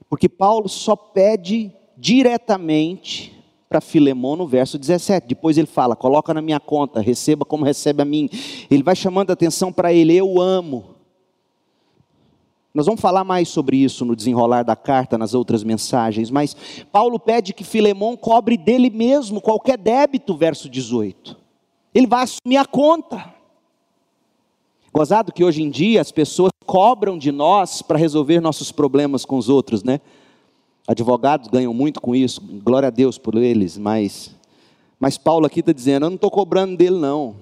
Porque 0.09 0.27
Paulo 0.27 0.67
só 0.67 0.95
pede 0.95 1.71
diretamente 1.95 3.31
para 3.69 3.79
Filemão 3.79 4.35
no 4.35 4.47
verso 4.47 4.79
17. 4.79 5.27
Depois 5.27 5.55
ele 5.55 5.67
fala: 5.67 5.95
coloca 5.95 6.33
na 6.33 6.41
minha 6.41 6.59
conta, 6.59 6.99
receba 6.99 7.45
como 7.45 7.63
recebe 7.63 8.01
a 8.01 8.05
mim. 8.05 8.27
Ele 8.69 8.81
vai 8.81 8.95
chamando 8.95 9.29
a 9.29 9.33
atenção 9.33 9.71
para 9.71 9.93
ele: 9.93 10.15
eu 10.15 10.41
amo. 10.41 10.95
Nós 12.73 12.85
vamos 12.85 13.01
falar 13.01 13.23
mais 13.23 13.49
sobre 13.49 13.77
isso 13.77 14.03
no 14.03 14.15
desenrolar 14.15 14.63
da 14.63 14.75
carta, 14.75 15.17
nas 15.17 15.33
outras 15.33 15.63
mensagens, 15.63 16.31
mas 16.31 16.55
Paulo 16.91 17.19
pede 17.19 17.53
que 17.53 17.65
Filemão 17.65 18.15
cobre 18.15 18.55
dele 18.57 18.89
mesmo 18.89 19.41
qualquer 19.41 19.77
débito, 19.77 20.35
verso 20.35 20.69
18. 20.69 21.40
Ele 21.93 22.07
vai 22.07 22.23
assumir 22.23 22.57
a 22.57 22.65
conta. 22.65 23.33
Gozado 24.93 25.31
que 25.31 25.43
hoje 25.43 25.61
em 25.61 25.69
dia 25.69 26.01
as 26.01 26.11
pessoas 26.11 26.51
cobram 26.65 27.17
de 27.17 27.31
nós 27.31 27.81
para 27.81 27.97
resolver 27.97 28.39
nossos 28.39 28.71
problemas 28.71 29.25
com 29.25 29.37
os 29.37 29.49
outros, 29.49 29.83
né? 29.83 30.01
Advogados 30.87 31.47
ganham 31.47 31.73
muito 31.73 32.01
com 32.01 32.15
isso, 32.15 32.41
glória 32.63 32.87
a 32.87 32.91
Deus 32.91 33.17
por 33.17 33.35
eles, 33.35 33.77
mas, 33.77 34.35
mas 34.99 35.17
Paulo 35.17 35.45
aqui 35.45 35.59
está 35.61 35.71
dizendo: 35.71 36.05
eu 36.05 36.09
não 36.09 36.15
estou 36.15 36.31
cobrando 36.31 36.75
dele, 36.75 36.97
não. 36.97 37.35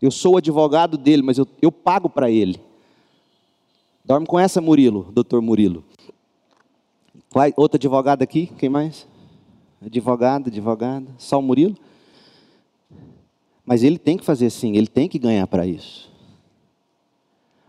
Eu 0.00 0.10
sou 0.10 0.34
o 0.34 0.36
advogado 0.36 0.96
dele, 0.98 1.22
mas 1.22 1.38
eu, 1.38 1.46
eu 1.60 1.72
pago 1.72 2.08
para 2.08 2.30
ele. 2.30 2.60
Dorme 4.04 4.26
com 4.26 4.38
essa, 4.38 4.60
Murilo, 4.60 5.08
doutor 5.10 5.40
Murilo. 5.40 5.82
Vai, 7.32 7.52
outro 7.56 7.76
advogado 7.76 8.22
aqui, 8.22 8.46
quem 8.58 8.68
mais? 8.68 9.06
Advogado, 9.84 10.48
advogada, 10.48 11.06
só 11.18 11.38
o 11.38 11.42
Murilo? 11.42 11.76
Mas 13.66 13.82
ele 13.82 13.98
tem 13.98 14.16
que 14.16 14.24
fazer 14.24 14.46
assim, 14.46 14.76
ele 14.76 14.86
tem 14.86 15.08
que 15.08 15.18
ganhar 15.18 15.46
para 15.48 15.66
isso. 15.66 16.08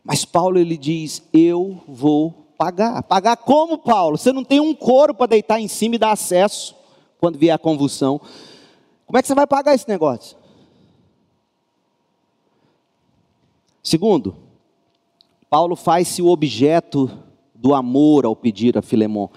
Mas 0.03 0.23
Paulo 0.23 0.59
ele 0.59 0.77
diz: 0.77 1.23
Eu 1.33 1.81
vou 1.87 2.47
pagar. 2.57 3.03
Pagar 3.03 3.35
como, 3.35 3.77
Paulo? 3.79 4.17
Você 4.17 4.31
não 4.31 4.43
tem 4.43 4.59
um 4.59 4.73
couro 4.73 5.13
para 5.13 5.27
deitar 5.27 5.59
em 5.59 5.67
cima 5.67 5.95
e 5.95 5.99
dar 5.99 6.11
acesso 6.11 6.75
quando 7.19 7.37
vier 7.37 7.53
a 7.53 7.57
convulsão. 7.57 8.21
Como 9.05 9.17
é 9.17 9.21
que 9.21 9.27
você 9.27 9.35
vai 9.35 9.47
pagar 9.47 9.73
esse 9.73 9.87
negócio? 9.89 10.37
Segundo, 13.83 14.35
Paulo 15.49 15.75
faz-se 15.75 16.21
o 16.21 16.27
objeto 16.27 17.09
do 17.55 17.73
amor 17.73 18.25
ao 18.25 18.35
pedir 18.35 18.77
a 18.77 18.81
Filemão. 18.81 19.29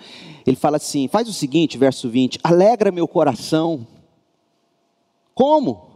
Ele 0.46 0.56
fala 0.56 0.76
assim: 0.76 1.08
faz 1.08 1.28
o 1.28 1.32
seguinte, 1.32 1.78
verso 1.78 2.08
20: 2.08 2.38
alegra 2.44 2.92
meu 2.92 3.08
coração. 3.08 3.86
Como? 5.34 5.89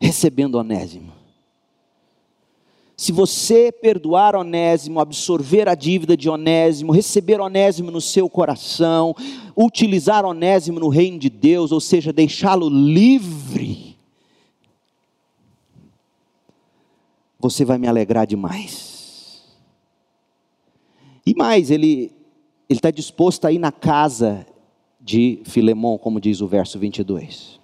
Recebendo 0.00 0.54
Onésimo. 0.54 1.12
Se 2.96 3.12
você 3.12 3.72
perdoar 3.72 4.36
Onésimo, 4.36 5.00
absorver 5.00 5.68
a 5.68 5.74
dívida 5.74 6.16
de 6.16 6.28
Onésimo, 6.28 6.92
receber 6.92 7.40
Onésimo 7.40 7.90
no 7.90 8.00
seu 8.00 8.28
coração, 8.28 9.14
utilizar 9.56 10.24
Onésimo 10.24 10.80
no 10.80 10.88
reino 10.88 11.18
de 11.18 11.30
Deus, 11.30 11.72
ou 11.72 11.80
seja, 11.80 12.12
deixá-lo 12.12 12.68
livre, 12.68 13.96
você 17.38 17.64
vai 17.64 17.78
me 17.78 17.88
alegrar 17.88 18.26
demais. 18.26 19.42
E 21.24 21.34
mais, 21.34 21.70
ele 21.70 22.12
está 22.68 22.90
disposto 22.90 23.46
a 23.46 23.52
ir 23.52 23.58
na 23.58 23.72
casa 23.72 24.46
de 25.00 25.40
Filemão, 25.44 25.96
como 25.96 26.20
diz 26.20 26.40
o 26.40 26.46
verso 26.46 26.78
22. 26.78 27.59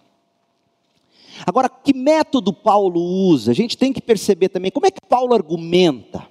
Agora, 1.45 1.69
que 1.69 1.93
método 1.93 2.53
Paulo 2.53 3.01
usa? 3.01 3.51
A 3.51 3.55
gente 3.55 3.77
tem 3.77 3.93
que 3.93 4.01
perceber 4.01 4.49
também 4.49 4.71
como 4.71 4.87
é 4.87 4.91
que 4.91 5.01
Paulo 5.07 5.35
argumenta. 5.35 6.27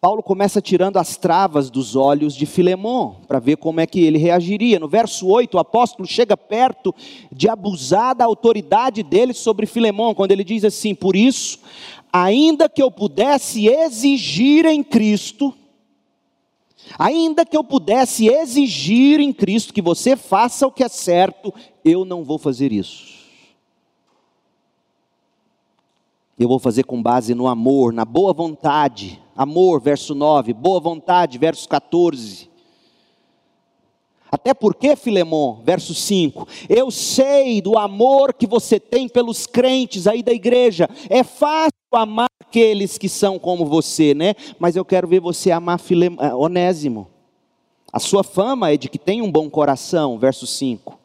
Paulo 0.00 0.22
começa 0.22 0.62
tirando 0.62 0.96
as 0.96 1.16
travas 1.16 1.70
dos 1.70 1.96
olhos 1.96 2.36
de 2.36 2.46
Filemão, 2.46 3.16
para 3.26 3.40
ver 3.40 3.56
como 3.56 3.80
é 3.80 3.86
que 3.86 4.00
ele 4.00 4.16
reagiria. 4.16 4.78
No 4.78 4.86
verso 4.86 5.26
8, 5.26 5.56
o 5.56 5.58
apóstolo 5.58 6.06
chega 6.06 6.36
perto 6.36 6.94
de 7.32 7.48
abusar 7.48 8.14
da 8.14 8.24
autoridade 8.24 9.02
dele 9.02 9.34
sobre 9.34 9.66
Filemão, 9.66 10.14
quando 10.14 10.30
ele 10.30 10.44
diz 10.44 10.64
assim: 10.64 10.94
Por 10.94 11.16
isso, 11.16 11.58
ainda 12.12 12.68
que 12.68 12.80
eu 12.80 12.92
pudesse 12.92 13.66
exigir 13.66 14.66
em 14.66 14.84
Cristo, 14.84 15.52
ainda 16.96 17.44
que 17.44 17.56
eu 17.56 17.64
pudesse 17.64 18.28
exigir 18.28 19.18
em 19.18 19.32
Cristo 19.32 19.74
que 19.74 19.82
você 19.82 20.14
faça 20.14 20.64
o 20.64 20.70
que 20.70 20.84
é 20.84 20.88
certo, 20.88 21.52
eu 21.88 22.04
não 22.04 22.24
vou 22.24 22.38
fazer 22.38 22.72
isso. 22.72 23.18
Eu 26.38 26.48
vou 26.48 26.58
fazer 26.58 26.84
com 26.84 27.02
base 27.02 27.34
no 27.34 27.48
amor, 27.48 27.92
na 27.92 28.04
boa 28.04 28.32
vontade. 28.32 29.20
Amor, 29.36 29.80
verso 29.80 30.14
9, 30.14 30.52
boa 30.52 30.78
vontade, 30.78 31.36
verso 31.36 31.68
14. 31.68 32.48
Até 34.30 34.52
porque, 34.52 34.94
Filemon, 34.94 35.62
verso 35.64 35.94
5, 35.94 36.46
eu 36.68 36.90
sei 36.90 37.62
do 37.62 37.78
amor 37.78 38.34
que 38.34 38.46
você 38.46 38.78
tem 38.78 39.08
pelos 39.08 39.46
crentes 39.46 40.06
aí 40.06 40.22
da 40.22 40.32
igreja. 40.32 40.88
É 41.08 41.24
fácil 41.24 41.72
amar 41.92 42.28
aqueles 42.40 42.98
que 42.98 43.08
são 43.08 43.38
como 43.38 43.64
você, 43.64 44.14
né? 44.14 44.34
Mas 44.58 44.76
eu 44.76 44.84
quero 44.84 45.08
ver 45.08 45.20
você 45.20 45.50
amar 45.50 45.80
Filem... 45.80 46.16
Eh, 46.20 46.34
Onésimo. 46.34 47.08
A 47.90 47.98
sua 47.98 48.22
fama 48.22 48.70
é 48.70 48.76
de 48.76 48.88
que 48.88 48.98
tem 48.98 49.22
um 49.22 49.32
bom 49.32 49.48
coração, 49.48 50.18
verso 50.18 50.46
5. 50.46 50.97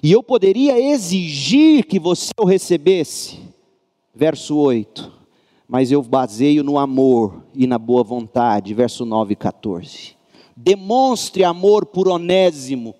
E 0.00 0.12
eu 0.12 0.22
poderia 0.22 0.80
exigir 0.80 1.84
que 1.84 1.98
você 1.98 2.30
o 2.38 2.44
recebesse, 2.44 3.40
verso 4.14 4.56
8. 4.56 5.10
Mas 5.66 5.90
eu 5.90 6.02
baseio 6.02 6.62
no 6.62 6.78
amor 6.78 7.42
e 7.54 7.66
na 7.66 7.78
boa 7.78 8.04
vontade, 8.04 8.74
verso 8.74 9.04
9 9.04 9.32
e 9.32 9.36
14. 9.36 10.16
Demonstre 10.56 11.44
amor 11.44 11.86
por 11.86 12.06
Onésimo, 12.06 12.94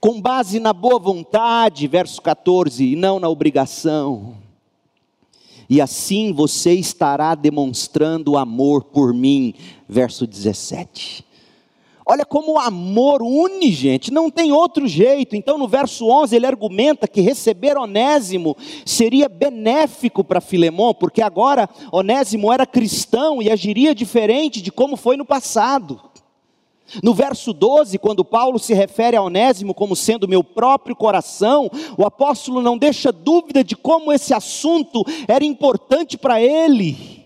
com 0.00 0.20
base 0.20 0.60
na 0.60 0.72
boa 0.72 0.98
vontade, 0.98 1.86
verso 1.88 2.20
14, 2.20 2.84
e 2.84 2.96
não 2.96 3.18
na 3.18 3.28
obrigação. 3.28 4.36
E 5.70 5.80
assim 5.80 6.32
você 6.32 6.72
estará 6.72 7.34
demonstrando 7.34 8.36
amor 8.36 8.84
por 8.84 9.12
mim, 9.12 9.54
verso 9.88 10.26
17. 10.26 11.24
Olha 12.10 12.24
como 12.24 12.52
o 12.52 12.58
amor 12.58 13.20
une, 13.20 13.70
gente, 13.70 14.10
não 14.10 14.30
tem 14.30 14.50
outro 14.50 14.88
jeito. 14.88 15.36
Então, 15.36 15.58
no 15.58 15.68
verso 15.68 16.08
11, 16.08 16.34
ele 16.34 16.46
argumenta 16.46 17.06
que 17.06 17.20
receber 17.20 17.76
Onésimo 17.76 18.56
seria 18.86 19.28
benéfico 19.28 20.24
para 20.24 20.40
Filemão, 20.40 20.94
porque 20.94 21.20
agora 21.20 21.68
Onésimo 21.92 22.50
era 22.50 22.64
cristão 22.64 23.42
e 23.42 23.50
agiria 23.50 23.94
diferente 23.94 24.62
de 24.62 24.72
como 24.72 24.96
foi 24.96 25.18
no 25.18 25.26
passado. 25.26 26.00
No 27.02 27.12
verso 27.12 27.52
12, 27.52 27.98
quando 27.98 28.24
Paulo 28.24 28.58
se 28.58 28.72
refere 28.72 29.14
a 29.14 29.22
Onésimo 29.22 29.74
como 29.74 29.94
sendo 29.94 30.26
meu 30.26 30.42
próprio 30.42 30.96
coração, 30.96 31.70
o 31.98 32.06
apóstolo 32.06 32.62
não 32.62 32.78
deixa 32.78 33.12
dúvida 33.12 33.62
de 33.62 33.76
como 33.76 34.10
esse 34.10 34.32
assunto 34.32 35.04
era 35.28 35.44
importante 35.44 36.16
para 36.16 36.40
ele. 36.40 37.17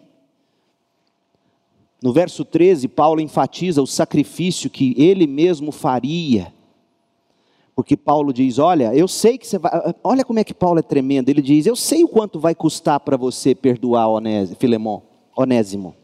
No 2.03 2.12
verso 2.12 2.44
13, 2.44 2.88
Paulo 2.88 3.20
enfatiza 3.20 3.80
o 3.80 3.86
sacrifício 3.86 4.68
que 4.68 4.92
ele 4.98 5.26
mesmo 5.26 5.70
faria. 5.70 6.53
Porque 7.76 7.96
Paulo 7.96 8.32
diz: 8.32 8.59
Olha, 8.59 8.94
eu 8.94 9.07
sei 9.07 9.38
que 9.38 9.46
você 9.46 9.57
vai. 9.57 9.94
Olha 10.03 10.24
como 10.24 10.40
é 10.40 10.44
que 10.44 10.53
Paulo 10.53 10.80
é 10.80 10.82
tremendo. 10.82 11.28
Ele 11.28 11.40
diz: 11.40 11.64
Eu 11.64 11.76
sei 11.76 12.03
o 12.03 12.09
quanto 12.09 12.40
vai 12.40 12.55
custar 12.55 12.98
para 13.00 13.16
você 13.16 13.55
perdoar 13.55 14.09
Filemão, 14.59 15.03
Onésimo. 15.36 15.94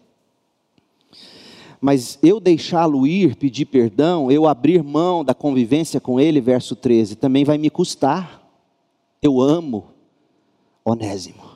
Mas 1.81 2.19
eu 2.23 2.41
deixá-lo 2.41 3.07
ir, 3.07 3.37
pedir 3.37 3.67
perdão, 3.67 4.31
eu 4.31 4.47
abrir 4.47 4.83
mão 4.83 5.25
da 5.25 5.35
convivência 5.35 6.01
com 6.01 6.19
ele, 6.19 6.41
verso 6.41 6.75
13, 6.75 7.17
também 7.17 7.45
vai 7.45 7.59
me 7.59 7.71
custar. 7.71 8.43
Eu 9.23 9.41
amo 9.41 9.87
Onésimo. 10.85 11.48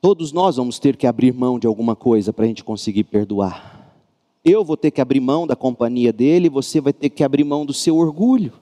Todos 0.00 0.32
nós 0.32 0.56
vamos 0.56 0.78
ter 0.78 0.96
que 0.96 1.06
abrir 1.06 1.32
mão 1.34 1.58
de 1.58 1.66
alguma 1.66 1.96
coisa 1.96 2.32
para 2.32 2.44
a 2.44 2.48
gente 2.48 2.62
conseguir 2.62 3.04
perdoar. 3.04 3.92
Eu 4.44 4.64
vou 4.64 4.76
ter 4.76 4.90
que 4.92 5.00
abrir 5.00 5.20
mão 5.20 5.46
da 5.46 5.56
companhia 5.56 6.12
dele, 6.12 6.48
você 6.48 6.80
vai 6.80 6.92
ter 6.92 7.10
que 7.10 7.24
abrir 7.24 7.44
mão 7.44 7.66
do 7.66 7.74
seu 7.74 7.96
orgulho. 7.96 8.52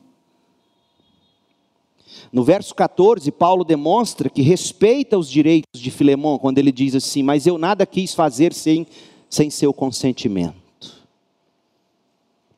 No 2.32 2.42
verso 2.42 2.74
14, 2.74 3.30
Paulo 3.30 3.64
demonstra 3.64 4.30
que 4.30 4.42
respeita 4.42 5.18
os 5.18 5.30
direitos 5.30 5.80
de 5.80 5.90
Filemão, 5.90 6.38
quando 6.38 6.58
ele 6.58 6.72
diz 6.72 6.94
assim: 6.94 7.22
Mas 7.22 7.46
eu 7.46 7.58
nada 7.58 7.84
quis 7.86 8.14
fazer 8.14 8.52
sem, 8.52 8.86
sem 9.28 9.50
seu 9.50 9.72
consentimento. 9.72 10.54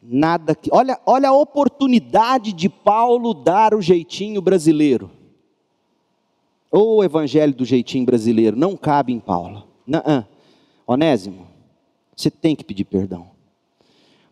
Nada 0.03 0.55
que. 0.55 0.71
Olha, 0.73 0.99
olha 1.05 1.29
a 1.29 1.33
oportunidade 1.33 2.53
de 2.53 2.69
Paulo 2.69 3.35
dar 3.35 3.75
o 3.75 3.83
jeitinho 3.83 4.41
brasileiro. 4.41 5.11
Ou 6.71 6.97
o 6.97 7.05
evangelho 7.05 7.55
do 7.55 7.65
jeitinho 7.65 8.05
brasileiro. 8.05 8.57
Não 8.57 8.77
cabe 8.77 9.13
em 9.13 9.21
Paulo. 9.21 9.67
Não. 9.87 10.27
Onésimo, 10.87 11.47
você 12.17 12.31
tem 12.31 12.57
que 12.57 12.65
pedir 12.65 12.85
perdão. 12.85 13.31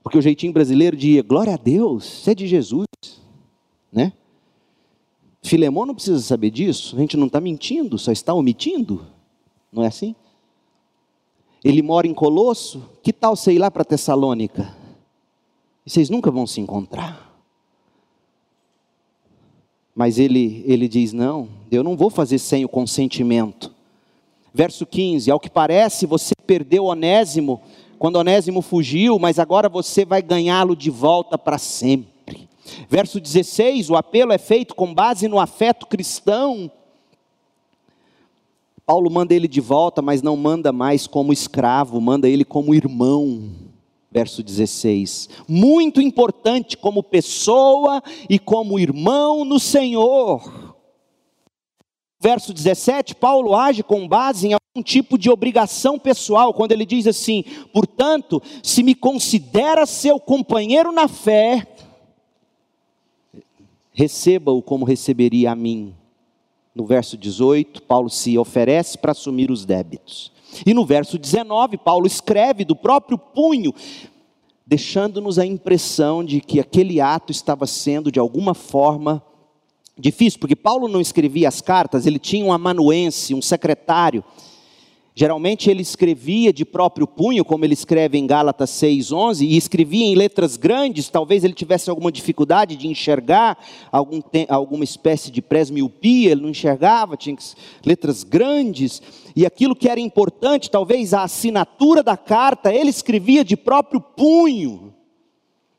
Porque 0.03 0.19
o 0.19 0.23
jeitinho 0.23 0.53
brasileiro 0.53 0.97
de 0.97 1.21
glória 1.23 1.55
a 1.55 1.57
Deus, 1.57 2.05
você 2.05 2.31
é 2.31 2.35
de 2.35 2.47
Jesus, 2.47 2.87
né? 3.93 4.13
Filemão 5.43 5.85
não 5.87 5.95
precisa 5.95 6.21
saber 6.21 6.51
disso, 6.51 6.97
a 6.97 7.01
gente 7.01 7.17
não 7.17 7.27
está 7.27 7.41
mentindo, 7.41 7.99
só 7.99 8.11
está 8.11 8.33
omitindo, 8.33 9.07
não 9.73 9.83
é 9.83 9.87
assim? 9.87 10.15
Ele 11.63 11.83
mora 11.83 12.07
em 12.07 12.15
Colosso, 12.15 12.89
que 13.03 13.13
tal 13.13 13.35
ir 13.49 13.59
lá 13.59 13.71
para 13.71 13.85
Tessalônica? 13.85 14.75
E 15.85 15.91
vocês 15.91 16.09
nunca 16.09 16.31
vão 16.31 16.47
se 16.47 16.61
encontrar. 16.61 17.26
Mas 19.97 20.19
ele, 20.19 20.63
ele 20.67 20.87
diz: 20.87 21.15
Não, 21.15 21.49
eu 21.73 21.83
não 21.83 21.97
vou 21.97 22.11
fazer 22.11 22.39
sem 22.39 22.67
o 22.67 22.69
consentimento. 22.69 23.73
Verso 24.53 24.85
15: 24.85 25.31
Ao 25.31 25.41
que 25.41 25.49
parece, 25.49 26.05
você 26.05 26.35
perdeu 26.47 26.85
Onésimo 26.85 27.63
quando 27.99 28.17
Onésimo 28.17 28.61
fugiu, 28.61 29.19
mas 29.19 29.39
agora 29.39 29.71
você 29.71 30.05
vai 30.05 30.21
ganhá-lo 30.21 30.77
de 30.77 30.91
volta 30.91 31.39
para 31.39 31.57
sempre. 31.57 32.47
Verso 32.91 33.19
16: 33.19 33.89
o 33.89 33.97
apelo 33.97 34.33
é 34.33 34.39
feito 34.39 34.75
com 34.75 34.93
base 34.93 35.29
no 35.29 35.41
afeto 35.41 35.87
cristão. 35.87 36.71
Paulo 38.85 39.11
manda 39.11 39.35
ele 39.35 39.49
de 39.49 39.61
volta, 39.61 40.03
mas 40.03 40.21
não 40.21 40.37
manda 40.37 40.73
mais 40.73 41.07
como 41.07 41.33
escravo, 41.33 42.01
manda 42.01 42.29
ele 42.29 42.45
como 42.45 42.75
irmão. 42.75 43.51
Verso 44.17 44.43
16: 44.43 45.29
muito 45.47 46.01
importante 46.01 46.75
como 46.75 47.03
pessoa 47.03 48.03
e 48.31 48.39
como 48.39 48.79
irmão 48.79 49.45
no 49.45 49.61
Senhor. 49.61 50.75
Verso 52.19 52.55
17, 52.55 53.15
Paulo 53.15 53.55
age 53.55 53.83
com 53.83 54.09
base 54.09 54.49
em 54.49 54.53
algum 54.55 54.83
tipo 54.83 55.19
de 55.19 55.29
obrigação 55.29 55.99
pessoal, 55.99 56.55
quando 56.55 56.73
ele 56.73 56.87
diz 56.87 57.07
assim: 57.07 57.45
portanto, 57.75 58.43
se 58.63 58.83
me 58.83 58.95
considera 58.95 59.85
seu 59.85 60.19
companheiro 60.19 60.93
na 60.93 61.09
fé, 61.09 61.67
receba-o 63.93 64.63
como 64.63 64.87
receberia 64.87 65.53
a 65.53 65.55
mim. 65.55 65.95
No 66.75 66.87
verso 66.87 67.19
18, 67.19 67.83
Paulo 67.83 68.09
se 68.09 68.39
oferece 68.39 68.97
para 68.97 69.13
assumir 69.13 69.51
os 69.51 69.67
débitos. 69.67 70.33
E 70.65 70.73
no 70.73 70.87
verso 70.87 71.19
19, 71.19 71.77
Paulo 71.79 72.07
escreve 72.07 72.65
do 72.65 72.77
próprio 72.77 73.19
punho, 73.19 73.75
deixando-nos 74.67 75.39
a 75.39 75.47
impressão 75.47 76.25
de 76.25 76.41
que 76.41 76.61
aquele 76.61 77.01
ato 77.01 77.33
estava 77.33 77.67
sendo 77.67 78.11
de 78.11 78.19
alguma 78.19 78.55
forma 78.55 79.23
difícil, 79.99 80.39
porque 80.39 80.57
Paulo 80.57 80.89
não 80.89 81.01
escrevia 81.01 81.49
as 81.49 81.61
cartas, 81.61 82.07
ele 82.07 82.19
tinha 82.19 82.45
um 82.45 82.53
amanuense, 82.53 83.35
um 83.35 83.43
secretário 83.43 84.23
Geralmente 85.19 85.71
ele 85.71 85.81
escrevia 85.81 86.53
de 86.53 86.63
próprio 86.63 87.07
punho, 87.07 87.43
como 87.43 87.65
ele 87.65 87.73
escreve 87.73 88.19
em 88.19 88.27
Gálatas 88.27 88.69
6:11, 88.69 89.47
e 89.47 89.57
escrevia 89.57 90.05
em 90.05 90.15
letras 90.15 90.59
grandes, 90.59 91.09
talvez 91.09 91.43
ele 91.43 91.55
tivesse 91.55 91.89
alguma 91.89 92.13
dificuldade 92.13 92.77
de 92.77 92.87
enxergar, 92.87 93.57
algum, 93.91 94.21
alguma 94.47 94.85
espécie 94.85 95.31
de 95.31 95.41
presmiopia, 95.41 96.33
ele 96.33 96.43
não 96.43 96.51
enxergava, 96.51 97.17
tinha 97.17 97.35
letras 97.83 98.25
grandes, 98.25 99.01
e 99.35 99.47
aquilo 99.47 99.75
que 99.75 99.89
era 99.89 99.99
importante, 99.99 100.71
talvez 100.71 101.15
a 101.15 101.23
assinatura 101.23 102.03
da 102.03 102.19
carta, 102.19 102.71
ele 102.71 102.91
escrevia 102.91 103.43
de 103.43 103.57
próprio 103.57 104.03
punho. 104.03 104.93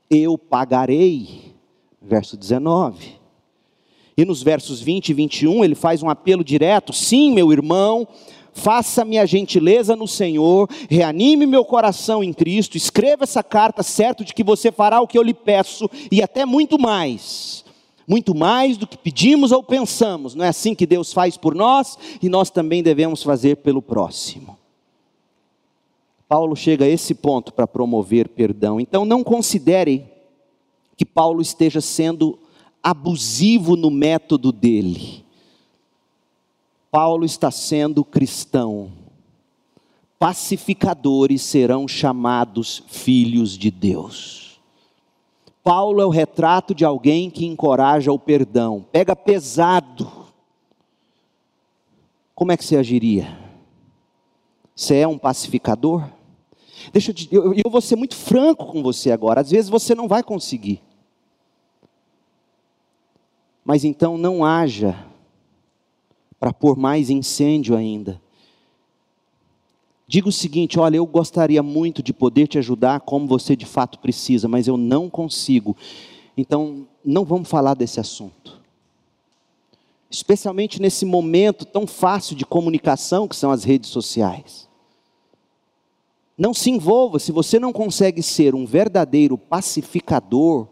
Eu 0.09 0.35
pagarei, 0.35 1.53
verso 2.01 2.35
19. 2.35 3.17
E 4.17 4.25
nos 4.25 4.41
versos 4.41 4.81
20 4.81 5.09
e 5.09 5.13
21 5.13 5.63
ele 5.63 5.75
faz 5.75 6.01
um 6.01 6.09
apelo 6.09 6.43
direto: 6.43 6.91
sim, 6.91 7.31
meu 7.31 7.51
irmão, 7.53 8.07
faça-me 8.57 9.19
a 9.19 9.25
gentileza 9.25 9.95
no 9.95 10.07
Senhor, 10.07 10.67
reanime 10.89 11.45
meu 11.45 11.63
coração 11.63 12.23
em 12.23 12.33
Cristo, 12.33 12.75
escreva 12.75 13.23
essa 13.23 13.43
carta, 13.43 13.83
certo 13.83 14.25
de 14.25 14.33
que 14.33 14.43
você 14.43 14.71
fará 14.71 14.99
o 14.99 15.07
que 15.07 15.17
eu 15.17 15.21
lhe 15.21 15.33
peço 15.33 15.89
e 16.11 16.21
até 16.21 16.45
muito 16.45 16.79
mais. 16.79 17.63
Muito 18.07 18.33
mais 18.33 18.77
do 18.77 18.87
que 18.87 18.97
pedimos 18.97 19.51
ou 19.51 19.61
pensamos, 19.61 20.33
não 20.33 20.43
é 20.43 20.47
assim 20.47 20.73
que 20.73 20.85
Deus 20.85 21.11
faz 21.13 21.37
por 21.37 21.53
nós 21.53 21.97
e 22.21 22.29
nós 22.29 22.49
também 22.49 22.81
devemos 22.81 23.21
fazer 23.21 23.57
pelo 23.57 23.81
próximo. 23.81 24.57
Paulo 26.27 26.55
chega 26.55 26.85
a 26.85 26.89
esse 26.89 27.13
ponto 27.13 27.53
para 27.53 27.67
promover 27.67 28.29
perdão, 28.29 28.79
então 28.79 29.05
não 29.05 29.23
considere 29.23 30.05
que 30.95 31.05
Paulo 31.05 31.41
esteja 31.41 31.81
sendo 31.81 32.39
abusivo 32.81 33.75
no 33.75 33.91
método 33.91 34.51
dele 34.51 35.26
Paulo 36.91 37.25
está 37.25 37.51
sendo 37.51 38.03
cristão. 38.03 38.91
Pacificadores 40.17 41.41
serão 41.43 41.87
chamados 41.87 42.83
filhos 42.87 43.57
de 43.57 43.69
Deus. 43.69 44.59
Paulo 45.63 46.01
é 46.01 46.05
o 46.05 46.09
retrato 46.09 46.73
de 46.73 46.85
alguém 46.85 47.29
que 47.29 47.45
encoraja 47.45 48.11
o 48.11 48.17
perdão, 48.17 48.85
pega 48.91 49.15
pesado. 49.15 50.09
Como 52.33 52.51
é 52.51 52.57
que 52.57 52.63
você 52.63 52.77
agiria? 52.77 53.37
Você 54.75 54.95
é 54.95 55.07
um 55.07 55.17
pacificador? 55.17 56.07
Deixa 56.93 57.11
eu, 57.11 57.15
te, 57.15 57.27
eu, 57.31 57.53
eu 57.53 57.69
vou 57.69 57.81
ser 57.81 57.95
muito 57.95 58.15
franco 58.15 58.67
com 58.67 58.81
você 58.81 59.11
agora. 59.11 59.41
Às 59.41 59.51
vezes 59.51 59.69
você 59.69 59.93
não 59.93 60.07
vai 60.07 60.23
conseguir. 60.23 60.81
Mas 63.65 63.83
então 63.83 64.17
não 64.17 64.45
haja 64.45 65.06
para 66.39 66.53
pôr 66.53 66.77
mais 66.77 67.09
incêndio 67.09 67.75
ainda. 67.75 68.21
Diga 70.07 70.29
o 70.29 70.31
seguinte: 70.31 70.79
olha, 70.79 70.97
eu 70.97 71.05
gostaria 71.05 71.61
muito 71.61 72.01
de 72.01 72.13
poder 72.13 72.47
te 72.47 72.57
ajudar 72.57 73.01
como 73.01 73.27
você 73.27 73.55
de 73.55 73.65
fato 73.65 73.99
precisa, 73.99 74.47
mas 74.47 74.67
eu 74.67 74.77
não 74.77 75.09
consigo. 75.09 75.75
Então, 76.37 76.87
não 77.03 77.25
vamos 77.25 77.49
falar 77.49 77.73
desse 77.73 77.99
assunto. 77.99 78.61
Especialmente 80.09 80.81
nesse 80.81 81.05
momento 81.05 81.65
tão 81.65 81.85
fácil 81.85 82.35
de 82.35 82.45
comunicação 82.45 83.27
que 83.27 83.35
são 83.35 83.51
as 83.51 83.63
redes 83.63 83.89
sociais. 83.89 84.67
Não 86.37 86.53
se 86.53 86.69
envolva, 86.69 87.17
se 87.17 87.31
você 87.31 87.59
não 87.59 87.73
consegue 87.73 88.21
ser 88.21 88.53
um 88.53 88.65
verdadeiro 88.65 89.37
pacificador, 89.37 90.67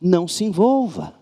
não 0.00 0.26
se 0.26 0.42
envolva. 0.42 1.21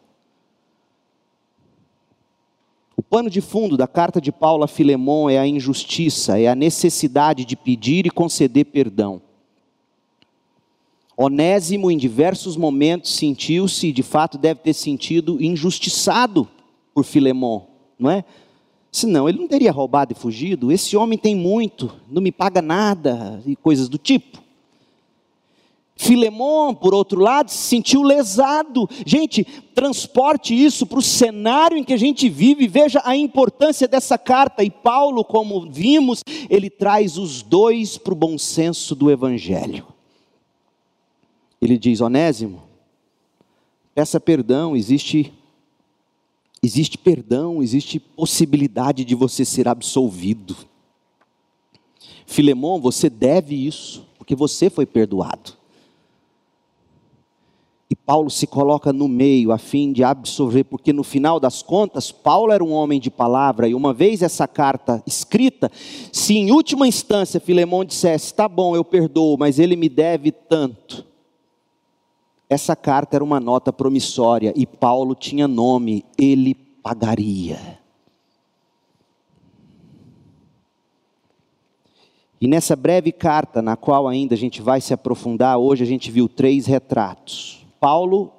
Pano 3.10 3.28
de 3.28 3.40
fundo 3.40 3.76
da 3.76 3.88
carta 3.88 4.20
de 4.20 4.30
Paulo 4.30 4.62
a 4.62 4.68
Filemon 4.68 5.28
é 5.28 5.36
a 5.36 5.46
injustiça, 5.46 6.38
é 6.38 6.46
a 6.46 6.54
necessidade 6.54 7.44
de 7.44 7.56
pedir 7.56 8.06
e 8.06 8.10
conceder 8.10 8.66
perdão. 8.66 9.20
Onésimo, 11.16 11.90
em 11.90 11.98
diversos 11.98 12.56
momentos, 12.56 13.14
sentiu-se, 13.14 13.90
de 13.92 14.02
fato 14.04 14.38
deve 14.38 14.60
ter 14.60 14.72
sentido, 14.72 15.42
injustiçado 15.42 16.48
por 16.94 17.04
Filemon, 17.04 17.66
não 17.98 18.08
é? 18.08 18.24
Senão 18.92 19.28
ele 19.28 19.38
não 19.38 19.48
teria 19.48 19.72
roubado 19.72 20.12
e 20.12 20.16
fugido. 20.16 20.72
Esse 20.72 20.96
homem 20.96 21.18
tem 21.18 21.34
muito, 21.34 21.92
não 22.08 22.22
me 22.22 22.32
paga 22.32 22.62
nada, 22.62 23.42
e 23.44 23.54
coisas 23.54 23.88
do 23.88 23.98
tipo. 23.98 24.39
Filemon, 26.00 26.74
por 26.74 26.94
outro 26.94 27.20
lado, 27.20 27.50
se 27.50 27.58
sentiu 27.58 28.02
lesado. 28.02 28.88
Gente, 29.04 29.44
transporte 29.74 30.54
isso 30.54 30.86
para 30.86 30.98
o 30.98 31.02
cenário 31.02 31.76
em 31.76 31.84
que 31.84 31.92
a 31.92 31.98
gente 31.98 32.26
vive, 32.26 32.66
veja 32.66 33.02
a 33.04 33.14
importância 33.14 33.86
dessa 33.86 34.16
carta. 34.16 34.64
E 34.64 34.70
Paulo, 34.70 35.22
como 35.22 35.70
vimos, 35.70 36.24
ele 36.48 36.70
traz 36.70 37.18
os 37.18 37.42
dois 37.42 37.98
para 37.98 38.14
o 38.14 38.16
bom 38.16 38.38
senso 38.38 38.94
do 38.94 39.10
Evangelho. 39.10 39.86
Ele 41.60 41.76
diz: 41.76 42.00
Onésimo, 42.00 42.62
peça 43.94 44.18
perdão, 44.18 44.74
existe, 44.74 45.30
existe 46.62 46.96
perdão, 46.96 47.62
existe 47.62 48.00
possibilidade 48.00 49.04
de 49.04 49.14
você 49.14 49.44
ser 49.44 49.68
absolvido. 49.68 50.56
Filemão, 52.24 52.80
você 52.80 53.10
deve 53.10 53.54
isso, 53.54 54.08
porque 54.16 54.34
você 54.34 54.70
foi 54.70 54.86
perdoado. 54.86 55.59
E 57.90 57.96
Paulo 57.96 58.30
se 58.30 58.46
coloca 58.46 58.92
no 58.92 59.08
meio 59.08 59.50
a 59.50 59.58
fim 59.58 59.92
de 59.92 60.04
absorver, 60.04 60.62
porque 60.62 60.92
no 60.92 61.02
final 61.02 61.40
das 61.40 61.60
contas, 61.60 62.12
Paulo 62.12 62.52
era 62.52 62.62
um 62.62 62.72
homem 62.72 63.00
de 63.00 63.10
palavra, 63.10 63.66
e 63.66 63.74
uma 63.74 63.92
vez 63.92 64.22
essa 64.22 64.46
carta 64.46 65.02
escrita, 65.04 65.68
se 66.12 66.36
em 66.36 66.52
última 66.52 66.86
instância 66.86 67.40
Filemão 67.40 67.84
dissesse: 67.84 68.32
tá 68.32 68.48
bom, 68.48 68.76
eu 68.76 68.84
perdoo, 68.84 69.36
mas 69.36 69.58
ele 69.58 69.74
me 69.74 69.88
deve 69.88 70.30
tanto. 70.30 71.04
Essa 72.48 72.76
carta 72.76 73.16
era 73.16 73.24
uma 73.24 73.40
nota 73.40 73.72
promissória 73.72 74.52
e 74.56 74.66
Paulo 74.66 75.14
tinha 75.14 75.46
nome, 75.46 76.04
ele 76.18 76.54
pagaria. 76.54 77.78
E 82.40 82.48
nessa 82.48 82.74
breve 82.74 83.12
carta, 83.12 83.60
na 83.60 83.76
qual 83.76 84.08
ainda 84.08 84.34
a 84.34 84.38
gente 84.38 84.62
vai 84.62 84.80
se 84.80 84.94
aprofundar, 84.94 85.58
hoje 85.58 85.84
a 85.84 85.86
gente 85.86 86.10
viu 86.10 86.28
três 86.28 86.66
retratos. 86.66 87.59
Paulo 87.80 88.30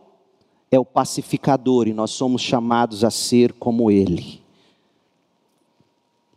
é 0.70 0.80
o 0.80 0.86
pacificador 0.86 1.88
e 1.88 1.94
nós 1.94 2.12
somos 2.12 2.42
chamados 2.42 3.04
a 3.04 3.10
ser 3.10 3.52
como 3.54 3.89
ele. 3.89 4.39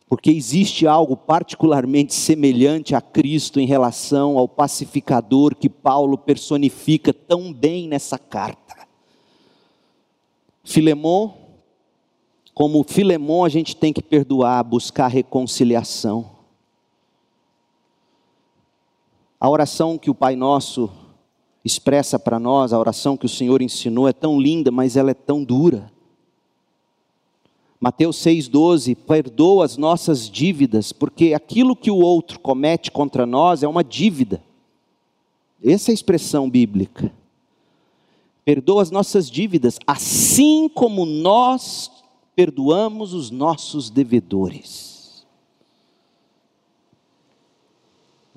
Porque 0.08 0.30
existe 0.30 0.86
algo 0.86 1.16
particularmente 1.16 2.14
semelhante 2.14 2.94
a 2.94 3.00
Cristo 3.00 3.60
em 3.60 3.66
relação 3.66 4.38
ao 4.38 4.48
pacificador 4.48 5.54
que 5.54 5.68
Paulo 5.68 6.16
personifica 6.16 7.12
tão 7.12 7.52
bem 7.52 7.86
nessa 7.86 8.18
carta. 8.18 8.88
Filemon, 10.62 11.32
como 12.54 12.84
Filemon, 12.84 13.44
a 13.44 13.48
gente 13.48 13.76
tem 13.76 13.92
que 13.92 14.02
perdoar, 14.02 14.62
buscar 14.64 15.08
reconciliação. 15.08 16.30
A 19.38 19.50
oração 19.50 19.98
que 19.98 20.10
o 20.10 20.14
Pai 20.14 20.36
Nosso 20.36 20.90
expressa 21.64 22.18
para 22.18 22.38
nós, 22.38 22.72
a 22.72 22.78
oração 22.78 23.16
que 23.16 23.26
o 23.26 23.28
Senhor 23.28 23.62
ensinou 23.62 24.06
é 24.06 24.12
tão 24.12 24.38
linda, 24.38 24.70
mas 24.70 24.96
ela 24.96 25.10
é 25.10 25.14
tão 25.14 25.42
dura. 25.42 25.90
Mateus 27.80 28.16
6,12, 28.18 28.94
perdoa 28.94 29.64
as 29.64 29.76
nossas 29.76 30.28
dívidas, 30.28 30.92
porque 30.92 31.34
aquilo 31.34 31.74
que 31.74 31.90
o 31.90 31.98
outro 31.98 32.38
comete 32.38 32.90
contra 32.90 33.26
nós 33.26 33.62
é 33.62 33.68
uma 33.68 33.84
dívida. 33.84 34.42
Essa 35.62 35.90
é 35.90 35.92
a 35.92 35.94
expressão 35.94 36.48
bíblica. 36.48 37.12
Perdoa 38.44 38.82
as 38.82 38.90
nossas 38.90 39.30
dívidas, 39.30 39.78
assim 39.86 40.68
como 40.68 41.06
nós 41.06 41.90
perdoamos 42.36 43.14
os 43.14 43.30
nossos 43.30 43.88
devedores. 43.88 44.93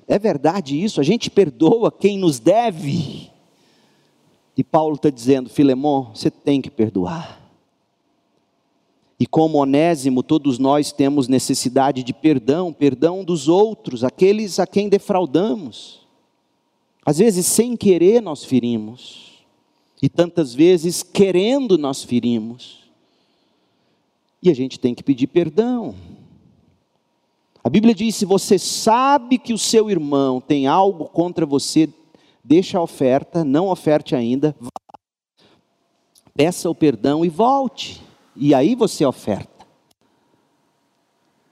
É 0.08 0.18
verdade 0.18 0.82
isso, 0.82 1.00
a 1.00 1.04
gente 1.04 1.30
perdoa 1.30 1.92
quem 1.92 2.18
nos 2.18 2.40
deve. 2.40 3.30
E 4.56 4.64
Paulo 4.64 4.96
está 4.96 5.10
dizendo, 5.10 5.50
Filemão, 5.50 6.10
você 6.14 6.30
tem 6.30 6.62
que 6.62 6.70
perdoar. 6.70 7.38
E 9.20 9.26
como 9.26 9.58
Onésimo, 9.58 10.22
todos 10.22 10.58
nós 10.58 10.92
temos 10.92 11.28
necessidade 11.28 12.02
de 12.02 12.14
perdão, 12.14 12.72
perdão 12.72 13.22
dos 13.22 13.48
outros, 13.48 14.02
aqueles 14.02 14.58
a 14.58 14.66
quem 14.66 14.88
defraudamos. 14.88 16.06
Às 17.04 17.18
vezes, 17.18 17.46
sem 17.46 17.76
querer, 17.76 18.22
nós 18.22 18.44
ferimos, 18.44 19.44
e 20.00 20.08
tantas 20.08 20.54
vezes, 20.54 21.02
querendo, 21.02 21.76
nós 21.76 22.02
ferimos. 22.04 22.84
E 24.42 24.50
a 24.50 24.54
gente 24.54 24.78
tem 24.78 24.94
que 24.94 25.02
pedir 25.02 25.26
perdão. 25.26 25.94
A 27.62 27.68
Bíblia 27.68 27.94
diz: 27.94 28.16
se 28.16 28.24
você 28.24 28.58
sabe 28.58 29.38
que 29.38 29.52
o 29.52 29.58
seu 29.58 29.90
irmão 29.90 30.40
tem 30.40 30.66
algo 30.66 31.06
contra 31.06 31.44
você, 31.44 31.88
deixa 32.42 32.78
a 32.78 32.82
oferta, 32.82 33.44
não 33.44 33.68
oferte 33.68 34.14
ainda, 34.14 34.54
peça 36.34 36.70
o 36.70 36.74
perdão 36.74 37.24
e 37.24 37.28
volte. 37.28 38.02
E 38.34 38.54
aí 38.54 38.74
você 38.74 39.04
oferta. 39.04 39.66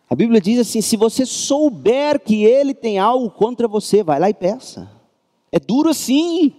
A 0.09 0.15
Bíblia 0.15 0.41
diz 0.41 0.59
assim: 0.61 0.81
se 0.81 0.97
você 0.97 1.27
souber 1.27 2.21
que 2.21 2.45
ele 2.45 2.73
tem 2.73 2.99
algo 2.99 3.31
contra 3.31 3.67
você, 3.67 4.03
vai 4.03 4.21
lá 4.21 4.31
e 4.31 4.35
peça. 4.35 4.91
É 5.51 5.59
duro 5.59 5.89
assim. 5.89 6.55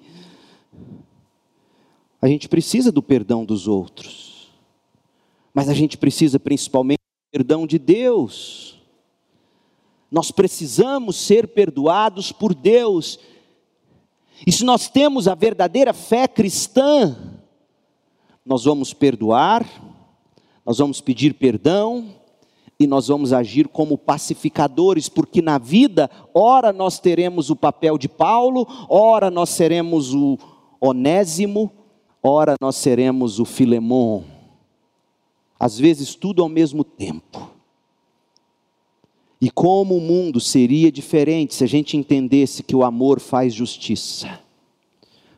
A 2.22 2.28
gente 2.28 2.50
precisa 2.50 2.92
do 2.92 3.02
perdão 3.02 3.46
dos 3.46 3.68
outros, 3.68 4.52
mas 5.54 5.70
a 5.70 5.74
gente 5.74 5.98
precisa 5.98 6.40
principalmente 6.40 6.98
do 6.98 7.32
perdão 7.32 7.66
de 7.66 7.80
Deus. 7.80 8.77
Nós 10.12 10.32
precisamos 10.32 11.16
ser 11.18 11.50
perdoados 11.50 12.32
por 12.32 12.54
Deus. 12.54 13.20
E 14.46 14.52
se 14.52 14.64
nós 14.64 14.88
temos 14.88 15.28
a 15.28 15.36
verdadeira 15.36 15.94
fé 15.94 16.28
cristã, 16.28 17.16
nós 18.46 18.64
vamos 18.64 18.94
perdoar, 18.94 19.66
nós 20.66 20.78
vamos 20.78 21.02
pedir 21.02 21.34
perdão 21.34 22.16
e 22.80 22.86
nós 22.86 23.08
vamos 23.08 23.34
agir 23.34 23.68
como 23.68 23.98
pacificadores, 23.98 25.10
porque 25.10 25.42
na 25.42 25.58
vida, 25.58 26.10
ora 26.34 26.72
nós 26.72 27.00
teremos 27.00 27.50
o 27.50 27.56
papel 27.56 27.98
de 27.98 28.08
Paulo, 28.08 28.68
ora 28.88 29.32
nós 29.32 29.50
seremos 29.50 30.14
o 30.14 30.38
Onésimo, 30.80 31.72
ora 32.22 32.56
nós 32.62 32.76
seremos 32.76 33.40
o 33.40 33.46
Filemon. 33.46 34.24
Às 35.60 35.80
vezes 35.80 36.14
tudo 36.14 36.44
ao 36.44 36.50
mesmo 36.50 36.84
tempo. 36.84 37.57
E 39.40 39.52
como 39.52 39.96
o 39.96 40.02
mundo 40.02 40.40
seria 40.40 40.92
diferente 40.92 41.54
se 41.54 41.64
a 41.64 41.68
gente 41.68 41.96
entendesse 41.96 42.64
que 42.64 42.76
o 42.76 42.84
amor 42.84 43.20
faz 43.20 43.54
justiça. 43.54 44.40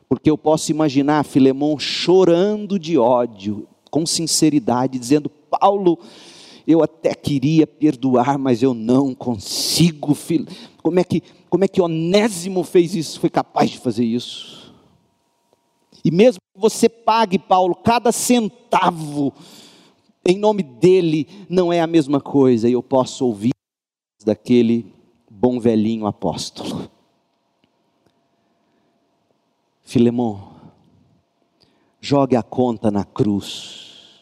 Porque 0.08 0.30
eu 0.30 0.38
posso 0.38 0.70
imaginar 0.70 1.24
Filemão 1.24 1.78
chorando 1.78 2.78
de 2.78 2.96
ódio, 2.96 3.68
com 3.90 4.06
sinceridade, 4.06 4.98
dizendo: 4.98 5.28
Paulo, 5.28 5.98
eu 6.66 6.82
até 6.82 7.14
queria 7.14 7.66
perdoar, 7.66 8.38
mas 8.38 8.62
eu 8.62 8.72
não 8.72 9.14
consigo. 9.14 10.16
Como 10.82 10.98
é 10.98 11.04
que, 11.04 11.22
como 11.48 11.64
é 11.64 11.68
que 11.68 11.80
Onésimo 11.80 12.64
fez 12.64 12.94
isso? 12.94 13.20
Foi 13.20 13.30
capaz 13.30 13.70
de 13.70 13.78
fazer 13.78 14.04
isso? 14.04 14.74
E 16.02 16.10
mesmo 16.10 16.40
que 16.54 16.60
você 16.60 16.88
pague, 16.88 17.38
Paulo, 17.38 17.74
cada 17.74 18.10
centavo 18.10 19.32
em 20.24 20.38
nome 20.38 20.62
dele, 20.62 21.26
não 21.48 21.72
é 21.72 21.80
a 21.80 21.86
mesma 21.86 22.20
coisa. 22.20 22.68
E 22.68 22.72
eu 22.72 22.82
posso 22.82 23.26
ouvir 23.26 23.52
daquele 24.24 24.92
bom 25.28 25.58
velhinho 25.58 26.06
apóstolo. 26.06 26.90
Filemão, 29.82 30.54
jogue 32.00 32.36
a 32.36 32.42
conta 32.42 32.90
na 32.90 33.04
cruz. 33.04 34.20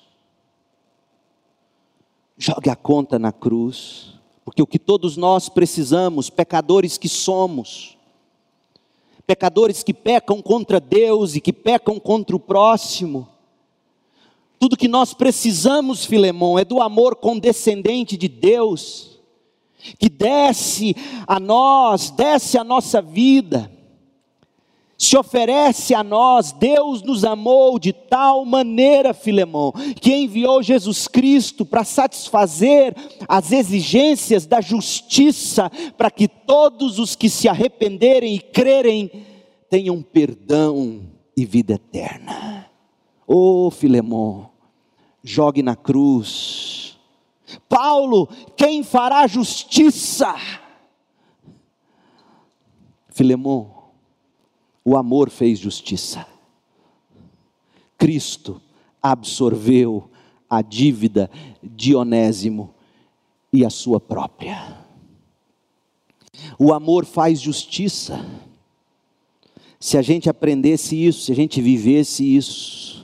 Jogue 2.37 2.71
a 2.71 2.77
conta 2.77 3.19
na 3.19 3.33
cruz, 3.33 4.15
porque 4.45 4.63
o 4.63 4.67
que 4.67 4.79
todos 4.79 5.17
nós 5.17 5.49
precisamos, 5.49 6.31
pecadores 6.31 6.97
que 6.97 7.09
somos, 7.09 7.99
pecadores 9.27 9.83
que 9.83 9.93
pecam 9.93 10.41
contra 10.41 10.79
Deus 10.79 11.35
e 11.35 11.41
que 11.41 11.53
pecam 11.53 11.99
contra 11.99 12.37
o 12.37 12.41
próximo, 12.41 13.29
tudo 14.59 14.77
que 14.77 14.89
nós 14.89 15.13
precisamos, 15.13 16.05
Filemão, 16.05 16.59
é 16.59 16.65
do 16.65 16.81
amor 16.81 17.17
condescendente 17.17 18.17
de 18.17 18.29
Deus 18.29 19.18
que 19.99 20.09
desce 20.09 20.95
a 21.27 21.39
nós, 21.39 22.11
desce 22.11 22.59
a 22.59 22.65
nossa 22.65 23.01
vida, 23.01 23.71
se 24.99 25.17
oferece 25.17 25.95
a 25.95 26.03
nós, 26.03 26.51
Deus 26.51 27.03
nos 27.03 27.25
amou 27.25 27.79
de 27.79 27.93
tal 27.93 28.45
maneira, 28.45 29.15
Filemão, 29.15 29.73
que 30.01 30.13
enviou 30.13 30.61
Jesus 30.61 31.07
Cristo 31.07 31.65
para 31.65 31.85
satisfazer 31.85 32.97
as 33.29 33.53
exigências 33.53 34.45
da 34.45 34.61
justiça, 34.61 35.71
para 35.97 36.11
que 36.11 36.27
todos 36.27 36.99
os 36.99 37.15
que 37.15 37.31
se 37.31 37.49
arrependerem 37.49 38.35
e 38.35 38.41
crerem 38.41 39.09
tenham 39.71 40.03
perdão 40.03 41.03
e 41.37 41.45
vida 41.45 41.75
eterna. 41.75 42.67
Oh, 43.25 43.71
Filemão, 43.71 44.51
jogue 45.23 45.63
na 45.63 45.77
cruz 45.77 46.88
Paulo, 47.69 48.29
quem 48.57 48.83
fará 48.83 49.27
justiça? 49.27 50.35
Filemão, 53.09 53.75
o 54.85 54.97
amor 54.97 55.31
fez 55.31 55.59
justiça. 55.59 56.27
Cristo 57.97 58.61
absorveu 59.03 60.11
a 60.49 60.63
dívida 60.63 61.31
de 61.63 61.95
Onésimo 61.95 62.75
e 63.53 63.65
a 63.65 63.71
sua 63.71 64.01
própria. 64.01 64.79
O 66.59 66.73
amor 66.73 67.05
faz 67.05 67.41
justiça. 67.41 68.25
Se 69.81 69.97
a 69.97 70.03
gente 70.03 70.29
aprendesse 70.29 70.97
isso, 70.97 71.23
se 71.23 71.33
a 71.33 71.35
gente 71.35 71.61
vivesse 71.61 72.37
isso, 72.37 72.98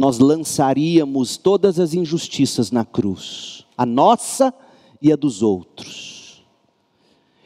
nós 0.00 0.18
lançaríamos 0.18 1.36
todas 1.36 1.78
as 1.78 1.92
injustiças 1.92 2.70
na 2.70 2.86
cruz, 2.86 3.66
a 3.76 3.84
nossa 3.84 4.54
e 5.02 5.12
a 5.12 5.16
dos 5.16 5.42
outros. 5.42 6.42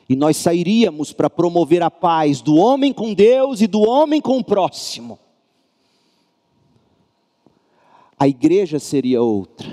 E 0.08 0.14
nós 0.14 0.36
sairíamos 0.36 1.12
para 1.12 1.28
promover 1.28 1.82
a 1.82 1.90
paz 1.90 2.40
do 2.40 2.54
homem 2.54 2.92
com 2.92 3.12
Deus 3.12 3.60
e 3.60 3.66
do 3.66 3.80
homem 3.80 4.20
com 4.20 4.38
o 4.38 4.44
próximo. 4.44 5.18
A 8.16 8.28
igreja 8.28 8.78
seria 8.78 9.20
outra, 9.20 9.68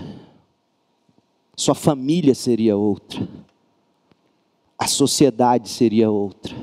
sua 1.55 1.75
família 1.75 2.33
seria 2.33 2.75
outra, 2.75 3.29
a 4.75 4.87
sociedade 4.87 5.69
seria 5.69 6.09
outra. 6.09 6.55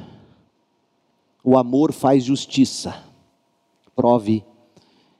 O 1.44 1.56
amor 1.56 1.92
faz 1.92 2.24
justiça, 2.24 3.04
prove 3.94 4.44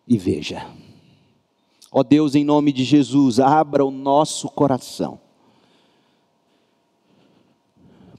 e 0.09 0.19
veja. 0.19 0.67
Ó 1.91 2.03
Deus, 2.03 2.35
em 2.35 2.45
nome 2.45 2.73
de 2.73 2.85
Jesus, 2.85 3.41
abra 3.41 3.85
o 3.85 3.91
nosso 3.91 4.49
coração 4.49 5.19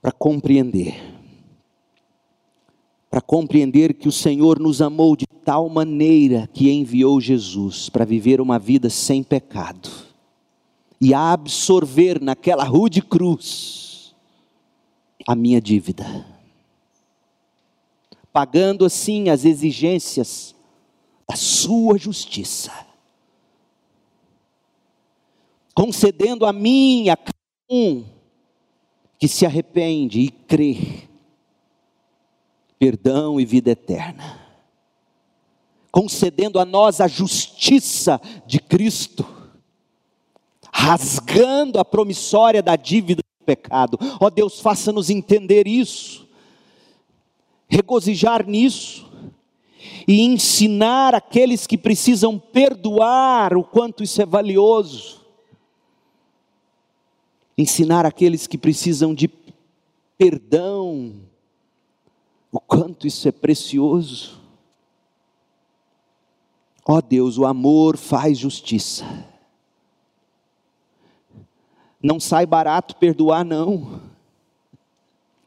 para 0.01 0.11
compreender, 0.11 0.95
para 3.09 3.21
compreender 3.21 3.93
que 3.93 4.07
o 4.07 4.11
Senhor 4.11 4.59
nos 4.59 4.81
amou 4.81 5.15
de 5.15 5.27
tal 5.27 5.67
maneira 5.69 6.49
que 6.53 6.71
enviou 6.71 7.19
Jesus 7.19 7.89
para 7.89 8.05
viver 8.05 8.39
uma 8.39 8.57
vida 8.57 8.89
sem 8.89 9.21
pecado 9.21 9.89
e 11.01 11.13
absorver 11.13 12.21
naquela 12.21 12.63
rude 12.63 13.01
cruz 13.01 14.15
a 15.27 15.35
minha 15.35 15.61
dívida, 15.61 16.25
pagando 18.33 18.85
assim 18.85 19.29
as 19.29 19.45
exigências 19.45 20.55
da 21.27 21.35
Sua 21.35 21.97
justiça, 21.97 22.71
concedendo 25.79 26.45
a 26.45 26.51
mim 26.51 27.07
a 27.07 27.15
cada 27.15 27.31
um 27.69 28.03
que 29.17 29.29
se 29.29 29.45
arrepende 29.45 30.19
e 30.19 30.29
crê, 30.29 31.07
perdão 32.77 33.39
e 33.39 33.45
vida 33.45 33.71
eterna, 33.71 34.41
concedendo 35.89 36.59
a 36.59 36.65
nós 36.65 36.99
a 36.99 37.07
justiça 37.07 38.19
de 38.45 38.59
Cristo, 38.59 39.25
rasgando 40.69 41.79
a 41.79 41.85
promissória 41.85 42.61
da 42.61 42.75
dívida 42.75 43.21
do 43.21 43.45
pecado. 43.45 43.97
Ó 44.19 44.25
oh 44.25 44.29
Deus, 44.29 44.59
faça-nos 44.59 45.09
entender 45.09 45.65
isso, 45.65 46.27
regozijar 47.69 48.45
nisso 48.45 49.09
e 50.05 50.23
ensinar 50.23 51.15
aqueles 51.15 51.65
que 51.65 51.77
precisam 51.77 52.37
perdoar 52.37 53.55
o 53.55 53.63
quanto 53.63 54.03
isso 54.03 54.21
é 54.21 54.25
valioso 54.25 55.18
ensinar 57.61 58.05
aqueles 58.05 58.47
que 58.47 58.57
precisam 58.57 59.13
de 59.13 59.29
perdão, 60.17 61.13
o 62.49 62.59
quanto 62.59 63.05
isso 63.05 63.27
é 63.27 63.31
precioso. 63.33 64.39
Ó 66.87 66.95
oh 66.95 67.01
Deus, 67.01 67.37
o 67.37 67.45
amor 67.45 67.97
faz 67.97 68.37
justiça. 68.37 69.05
Não 72.01 72.17
sai 72.17 72.45
barato 72.45 72.95
perdoar, 72.95 73.43
não. 73.43 74.01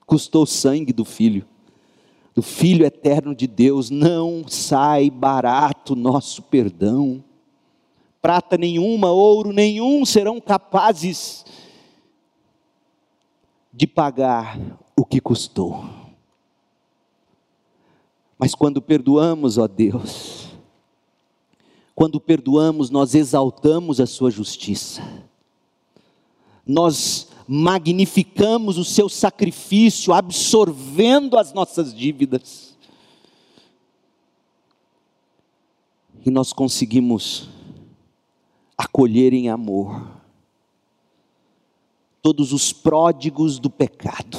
Custou 0.05 0.43
o 0.43 0.47
sangue 0.47 0.93
do 0.93 1.07
Filho, 1.07 1.47
do 2.35 2.43
Filho 2.43 2.85
eterno 2.85 3.35
de 3.35 3.47
Deus. 3.47 3.89
Não 3.89 4.47
sai 4.47 5.11
barato 5.11 5.97
nosso 5.97 6.43
perdão. 6.43 7.25
Prata 8.21 8.59
nenhuma, 8.59 9.11
ouro 9.11 9.51
nenhum 9.51 10.05
serão 10.05 10.39
capazes 10.39 11.45
de 13.73 13.87
pagar 13.87 14.59
o 14.95 15.05
que 15.05 15.21
custou. 15.21 15.85
Mas 18.39 18.55
quando 18.55 18.83
perdoamos, 18.83 19.57
ó 19.57 19.67
Deus, 19.67 20.49
quando 21.95 22.21
perdoamos, 22.21 22.91
nós 22.91 23.15
exaltamos 23.15 24.01
a 24.01 24.07
Sua 24.07 24.31
justiça, 24.31 25.03
nós 26.67 27.29
magnificamos 27.47 28.79
o 28.79 28.85
Seu 28.85 29.09
sacrifício, 29.09 30.13
absorvendo 30.13 31.39
as 31.39 31.53
nossas 31.53 31.95
dívidas, 31.95 32.77
e 36.25 36.31
nós 36.31 36.53
conseguimos 36.53 37.49
acolher 38.77 39.33
em 39.33 39.49
amor 39.49 40.22
todos 42.23 42.53
os 42.53 42.73
pródigos 42.73 43.59
do 43.59 43.69
pecado. 43.69 44.39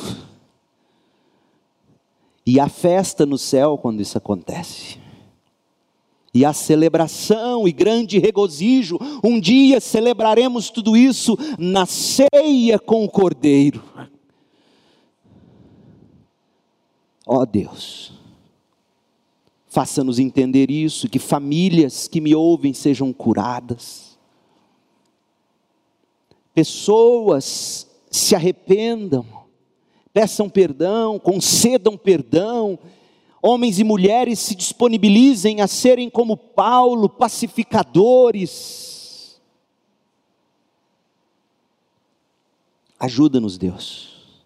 E 2.45 2.59
a 2.59 2.69
festa 2.69 3.25
no 3.25 3.38
céu 3.38 3.77
quando 3.77 4.01
isso 4.01 4.17
acontece. 4.17 4.97
E 6.34 6.43
a 6.43 6.51
celebração 6.51 7.67
e 7.67 7.71
grande 7.71 8.17
regozijo, 8.17 8.97
um 9.23 9.39
dia 9.39 9.79
celebraremos 9.79 10.71
tudo 10.71 10.97
isso 10.97 11.38
na 11.59 11.86
ceia 11.86 12.79
com 12.79 13.05
o 13.05 13.09
Cordeiro. 13.09 13.84
Ó 17.25 17.41
oh 17.41 17.45
Deus, 17.45 18.13
faça-nos 19.67 20.19
entender 20.19 20.71
isso, 20.71 21.07
que 21.07 21.19
famílias 21.19 22.07
que 22.07 22.19
me 22.19 22.34
ouvem 22.34 22.73
sejam 22.73 23.13
curadas 23.13 24.12
pessoas 26.53 27.87
se 28.09 28.35
arrependam, 28.35 29.25
peçam 30.13 30.49
perdão, 30.49 31.17
concedam 31.17 31.97
perdão, 31.97 32.77
homens 33.41 33.79
e 33.79 33.83
mulheres 33.83 34.39
se 34.39 34.55
disponibilizem 34.55 35.61
a 35.61 35.67
serem 35.67 36.09
como 36.09 36.37
Paulo, 36.37 37.09
pacificadores. 37.09 39.41
Ajuda-nos, 42.99 43.57
Deus, 43.57 44.37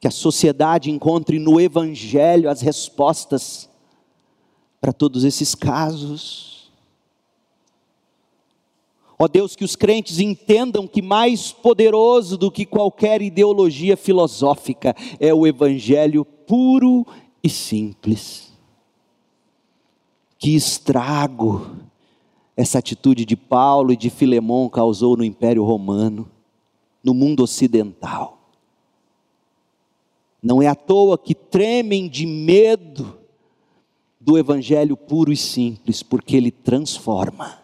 que 0.00 0.08
a 0.08 0.10
sociedade 0.10 0.90
encontre 0.90 1.38
no 1.38 1.60
Evangelho 1.60 2.50
as 2.50 2.62
respostas 2.62 3.68
para 4.80 4.92
todos 4.92 5.22
esses 5.24 5.54
casos 5.54 6.49
Ó 9.22 9.28
Deus, 9.28 9.54
que 9.54 9.64
os 9.64 9.76
crentes 9.76 10.18
entendam 10.18 10.86
que 10.86 11.02
mais 11.02 11.52
poderoso 11.52 12.38
do 12.38 12.50
que 12.50 12.64
qualquer 12.64 13.20
ideologia 13.20 13.94
filosófica 13.94 14.96
é 15.20 15.34
o 15.34 15.46
Evangelho 15.46 16.24
puro 16.24 17.06
e 17.44 17.50
simples. 17.50 18.50
Que 20.38 20.54
estrago 20.54 21.70
essa 22.56 22.78
atitude 22.78 23.26
de 23.26 23.36
Paulo 23.36 23.92
e 23.92 23.96
de 23.96 24.08
Filemão 24.08 24.70
causou 24.70 25.18
no 25.18 25.22
Império 25.22 25.64
Romano, 25.64 26.26
no 27.04 27.12
mundo 27.12 27.42
ocidental. 27.42 28.38
Não 30.42 30.62
é 30.62 30.66
à 30.66 30.74
toa 30.74 31.18
que 31.18 31.34
tremem 31.34 32.08
de 32.08 32.24
medo 32.24 33.18
do 34.18 34.38
Evangelho 34.38 34.96
puro 34.96 35.30
e 35.30 35.36
simples, 35.36 36.02
porque 36.02 36.38
ele 36.38 36.50
transforma 36.50 37.59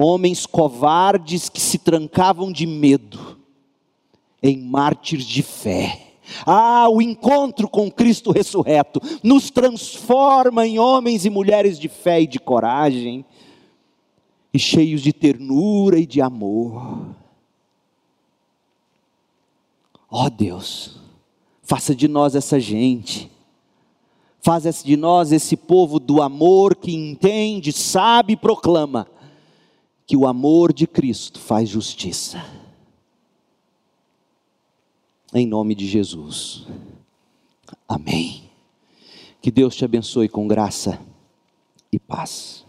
homens 0.00 0.46
covardes 0.46 1.48
que 1.48 1.60
se 1.60 1.76
trancavam 1.76 2.52
de 2.52 2.64
medo 2.64 3.36
em 4.40 4.56
mártires 4.56 5.26
de 5.26 5.42
fé. 5.42 6.12
Ah, 6.46 6.88
o 6.88 7.02
encontro 7.02 7.68
com 7.68 7.90
Cristo 7.90 8.30
ressurreto 8.30 9.00
nos 9.24 9.50
transforma 9.50 10.64
em 10.64 10.78
homens 10.78 11.24
e 11.24 11.30
mulheres 11.30 11.80
de 11.80 11.88
fé 11.88 12.20
e 12.20 12.28
de 12.28 12.38
coragem, 12.38 13.24
e 14.54 14.58
cheios 14.58 15.00
de 15.00 15.12
ternura 15.12 15.98
e 15.98 16.06
de 16.06 16.20
amor. 16.20 17.16
Ó 20.08 20.26
oh 20.26 20.30
Deus, 20.30 21.00
faça 21.60 21.92
de 21.92 22.06
nós 22.06 22.36
essa 22.36 22.60
gente, 22.60 23.28
faça 24.40 24.70
de 24.70 24.96
nós 24.96 25.32
esse 25.32 25.56
povo 25.56 25.98
do 25.98 26.22
amor 26.22 26.76
que 26.76 26.94
entende, 26.94 27.72
sabe 27.72 28.34
e 28.34 28.36
proclama 28.36 29.08
que 30.08 30.16
o 30.16 30.26
amor 30.26 30.72
de 30.72 30.86
Cristo 30.86 31.38
faz 31.38 31.68
justiça. 31.68 32.42
Em 35.34 35.46
nome 35.46 35.74
de 35.74 35.86
Jesus. 35.86 36.66
Amém. 37.86 38.50
Que 39.42 39.50
Deus 39.50 39.76
te 39.76 39.84
abençoe 39.84 40.26
com 40.26 40.48
graça 40.48 40.98
e 41.92 41.98
paz. 41.98 42.64